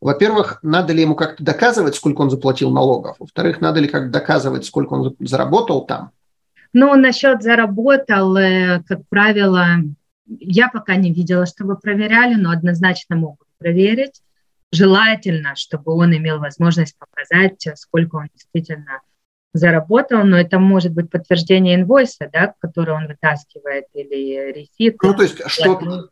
Во-первых, 0.00 0.60
надо 0.62 0.94
ли 0.94 1.02
ему 1.02 1.14
как-то 1.14 1.44
доказывать, 1.44 1.94
сколько 1.94 2.22
он 2.22 2.30
заплатил 2.30 2.70
налогов? 2.70 3.16
Во-вторых, 3.18 3.60
надо 3.60 3.80
ли 3.80 3.88
как-то 3.88 4.08
доказывать, 4.08 4.64
сколько 4.64 4.94
он 4.94 5.14
заработал 5.20 5.84
там? 5.84 6.12
Ну, 6.72 6.94
насчет 6.94 7.42
заработал, 7.42 8.36
э, 8.36 8.82
как 8.86 9.00
правило, 9.08 9.66
я 10.26 10.68
пока 10.68 10.96
не 10.96 11.12
видела, 11.12 11.44
чтобы 11.44 11.76
проверяли, 11.76 12.34
но 12.34 12.50
однозначно 12.50 13.16
могут 13.16 13.46
проверить. 13.58 14.22
Желательно, 14.72 15.56
чтобы 15.56 15.92
он 15.92 16.16
имел 16.16 16.38
возможность 16.38 16.96
показать, 16.96 17.66
сколько 17.74 18.16
он 18.16 18.28
действительно 18.32 19.00
заработал, 19.52 20.24
но 20.24 20.38
это 20.38 20.58
может 20.58 20.92
быть 20.92 21.10
подтверждение 21.10 21.74
инвойса, 21.74 22.28
да, 22.32 22.54
который 22.60 22.94
он 22.94 23.06
вытаскивает, 23.08 23.86
или 23.94 24.52
ресит. 24.52 24.96
Ну, 25.02 25.14
то 25.14 25.22
есть 25.22 25.40
что 25.46 26.08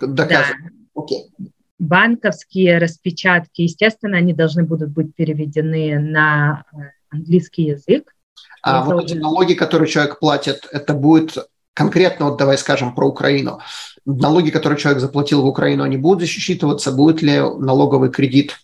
доказывает. 0.00 0.72
Да. 0.94 1.02
Окей. 1.02 1.30
Банковские 1.78 2.78
распечатки, 2.78 3.62
естественно, 3.62 4.16
они 4.16 4.32
должны 4.32 4.62
будут 4.64 4.90
быть 4.90 5.14
переведены 5.14 5.98
на 5.98 6.64
э, 6.72 6.76
английский 7.10 7.64
язык. 7.64 8.14
А 8.62 8.80
это 8.80 8.94
вот 8.94 9.04
эти 9.04 9.14
налоги, 9.14 9.54
которые 9.54 9.88
человек 9.88 10.18
платит, 10.18 10.68
это 10.70 10.94
будет 10.94 11.36
конкретно, 11.74 12.30
вот 12.30 12.38
давай 12.38 12.56
скажем 12.56 12.94
про 12.94 13.08
Украину. 13.08 13.60
Налоги, 14.06 14.50
которые 14.50 14.78
человек 14.78 15.00
заплатил 15.00 15.42
в 15.42 15.46
Украину, 15.46 15.82
они 15.82 15.96
будут 15.96 16.20
засчитываться? 16.20 16.92
Будет 16.92 17.22
ли 17.22 17.38
налоговый 17.38 18.10
кредит 18.10 18.56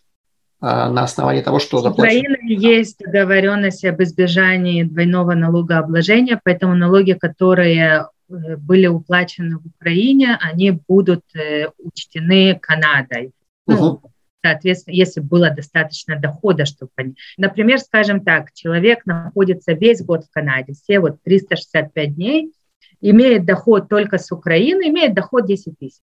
на 0.61 1.05
основании 1.05 1.43
того, 1.43 1.59
что 1.59 1.79
заплачено. 1.79 2.21
Украина 2.21 2.61
есть 2.61 2.99
договоренность 2.99 3.85
об 3.85 4.03
избежании 4.03 4.83
двойного 4.83 5.35
налогообложения, 5.35 6.41
поэтому 6.43 6.75
налоги, 6.75 7.13
которые 7.13 8.09
э, 8.29 8.57
были 8.57 8.87
уплачены 8.87 9.59
в 9.59 9.67
Украине, 9.67 10.39
они 10.41 10.73
будут 10.73 11.23
э, 11.35 11.69
учтены 11.79 12.59
Канадой. 12.61 13.33
Ну, 13.67 14.03
соответственно, 14.45 14.95
если 14.95 15.21
было 15.21 15.51
достаточно 15.51 16.19
дохода, 16.19 16.67
чтобы... 16.67 16.91
Например, 17.39 17.79
скажем 17.79 18.23
так, 18.23 18.53
человек 18.53 19.07
находится 19.07 19.73
весь 19.73 20.03
год 20.03 20.25
в 20.25 20.31
Канаде, 20.31 20.75
все 20.75 21.01
вот 21.01 21.23
365 21.23 22.15
дней, 22.15 22.53
имеет 23.01 23.47
доход 23.47 23.89
только 23.89 24.19
с 24.19 24.31
Украины, 24.31 24.89
имеет 24.89 25.15
доход 25.15 25.47
10 25.47 25.79
тысяч. 25.79 26.01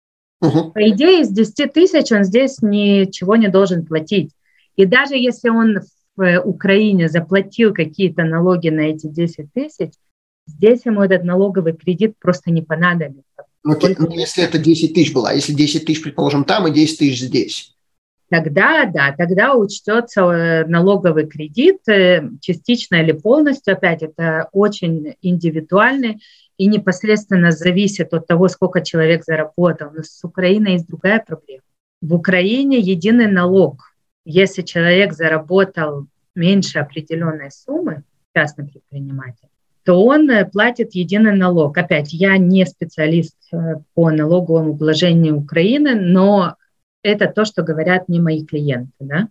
Угу. 0.40 0.72
По 0.72 0.88
идее, 0.88 1.20
из 1.20 1.28
10 1.28 1.72
тысяч 1.72 2.10
он 2.12 2.24
здесь 2.24 2.62
ничего 2.62 3.36
не 3.36 3.48
должен 3.48 3.84
платить. 3.84 4.32
И 4.80 4.86
даже 4.86 5.14
если 5.14 5.50
он 5.50 5.80
в 6.16 6.22
э, 6.22 6.40
Украине 6.40 7.10
заплатил 7.10 7.74
какие-то 7.74 8.24
налоги 8.24 8.70
на 8.70 8.80
эти 8.80 9.08
10 9.08 9.52
тысяч, 9.52 9.92
здесь 10.46 10.86
ему 10.86 11.02
этот 11.02 11.22
налоговый 11.22 11.74
кредит 11.74 12.14
просто 12.18 12.50
не 12.50 12.62
понадобится. 12.62 13.44
Ну, 13.62 13.76
ну, 13.98 14.10
если 14.16 14.42
это 14.42 14.56
10 14.56 14.94
тысяч 14.94 15.12
было, 15.12 15.28
а 15.28 15.34
если 15.34 15.52
10 15.52 15.84
тысяч, 15.84 16.02
предположим, 16.02 16.44
там 16.44 16.66
и 16.66 16.72
10 16.72 16.98
тысяч 16.98 17.20
здесь? 17.20 17.76
Тогда, 18.30 18.86
да, 18.86 19.14
тогда 19.18 19.54
учтется 19.54 20.22
э, 20.22 20.64
налоговый 20.64 21.26
кредит 21.26 21.86
э, 21.86 22.30
частично 22.40 23.02
или 23.02 23.12
полностью. 23.12 23.74
Опять 23.74 24.02
это 24.02 24.48
очень 24.52 25.14
индивидуальный 25.20 26.22
и 26.56 26.68
непосредственно 26.68 27.50
зависит 27.50 28.14
от 28.14 28.26
того, 28.26 28.48
сколько 28.48 28.80
человек 28.80 29.24
заработал. 29.26 29.90
Но 29.94 30.02
с 30.02 30.24
Украиной 30.24 30.72
есть 30.72 30.86
другая 30.86 31.22
проблема. 31.26 31.64
В 32.00 32.14
Украине 32.14 32.78
единый 32.78 33.30
налог. 33.30 33.89
Если 34.24 34.62
человек 34.62 35.12
заработал 35.12 36.06
меньше 36.34 36.78
определенной 36.78 37.50
суммы, 37.50 38.04
частный 38.34 38.66
предприниматель, 38.66 39.48
то 39.84 40.04
он 40.04 40.30
э, 40.30 40.44
платит 40.44 40.94
единый 40.94 41.36
налог. 41.36 41.76
Опять, 41.76 42.12
я 42.12 42.36
не 42.36 42.66
специалист 42.66 43.36
э, 43.52 43.76
по 43.94 44.10
налоговому 44.10 44.74
вложению 44.74 45.38
Украины, 45.38 45.94
но 45.94 46.56
это 47.02 47.26
то, 47.26 47.44
что 47.44 47.62
говорят 47.62 48.08
мне 48.08 48.20
мои 48.20 48.44
клиенты. 48.44 48.92
Да? 49.00 49.28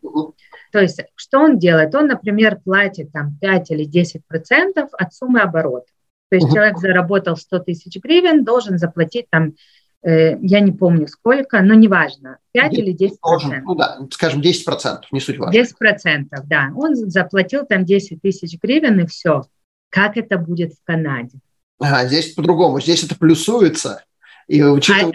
То 0.72 0.80
есть, 0.80 1.02
что 1.16 1.40
он 1.40 1.60
делает? 1.60 1.94
Он, 1.94 2.08
например, 2.08 2.60
платит 2.64 3.12
там 3.12 3.38
5 3.40 3.72
или 3.72 3.86
10 3.86 4.26
процентов 4.26 4.90
от 4.94 5.14
суммы 5.14 5.42
оборота. 5.42 5.88
То 6.30 6.36
есть, 6.36 6.52
человек 6.52 6.78
заработал 6.78 7.36
100 7.36 7.60
тысяч 7.60 7.96
гривен, 8.02 8.44
должен 8.44 8.78
заплатить 8.78 9.28
там 9.30 9.54
я 10.02 10.60
не 10.62 10.72
помню 10.72 11.08
сколько, 11.08 11.62
но 11.62 11.74
неважно, 11.74 12.38
5 12.54 12.72
10, 12.72 12.84
или 12.84 12.92
10 12.94 13.20
процентов. 13.20 13.64
Ну 13.66 13.76
да, 13.76 14.00
скажем, 14.12 14.42
10 14.42 14.66
процентов, 14.66 15.12
не 15.12 15.20
суть 15.20 15.38
важно. 15.38 15.54
10 15.54 15.78
процентов, 15.78 16.48
да. 16.48 16.72
Он 16.76 16.96
заплатил 16.96 17.66
там 17.66 17.86
10 17.86 18.22
тысяч 18.22 18.58
гривен 18.62 19.00
и 19.02 19.06
все. 19.06 19.44
Как 19.90 20.18
это 20.18 20.38
будет 20.38 20.74
в 20.74 20.84
Канаде? 20.84 21.40
А, 21.80 22.06
здесь 22.06 22.34
по-другому. 22.34 22.80
Здесь 22.80 23.04
это 23.04 23.16
плюсуется. 23.18 24.04
И 24.48 24.64
учитывая... 24.64 25.14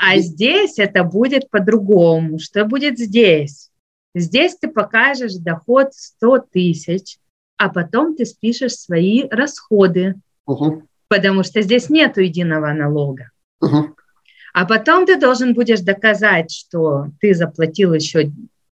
а, 0.00 0.12
а 0.12 0.18
здесь 0.18 0.78
это 0.78 1.04
будет 1.04 1.50
по-другому. 1.50 2.38
Что 2.38 2.64
будет 2.64 2.98
здесь? 2.98 3.70
Здесь 4.14 4.56
ты 4.56 4.68
покажешь 4.68 5.34
доход 5.34 5.88
100 5.92 6.38
тысяч, 6.52 7.18
а 7.56 7.68
потом 7.68 8.16
ты 8.16 8.24
спишешь 8.24 8.74
свои 8.74 9.28
расходы, 9.28 10.14
угу. 10.46 10.84
потому 11.08 11.42
что 11.42 11.60
здесь 11.60 11.90
нет 11.90 12.16
единого 12.16 12.72
налога. 12.72 13.30
Угу. 13.60 13.94
А 14.52 14.64
потом 14.64 15.06
ты 15.06 15.18
должен 15.18 15.54
будешь 15.54 15.80
доказать, 15.80 16.50
что 16.50 17.06
ты 17.20 17.34
заплатил 17.34 17.94
еще 17.94 18.30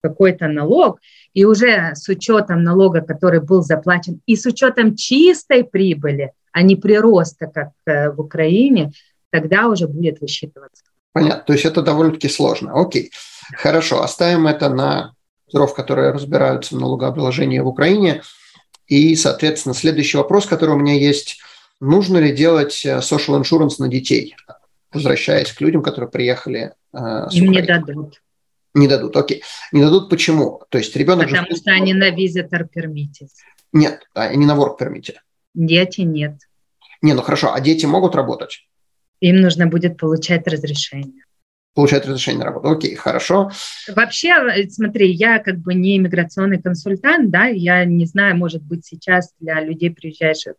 какой-то 0.02 0.48
налог, 0.48 1.00
и 1.34 1.44
уже 1.44 1.92
с 1.94 2.08
учетом 2.08 2.62
налога, 2.62 3.02
который 3.02 3.40
был 3.40 3.62
заплачен, 3.62 4.20
и 4.26 4.36
с 4.36 4.46
учетом 4.46 4.96
чистой 4.96 5.64
прибыли, 5.64 6.32
а 6.52 6.62
не 6.62 6.76
прироста, 6.76 7.46
как 7.46 7.70
э, 7.86 8.10
в 8.10 8.20
Украине, 8.20 8.92
тогда 9.30 9.68
уже 9.68 9.86
будет 9.86 10.20
высчитываться. 10.20 10.82
Понятно. 11.12 11.44
То 11.44 11.52
есть 11.52 11.64
это 11.64 11.82
довольно-таки 11.82 12.28
сложно. 12.28 12.72
Окей. 12.80 13.10
Хорошо. 13.56 14.02
Оставим 14.02 14.46
это 14.46 14.68
на 14.68 15.12
мастеров, 15.46 15.74
которые 15.74 16.12
разбираются 16.12 16.76
в 16.76 16.80
налогообложении 16.80 17.58
в 17.58 17.66
Украине. 17.66 18.22
И, 18.86 19.14
соответственно, 19.16 19.74
следующий 19.74 20.16
вопрос, 20.16 20.46
который 20.46 20.74
у 20.74 20.78
меня 20.78 20.94
есть. 20.94 21.38
Нужно 21.80 22.18
ли 22.18 22.32
делать 22.32 22.84
э, 22.84 22.98
social 22.98 23.40
insurance 23.40 23.76
на 23.78 23.88
детей? 23.88 24.36
Возвращаясь 24.92 25.52
к 25.52 25.60
людям, 25.60 25.82
которые 25.82 26.10
приехали 26.10 26.72
э, 26.92 27.28
с 27.30 27.34
Им 27.34 27.50
не 27.50 27.62
дадут. 27.62 28.20
Не 28.74 28.88
дадут, 28.88 29.16
окей. 29.16 29.42
Не 29.72 29.82
дадут 29.82 30.08
почему? 30.10 30.62
То 30.68 30.78
есть 30.78 30.94
ребенок... 30.96 31.28
Потому 31.28 31.48
же... 31.50 31.56
что 31.56 31.70
они 31.72 31.94
на 31.94 32.10
visitor 32.10 32.68
permit. 32.74 33.26
Нет, 33.72 34.02
они 34.14 34.46
на 34.46 34.56
work 34.56 34.78
permit. 34.80 35.14
Дети 35.54 36.02
нет. 36.02 36.38
Не, 37.02 37.14
ну 37.14 37.22
хорошо, 37.22 37.52
а 37.52 37.60
дети 37.60 37.86
могут 37.86 38.14
работать? 38.14 38.66
Им 39.20 39.40
нужно 39.40 39.66
будет 39.66 39.96
получать 39.96 40.46
разрешение. 40.46 41.24
Получать 41.74 42.04
разрешение 42.04 42.40
на 42.40 42.46
работу. 42.46 42.68
Окей, 42.68 42.94
хорошо. 42.96 43.50
Вообще, 43.88 44.30
э, 44.30 44.68
смотри, 44.68 45.10
я 45.12 45.38
как 45.38 45.58
бы 45.58 45.74
не 45.74 45.96
иммиграционный 45.96 46.60
консультант, 46.60 47.30
да, 47.30 47.46
я 47.46 47.84
не 47.84 48.06
знаю, 48.06 48.36
может 48.36 48.62
быть, 48.62 48.84
сейчас 48.84 49.32
для 49.38 49.60
людей, 49.60 49.90
приезжающих 49.90 50.54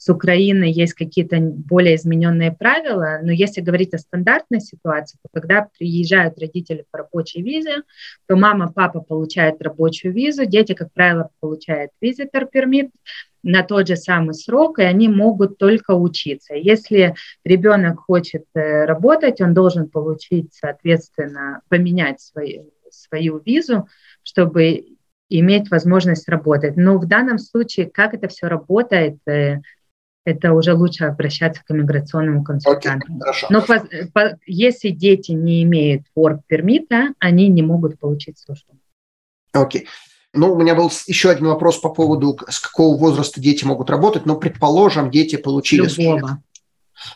с 0.00 0.08
Украины 0.08 0.64
есть 0.64 0.94
какие-то 0.94 1.38
более 1.40 1.96
измененные 1.96 2.52
правила, 2.52 3.18
но 3.22 3.32
если 3.32 3.60
говорить 3.60 3.92
о 3.92 3.98
стандартной 3.98 4.60
ситуации, 4.60 5.18
то 5.22 5.28
когда 5.38 5.68
приезжают 5.78 6.38
родители 6.38 6.86
по 6.90 7.00
рабочей 7.00 7.42
визе, 7.42 7.82
то 8.26 8.34
мама, 8.34 8.72
папа 8.72 9.00
получают 9.00 9.60
рабочую 9.60 10.14
визу, 10.14 10.46
дети, 10.46 10.72
как 10.72 10.90
правило, 10.94 11.28
получают 11.40 11.90
visitor 12.02 12.48
permit 12.50 12.88
на 13.42 13.62
тот 13.62 13.88
же 13.88 13.96
самый 13.96 14.32
срок, 14.32 14.78
и 14.78 14.84
они 14.84 15.06
могут 15.08 15.58
только 15.58 15.90
учиться. 15.90 16.54
Если 16.54 17.14
ребенок 17.44 18.00
хочет 18.00 18.46
э, 18.54 18.86
работать, 18.86 19.42
он 19.42 19.52
должен 19.52 19.86
получить, 19.86 20.54
соответственно, 20.54 21.60
поменять 21.68 22.22
свою, 22.22 22.70
свою 22.90 23.42
визу, 23.44 23.86
чтобы 24.22 24.96
иметь 25.28 25.70
возможность 25.70 26.26
работать. 26.26 26.78
Но 26.78 26.96
в 26.96 27.06
данном 27.06 27.36
случае, 27.36 27.90
как 27.90 28.14
это 28.14 28.28
все 28.28 28.46
работает, 28.46 29.18
э, 29.28 29.60
это 30.24 30.52
уже 30.52 30.74
лучше 30.74 31.04
обращаться 31.04 31.62
к 31.64 31.70
иммиграционному 31.70 32.44
консультанту. 32.44 33.12
Okay, 33.12 33.46
Но 33.48 33.62
по, 33.62 33.82
по, 34.12 34.38
если 34.46 34.90
дети 34.90 35.32
не 35.32 35.62
имеют 35.62 36.02
work 36.16 36.40
permit, 36.50 36.88
они 37.18 37.48
не 37.48 37.62
могут 37.62 37.98
получить 37.98 38.36
social. 38.38 38.76
Окей. 39.52 39.82
Okay. 39.82 39.86
Ну, 40.32 40.52
у 40.52 40.60
меня 40.60 40.74
был 40.74 40.90
еще 41.06 41.30
один 41.30 41.48
вопрос 41.48 41.78
по 41.78 41.88
поводу, 41.88 42.38
с 42.48 42.60
какого 42.60 42.96
возраста 42.96 43.40
дети 43.40 43.64
могут 43.64 43.90
работать. 43.90 44.26
Но, 44.26 44.36
предположим, 44.36 45.10
дети 45.10 45.36
получили... 45.36 45.88
С 45.88 45.98
любого. 45.98 46.42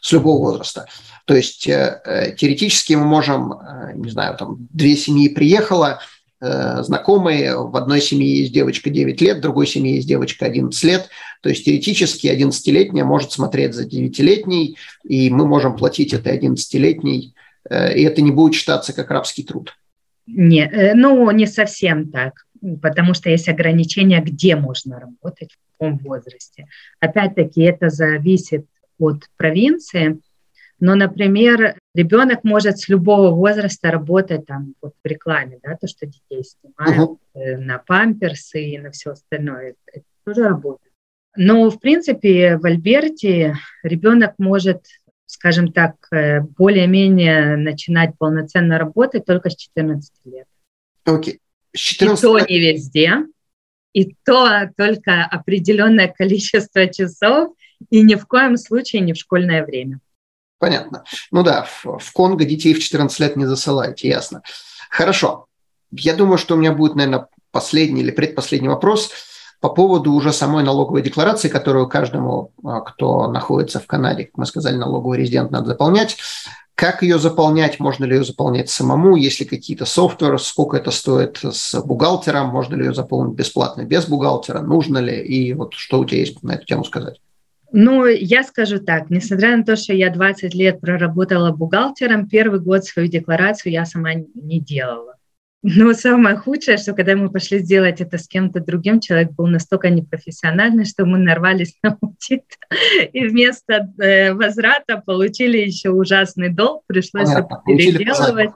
С 0.00 0.12
любого 0.12 0.38
возраста. 0.40 0.86
То 1.26 1.34
есть 1.34 1.68
э, 1.68 2.00
э, 2.04 2.34
теоретически 2.34 2.94
мы 2.94 3.04
можем, 3.04 3.52
э, 3.52 3.92
не 3.94 4.10
знаю, 4.10 4.36
там 4.36 4.66
две 4.72 4.96
семьи 4.96 5.28
приехало, 5.28 6.00
знакомые, 6.82 7.56
в 7.56 7.76
одной 7.76 8.00
семье 8.00 8.38
есть 8.40 8.52
девочка 8.52 8.90
9 8.90 9.20
лет, 9.20 9.38
в 9.38 9.40
другой 9.40 9.66
семье 9.66 9.96
есть 9.96 10.08
девочка 10.08 10.46
11 10.46 10.82
лет. 10.84 11.08
То 11.42 11.50
есть 11.50 11.64
теоретически 11.64 12.26
11-летняя 12.26 13.04
может 13.04 13.32
смотреть 13.32 13.74
за 13.74 13.86
9-летней, 13.86 14.76
и 15.04 15.30
мы 15.30 15.46
можем 15.46 15.76
платить 15.76 16.14
этой 16.14 16.38
11-летней, 16.38 17.34
э, 17.68 17.98
и 17.98 18.02
это 18.02 18.22
не 18.22 18.30
будет 18.30 18.54
считаться 18.54 18.92
как 18.92 19.10
рабский 19.10 19.44
труд. 19.44 19.74
Не, 20.26 20.66
э, 20.66 20.94
ну, 20.94 21.30
не 21.32 21.46
совсем 21.46 22.10
так, 22.10 22.46
потому 22.80 23.14
что 23.14 23.28
есть 23.28 23.48
ограничения, 23.48 24.22
где 24.22 24.56
можно 24.56 24.98
работать, 25.00 25.52
в 25.52 25.72
каком 25.72 25.98
возрасте. 25.98 26.66
Опять-таки, 27.00 27.62
это 27.62 27.90
зависит 27.90 28.64
от 28.98 29.24
провинции. 29.36 30.20
Но, 30.84 30.96
например, 30.96 31.78
ребенок 31.94 32.44
может 32.44 32.78
с 32.78 32.90
любого 32.90 33.34
возраста 33.34 33.90
работать 33.90 34.44
там 34.44 34.74
вот 34.82 34.92
в 35.02 35.08
рекламе, 35.08 35.58
да, 35.62 35.78
то, 35.80 35.88
что 35.88 36.04
детей 36.04 36.44
снимают 36.44 37.18
uh-huh. 37.34 37.56
на 37.56 37.78
памперсы 37.78 38.62
и 38.62 38.78
на 38.78 38.90
все 38.90 39.12
остальное, 39.12 39.76
это 39.86 40.04
тоже 40.26 40.42
работает. 40.42 40.92
Но, 41.38 41.70
в 41.70 41.80
принципе, 41.80 42.58
в 42.58 42.66
Альберте 42.66 43.56
ребенок 43.82 44.34
может, 44.36 44.84
скажем 45.24 45.72
так, 45.72 45.94
э, 46.12 46.40
более-менее 46.42 47.56
начинать 47.56 48.18
полноценно 48.18 48.76
работать 48.76 49.24
только 49.24 49.48
с 49.48 49.56
14 49.56 50.12
лет. 50.26 50.46
Окей. 51.04 51.36
Okay. 51.36 51.38
С 51.74 51.80
14 51.80 52.24
и 52.24 52.26
то 52.26 52.38
не 52.40 52.58
везде, 52.60 53.12
и 53.94 54.14
то 54.22 54.68
только 54.76 55.24
определенное 55.24 56.08
количество 56.14 56.86
часов, 56.88 57.54
и 57.88 58.02
ни 58.02 58.16
в 58.16 58.26
коем 58.26 58.58
случае 58.58 59.00
не 59.00 59.14
в 59.14 59.16
школьное 59.16 59.64
время. 59.64 60.00
Понятно. 60.58 61.04
Ну 61.30 61.42
да, 61.42 61.64
в, 61.64 61.98
в 61.98 62.12
Конго 62.12 62.44
детей 62.44 62.74
в 62.74 62.80
14 62.80 63.18
лет 63.20 63.36
не 63.36 63.46
засылайте, 63.46 64.08
ясно. 64.08 64.42
Хорошо. 64.90 65.46
Я 65.90 66.14
думаю, 66.14 66.38
что 66.38 66.54
у 66.54 66.58
меня 66.58 66.72
будет, 66.72 66.94
наверное, 66.94 67.26
последний 67.50 68.00
или 68.02 68.10
предпоследний 68.10 68.68
вопрос 68.68 69.10
по 69.60 69.70
поводу 69.70 70.12
уже 70.12 70.32
самой 70.32 70.62
налоговой 70.62 71.02
декларации, 71.02 71.48
которую 71.48 71.88
каждому, 71.88 72.52
а, 72.62 72.80
кто 72.80 73.28
находится 73.28 73.80
в 73.80 73.86
Канаде, 73.86 74.24
как 74.24 74.36
мы 74.36 74.46
сказали, 74.46 74.76
налоговый 74.76 75.18
резидент 75.18 75.50
надо 75.50 75.68
заполнять. 75.68 76.16
Как 76.74 77.02
ее 77.02 77.18
заполнять? 77.18 77.78
Можно 77.78 78.04
ли 78.04 78.16
ее 78.16 78.24
заполнять 78.24 78.68
самому? 78.68 79.16
Есть 79.16 79.40
ли 79.40 79.46
какие-то 79.46 79.86
софтверы? 79.86 80.38
Сколько 80.38 80.76
это 80.76 80.90
стоит 80.90 81.38
с 81.42 81.80
бухгалтером? 81.80 82.48
Можно 82.48 82.74
ли 82.74 82.86
ее 82.86 82.94
заполнить 82.94 83.36
бесплатно 83.36 83.84
без 83.84 84.06
бухгалтера? 84.06 84.60
Нужно 84.60 84.98
ли? 84.98 85.22
И 85.22 85.54
вот 85.54 85.72
что 85.74 86.00
у 86.00 86.04
тебя 86.04 86.20
есть 86.20 86.42
на 86.42 86.52
эту 86.52 86.66
тему 86.66 86.84
сказать? 86.84 87.20
Ну, 87.76 88.06
я 88.06 88.44
скажу 88.44 88.78
так, 88.78 89.10
несмотря 89.10 89.56
на 89.56 89.64
то, 89.64 89.74
что 89.74 89.92
я 89.92 90.08
20 90.08 90.54
лет 90.54 90.80
проработала 90.80 91.50
бухгалтером, 91.50 92.28
первый 92.28 92.60
год 92.60 92.84
свою 92.84 93.08
декларацию 93.08 93.72
я 93.72 93.84
сама 93.84 94.14
не 94.14 94.60
делала. 94.60 95.16
Но 95.62 95.92
самое 95.92 96.36
худшее, 96.36 96.76
что 96.76 96.92
когда 96.92 97.16
мы 97.16 97.30
пошли 97.30 97.58
сделать 97.58 98.00
это 98.00 98.16
с 98.16 98.28
кем-то 98.28 98.60
другим, 98.60 99.00
человек 99.00 99.32
был 99.32 99.48
настолько 99.48 99.90
непрофессиональный, 99.90 100.84
что 100.84 101.04
мы 101.04 101.18
нарвались 101.18 101.74
на 101.82 101.98
аудит, 102.00 102.44
и 103.12 103.26
вместо 103.26 103.92
э, 103.98 104.34
возврата 104.34 105.02
получили 105.04 105.58
еще 105.58 105.90
ужасный 105.90 106.50
долг, 106.50 106.84
пришлось 106.86 107.28
Понятно. 107.28 107.60
это 107.60 107.62
переделывать. 107.66 108.50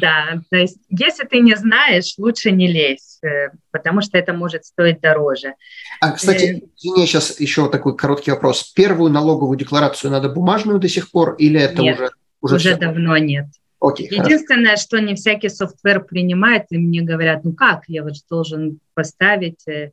Да, 0.00 0.40
то 0.50 0.56
есть 0.56 0.78
если 0.88 1.24
ты 1.24 1.40
не 1.40 1.54
знаешь, 1.54 2.14
лучше 2.18 2.50
не 2.50 2.66
лезь, 2.66 3.18
э, 3.22 3.50
потому 3.70 4.00
что 4.00 4.18
это 4.18 4.32
может 4.32 4.64
стоить 4.64 5.00
дороже. 5.00 5.54
А, 6.00 6.12
кстати, 6.12 6.44
э, 6.44 6.60
извини, 6.76 7.06
сейчас 7.06 7.38
еще 7.38 7.68
такой 7.70 7.96
короткий 7.96 8.32
вопрос. 8.32 8.72
Первую 8.74 9.12
налоговую 9.12 9.56
декларацию 9.56 10.10
надо 10.10 10.28
бумажную 10.28 10.78
до 10.78 10.88
сих 10.88 11.10
пор 11.10 11.34
или 11.34 11.60
это 11.60 11.82
нет, 11.82 11.96
уже? 11.96 12.10
Уже, 12.40 12.54
уже 12.56 12.76
давно 12.76 13.16
нет. 13.16 13.46
Окей, 13.80 14.08
Единственное, 14.10 14.72
хорошо. 14.72 14.82
что 14.82 15.00
не 15.00 15.14
всякий 15.14 15.48
софтвер 15.48 16.04
принимает, 16.04 16.64
и 16.70 16.76
мне 16.76 17.00
говорят, 17.00 17.44
ну 17.44 17.52
как, 17.54 17.84
я 17.88 18.02
вот 18.02 18.14
должен 18.28 18.80
поставить 18.94 19.66
э, 19.66 19.92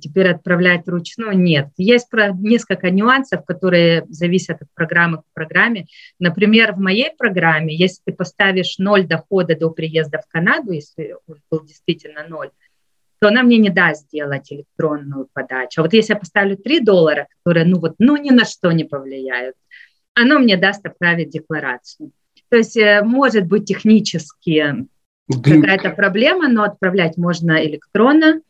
теперь 0.00 0.28
отправлять 0.28 0.86
вручную. 0.86 1.38
Нет. 1.38 1.68
Есть 1.76 2.08
несколько 2.12 2.90
нюансов, 2.90 3.44
которые 3.44 4.04
зависят 4.08 4.62
от 4.62 4.68
программы 4.74 5.18
к 5.18 5.24
программе. 5.34 5.86
Например, 6.18 6.72
в 6.72 6.78
моей 6.78 7.10
программе, 7.16 7.74
если 7.74 8.02
ты 8.04 8.12
поставишь 8.12 8.78
ноль 8.78 9.06
дохода 9.06 9.56
до 9.56 9.70
приезда 9.70 10.18
в 10.18 10.30
Канаду, 10.30 10.72
если 10.72 11.16
он 11.26 11.36
был 11.50 11.64
действительно 11.64 12.26
ноль, 12.28 12.50
то 13.20 13.28
она 13.28 13.42
мне 13.42 13.58
не 13.58 13.70
даст 13.70 14.06
сделать 14.06 14.52
электронную 14.52 15.28
подачу. 15.32 15.80
А 15.80 15.82
вот 15.82 15.92
если 15.92 16.12
я 16.12 16.18
поставлю 16.18 16.56
3 16.56 16.80
доллара, 16.80 17.26
которые 17.42 17.66
ну 17.66 17.80
вот, 17.80 17.94
ну 17.98 18.16
ни 18.16 18.30
на 18.30 18.44
что 18.44 18.70
не 18.70 18.84
повлияют, 18.84 19.56
оно 20.14 20.38
мне 20.38 20.56
даст 20.56 20.86
отправить 20.86 21.30
декларацию. 21.30 22.12
То 22.48 22.56
есть 22.56 22.76
э, 22.76 23.02
может 23.02 23.46
быть 23.46 23.66
технически 23.66 24.86
какая-то 25.28 25.90
проблема, 25.90 26.48
но 26.48 26.62
отправлять 26.62 27.16
можно 27.16 27.64
электронно. 27.64 28.40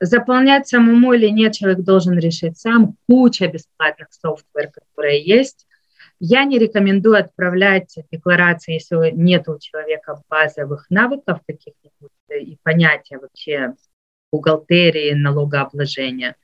Заполнять 0.00 0.68
самому 0.68 1.14
или 1.14 1.28
нет, 1.28 1.54
человек 1.54 1.80
должен 1.80 2.18
решить 2.18 2.58
сам. 2.58 2.96
Куча 3.08 3.48
бесплатных 3.48 4.08
софтвер, 4.10 4.70
которые 4.70 5.22
есть. 5.22 5.66
Я 6.18 6.44
не 6.44 6.58
рекомендую 6.58 7.18
отправлять 7.18 7.94
декларации, 8.10 8.74
если 8.74 9.10
нет 9.10 9.48
у 9.48 9.58
человека 9.58 10.20
базовых 10.28 10.86
навыков 10.88 11.40
каких-нибудь 11.46 12.10
и 12.30 12.58
понятия 12.62 13.18
вообще 13.18 13.74
бухгалтерии, 14.32 15.12
налогообложения. 15.12 16.36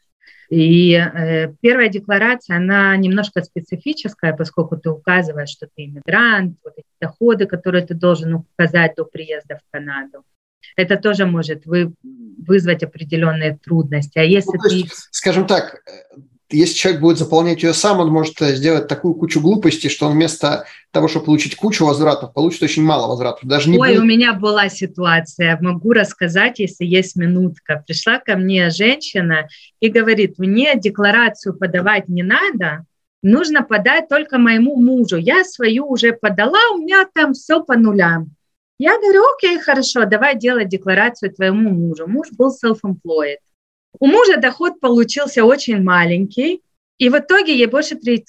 И 0.50 0.92
э, 0.92 1.55
первая 1.62 1.88
декларация, 1.88 2.59
она 2.59 2.94
немножко 2.96 3.42
специфическая, 3.42 4.36
поскольку 4.36 4.76
ты 4.76 4.90
указываешь, 4.90 5.48
что 5.48 5.66
ты 5.66 5.86
иммигрант, 5.86 6.59
вот 6.62 6.74
эти 6.76 6.86
доходы, 7.00 7.46
которые 7.46 7.86
ты 7.86 7.94
должен 7.94 8.34
указать 8.34 8.94
до 8.96 9.05
приезда 9.05 9.57
в 9.57 9.70
Канаду. 9.70 10.24
Это 10.76 10.96
тоже 10.96 11.26
может 11.26 11.66
вы, 11.66 11.92
вызвать 12.02 12.82
определенные 12.82 13.58
трудности. 13.62 14.18
А 14.18 14.22
если 14.22 14.56
ну, 14.56 14.70
есть, 14.70 14.88
ты... 14.88 14.96
Скажем 15.10 15.46
так, 15.46 15.82
если 16.52 16.74
человек 16.74 17.00
будет 17.00 17.18
заполнять 17.18 17.62
ее 17.62 17.72
сам, 17.72 18.00
он 18.00 18.10
может 18.10 18.40
э, 18.42 18.54
сделать 18.54 18.88
такую 18.88 19.14
кучу 19.14 19.40
глупостей, 19.40 19.88
что 19.88 20.06
он 20.06 20.12
вместо 20.12 20.64
того, 20.90 21.08
чтобы 21.08 21.26
получить 21.26 21.56
кучу 21.56 21.86
возвратов, 21.86 22.32
получит 22.32 22.62
очень 22.62 22.82
мало 22.82 23.08
возвратов. 23.08 23.48
Даже 23.48 23.70
не 23.70 23.78
Ой, 23.78 23.90
будет... 23.90 24.00
у 24.00 24.04
меня 24.04 24.34
была 24.34 24.68
ситуация, 24.68 25.58
могу 25.60 25.92
рассказать, 25.92 26.58
если 26.58 26.84
есть 26.84 27.16
минутка. 27.16 27.82
Пришла 27.86 28.18
ко 28.18 28.36
мне 28.36 28.70
женщина 28.70 29.48
и 29.80 29.88
говорит, 29.88 30.38
мне 30.38 30.78
декларацию 30.78 31.54
подавать 31.54 32.08
не 32.08 32.22
надо, 32.22 32.84
нужно 33.22 33.62
подать 33.62 34.08
только 34.08 34.38
моему 34.38 34.76
мужу. 34.76 35.16
Я 35.16 35.44
свою 35.44 35.86
уже 35.86 36.12
подала, 36.12 36.60
у 36.74 36.78
меня 36.78 37.06
там 37.12 37.32
все 37.32 37.62
по 37.62 37.76
нулям. 37.76 38.34
Я 38.85 38.99
говорю, 38.99 39.22
окей, 39.37 39.61
хорошо, 39.61 40.07
давай 40.07 40.37
делать 40.37 40.68
декларацию 40.68 41.33
твоему 41.33 41.70
мужу. 41.70 42.09
Муж 42.09 42.33
был 42.33 42.51
self-employed. 42.51 43.37
У 44.01 44.07
мужа 44.09 44.39
доход 44.39 44.80
получился 44.80 45.45
очень 45.45 45.80
маленький, 45.80 46.62
и 46.99 47.09
в 47.09 47.16
итоге 47.16 47.57
ей 47.57 47.66
больше 47.66 47.95
3 47.95 48.24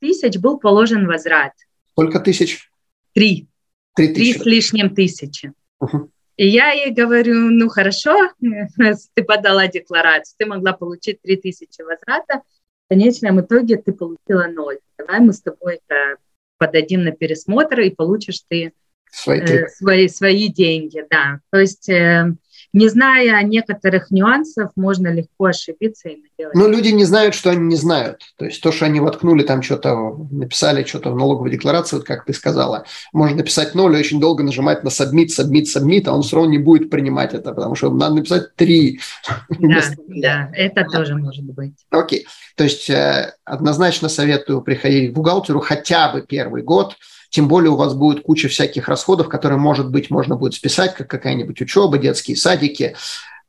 тысяч 0.00 0.38
был 0.38 0.58
положен 0.58 1.06
возврат. 1.06 1.52
Сколько 1.90 2.20
тысяч? 2.20 2.70
Три. 3.12 3.46
Три, 3.94 4.14
Три 4.14 4.32
с 4.32 4.46
лишним 4.46 4.94
тысячи. 4.94 5.52
Угу. 5.80 6.10
И 6.38 6.48
я 6.48 6.70
ей 6.70 6.94
говорю, 6.94 7.34
ну 7.34 7.68
хорошо, 7.68 8.30
ты 8.38 9.22
подала 9.22 9.68
декларацию, 9.68 10.34
ты 10.38 10.46
могла 10.46 10.72
получить 10.72 11.20
три 11.20 11.36
тысячи 11.36 11.82
возврата, 11.82 12.40
в 12.86 12.88
конечном 12.88 13.42
итоге 13.42 13.76
ты 13.76 13.92
получила 13.92 14.46
ноль. 14.46 14.78
Давай 14.96 15.20
мы 15.20 15.34
с 15.34 15.42
тобой 15.42 15.80
это 15.86 16.16
подадим 16.56 17.04
на 17.04 17.12
пересмотр 17.12 17.80
и 17.80 17.90
получишь 17.90 18.40
ты 18.48 18.72
свои, 19.16 19.40
э, 19.40 19.68
свои, 19.68 20.08
свои 20.08 20.48
деньги. 20.48 21.04
Да. 21.10 21.40
То 21.50 21.58
есть 21.58 21.88
э, 21.88 22.34
не 22.72 22.88
зная 22.88 23.42
некоторых 23.42 24.10
нюансов, 24.10 24.70
можно 24.76 25.08
легко 25.08 25.46
ошибиться 25.46 26.10
и 26.10 26.16
наделать. 26.16 26.54
Но 26.54 26.68
люди 26.68 26.88
не 26.88 27.04
знают, 27.04 27.34
что 27.34 27.50
они 27.50 27.62
не 27.62 27.76
знают. 27.76 28.20
То 28.36 28.44
есть 28.44 28.62
то, 28.62 28.70
что 28.72 28.84
они 28.84 29.00
воткнули 29.00 29.42
там 29.42 29.62
что-то, 29.62 29.94
написали 30.30 30.84
что-то 30.84 31.10
в 31.10 31.16
налоговой 31.16 31.50
декларации, 31.50 31.96
вот 31.96 32.06
как 32.06 32.26
ты 32.26 32.34
сказала, 32.34 32.84
можно 33.14 33.38
написать 33.38 33.74
ноль 33.74 33.96
и 33.96 34.00
очень 34.00 34.20
долго 34.20 34.42
нажимать 34.42 34.84
на 34.84 34.88
submit, 34.88 35.28
submit, 35.28 35.64
submit, 35.64 36.02
а 36.06 36.14
он 36.14 36.22
все 36.22 36.36
равно 36.36 36.50
не 36.50 36.58
будет 36.58 36.90
принимать 36.90 37.32
это, 37.32 37.54
потому 37.54 37.74
что 37.74 37.90
надо 37.90 38.16
написать 38.16 38.54
три. 38.56 39.00
Да, 39.48 39.80
да, 40.08 40.50
это 40.52 40.84
тоже 40.84 41.16
может 41.16 41.44
быть. 41.44 41.74
Окей. 41.88 42.26
То 42.56 42.64
есть 42.64 42.90
э, 42.90 43.34
однозначно 43.44 44.10
советую 44.10 44.60
приходить 44.60 45.12
к 45.12 45.14
бухгалтеру 45.14 45.60
хотя 45.60 46.12
бы 46.12 46.20
первый 46.20 46.62
год– 46.62 46.96
тем 47.36 47.48
более 47.48 47.70
у 47.70 47.76
вас 47.76 47.92
будет 47.92 48.22
куча 48.22 48.48
всяких 48.48 48.88
расходов, 48.88 49.28
которые, 49.28 49.58
может 49.58 49.90
быть, 49.90 50.08
можно 50.08 50.36
будет 50.36 50.54
списать, 50.54 50.94
как 50.94 51.06
какая-нибудь 51.10 51.60
учеба, 51.60 51.98
детские 51.98 52.34
садики, 52.34 52.96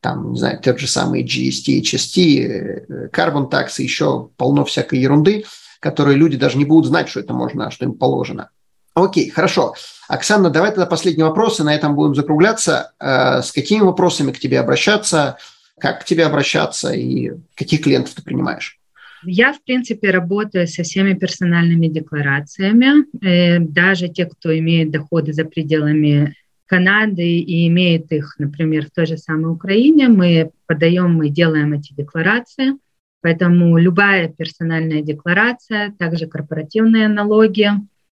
там, 0.02 0.34
не 0.34 0.40
знаю, 0.40 0.60
тот 0.60 0.78
же 0.78 0.88
самый 0.88 1.24
GST, 1.24 1.80
HST, 1.80 3.12
Carbon 3.12 3.50
Tax 3.50 3.76
еще 3.78 4.28
полно 4.36 4.66
всякой 4.66 5.00
ерунды, 5.00 5.46
которые 5.80 6.18
люди 6.18 6.36
даже 6.36 6.58
не 6.58 6.66
будут 6.66 6.88
знать, 6.88 7.08
что 7.08 7.22
это 7.22 7.34
можно, 7.34 7.72
что 7.72 7.86
им 7.86 7.94
положено. 7.94 8.50
Окей, 8.94 9.30
хорошо. 9.30 9.74
Оксана, 10.10 10.50
давай 10.50 10.72
тогда 10.72 10.86
последний 10.86 11.24
вопрос, 11.24 11.62
и 11.62 11.64
на 11.64 11.74
этом 11.74 11.96
будем 11.96 12.14
закругляться. 12.14 12.92
Э, 13.00 13.42
с 13.42 13.54
какими 13.54 13.84
вопросами 13.84 14.34
к 14.34 14.40
тебе 14.40 14.60
обращаться, 14.60 15.38
как 15.80 16.02
к 16.02 16.04
тебе 16.04 16.26
обращаться 16.26 16.92
и 16.92 17.32
каких 17.56 17.84
клиентов 17.84 18.16
ты 18.16 18.22
принимаешь? 18.22 18.77
Я, 19.24 19.54
в 19.54 19.64
принципе, 19.64 20.12
работаю 20.12 20.68
со 20.68 20.84
всеми 20.84 21.14
персональными 21.14 21.88
декларациями. 21.88 23.06
Э, 23.26 23.60
даже 23.60 24.10
те, 24.10 24.26
кто 24.26 24.58
имеет 24.58 24.92
доходы 24.92 25.34
за 25.34 25.46
пределами 25.46 26.36
Канады 26.68 27.40
и 27.40 27.68
имеет 27.70 28.12
их, 28.12 28.36
например, 28.40 28.86
в 28.86 28.92
той 28.92 29.06
же 29.06 29.18
самой 29.18 29.54
Украине, 29.54 30.10
мы 30.10 30.52
подаем, 30.68 31.14
мы 31.14 31.30
делаем 31.30 31.74
эти 31.74 31.94
декларации. 31.94 32.74
Поэтому 33.22 33.78
любая 33.78 34.28
персональная 34.28 35.02
декларация, 35.02 35.94
также 35.98 36.28
корпоративные 36.28 37.08
налоги 37.08 37.70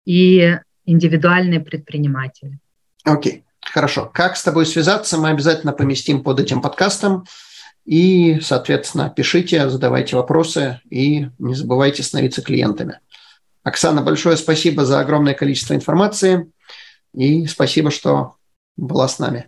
и 0.06 0.58
индивидуальные 0.86 1.60
предприниматели. 1.60 2.58
Окей, 3.04 3.34
okay. 3.34 3.42
хорошо. 3.62 4.10
Как 4.14 4.38
с 4.38 4.44
тобой 4.44 4.66
связаться, 4.66 5.18
мы 5.18 5.30
обязательно 5.30 5.74
поместим 5.74 6.24
под 6.24 6.40
этим 6.40 6.62
подкастом. 6.62 7.26
И, 7.88 8.42
соответственно, 8.42 9.10
пишите, 9.10 9.70
задавайте 9.70 10.18
вопросы 10.18 10.82
и 10.90 11.30
не 11.40 11.56
забывайте 11.56 12.04
становиться 12.04 12.42
клиентами. 12.42 13.00
Оксана, 13.64 14.02
большое 14.02 14.36
спасибо 14.36 14.84
за 14.84 15.00
огромное 15.00 15.34
количество 15.34 15.74
информации 15.74 16.52
и 17.14 17.48
спасибо, 17.48 17.90
что 17.90 18.36
была 18.76 19.08
с 19.08 19.20
нами. 19.20 19.48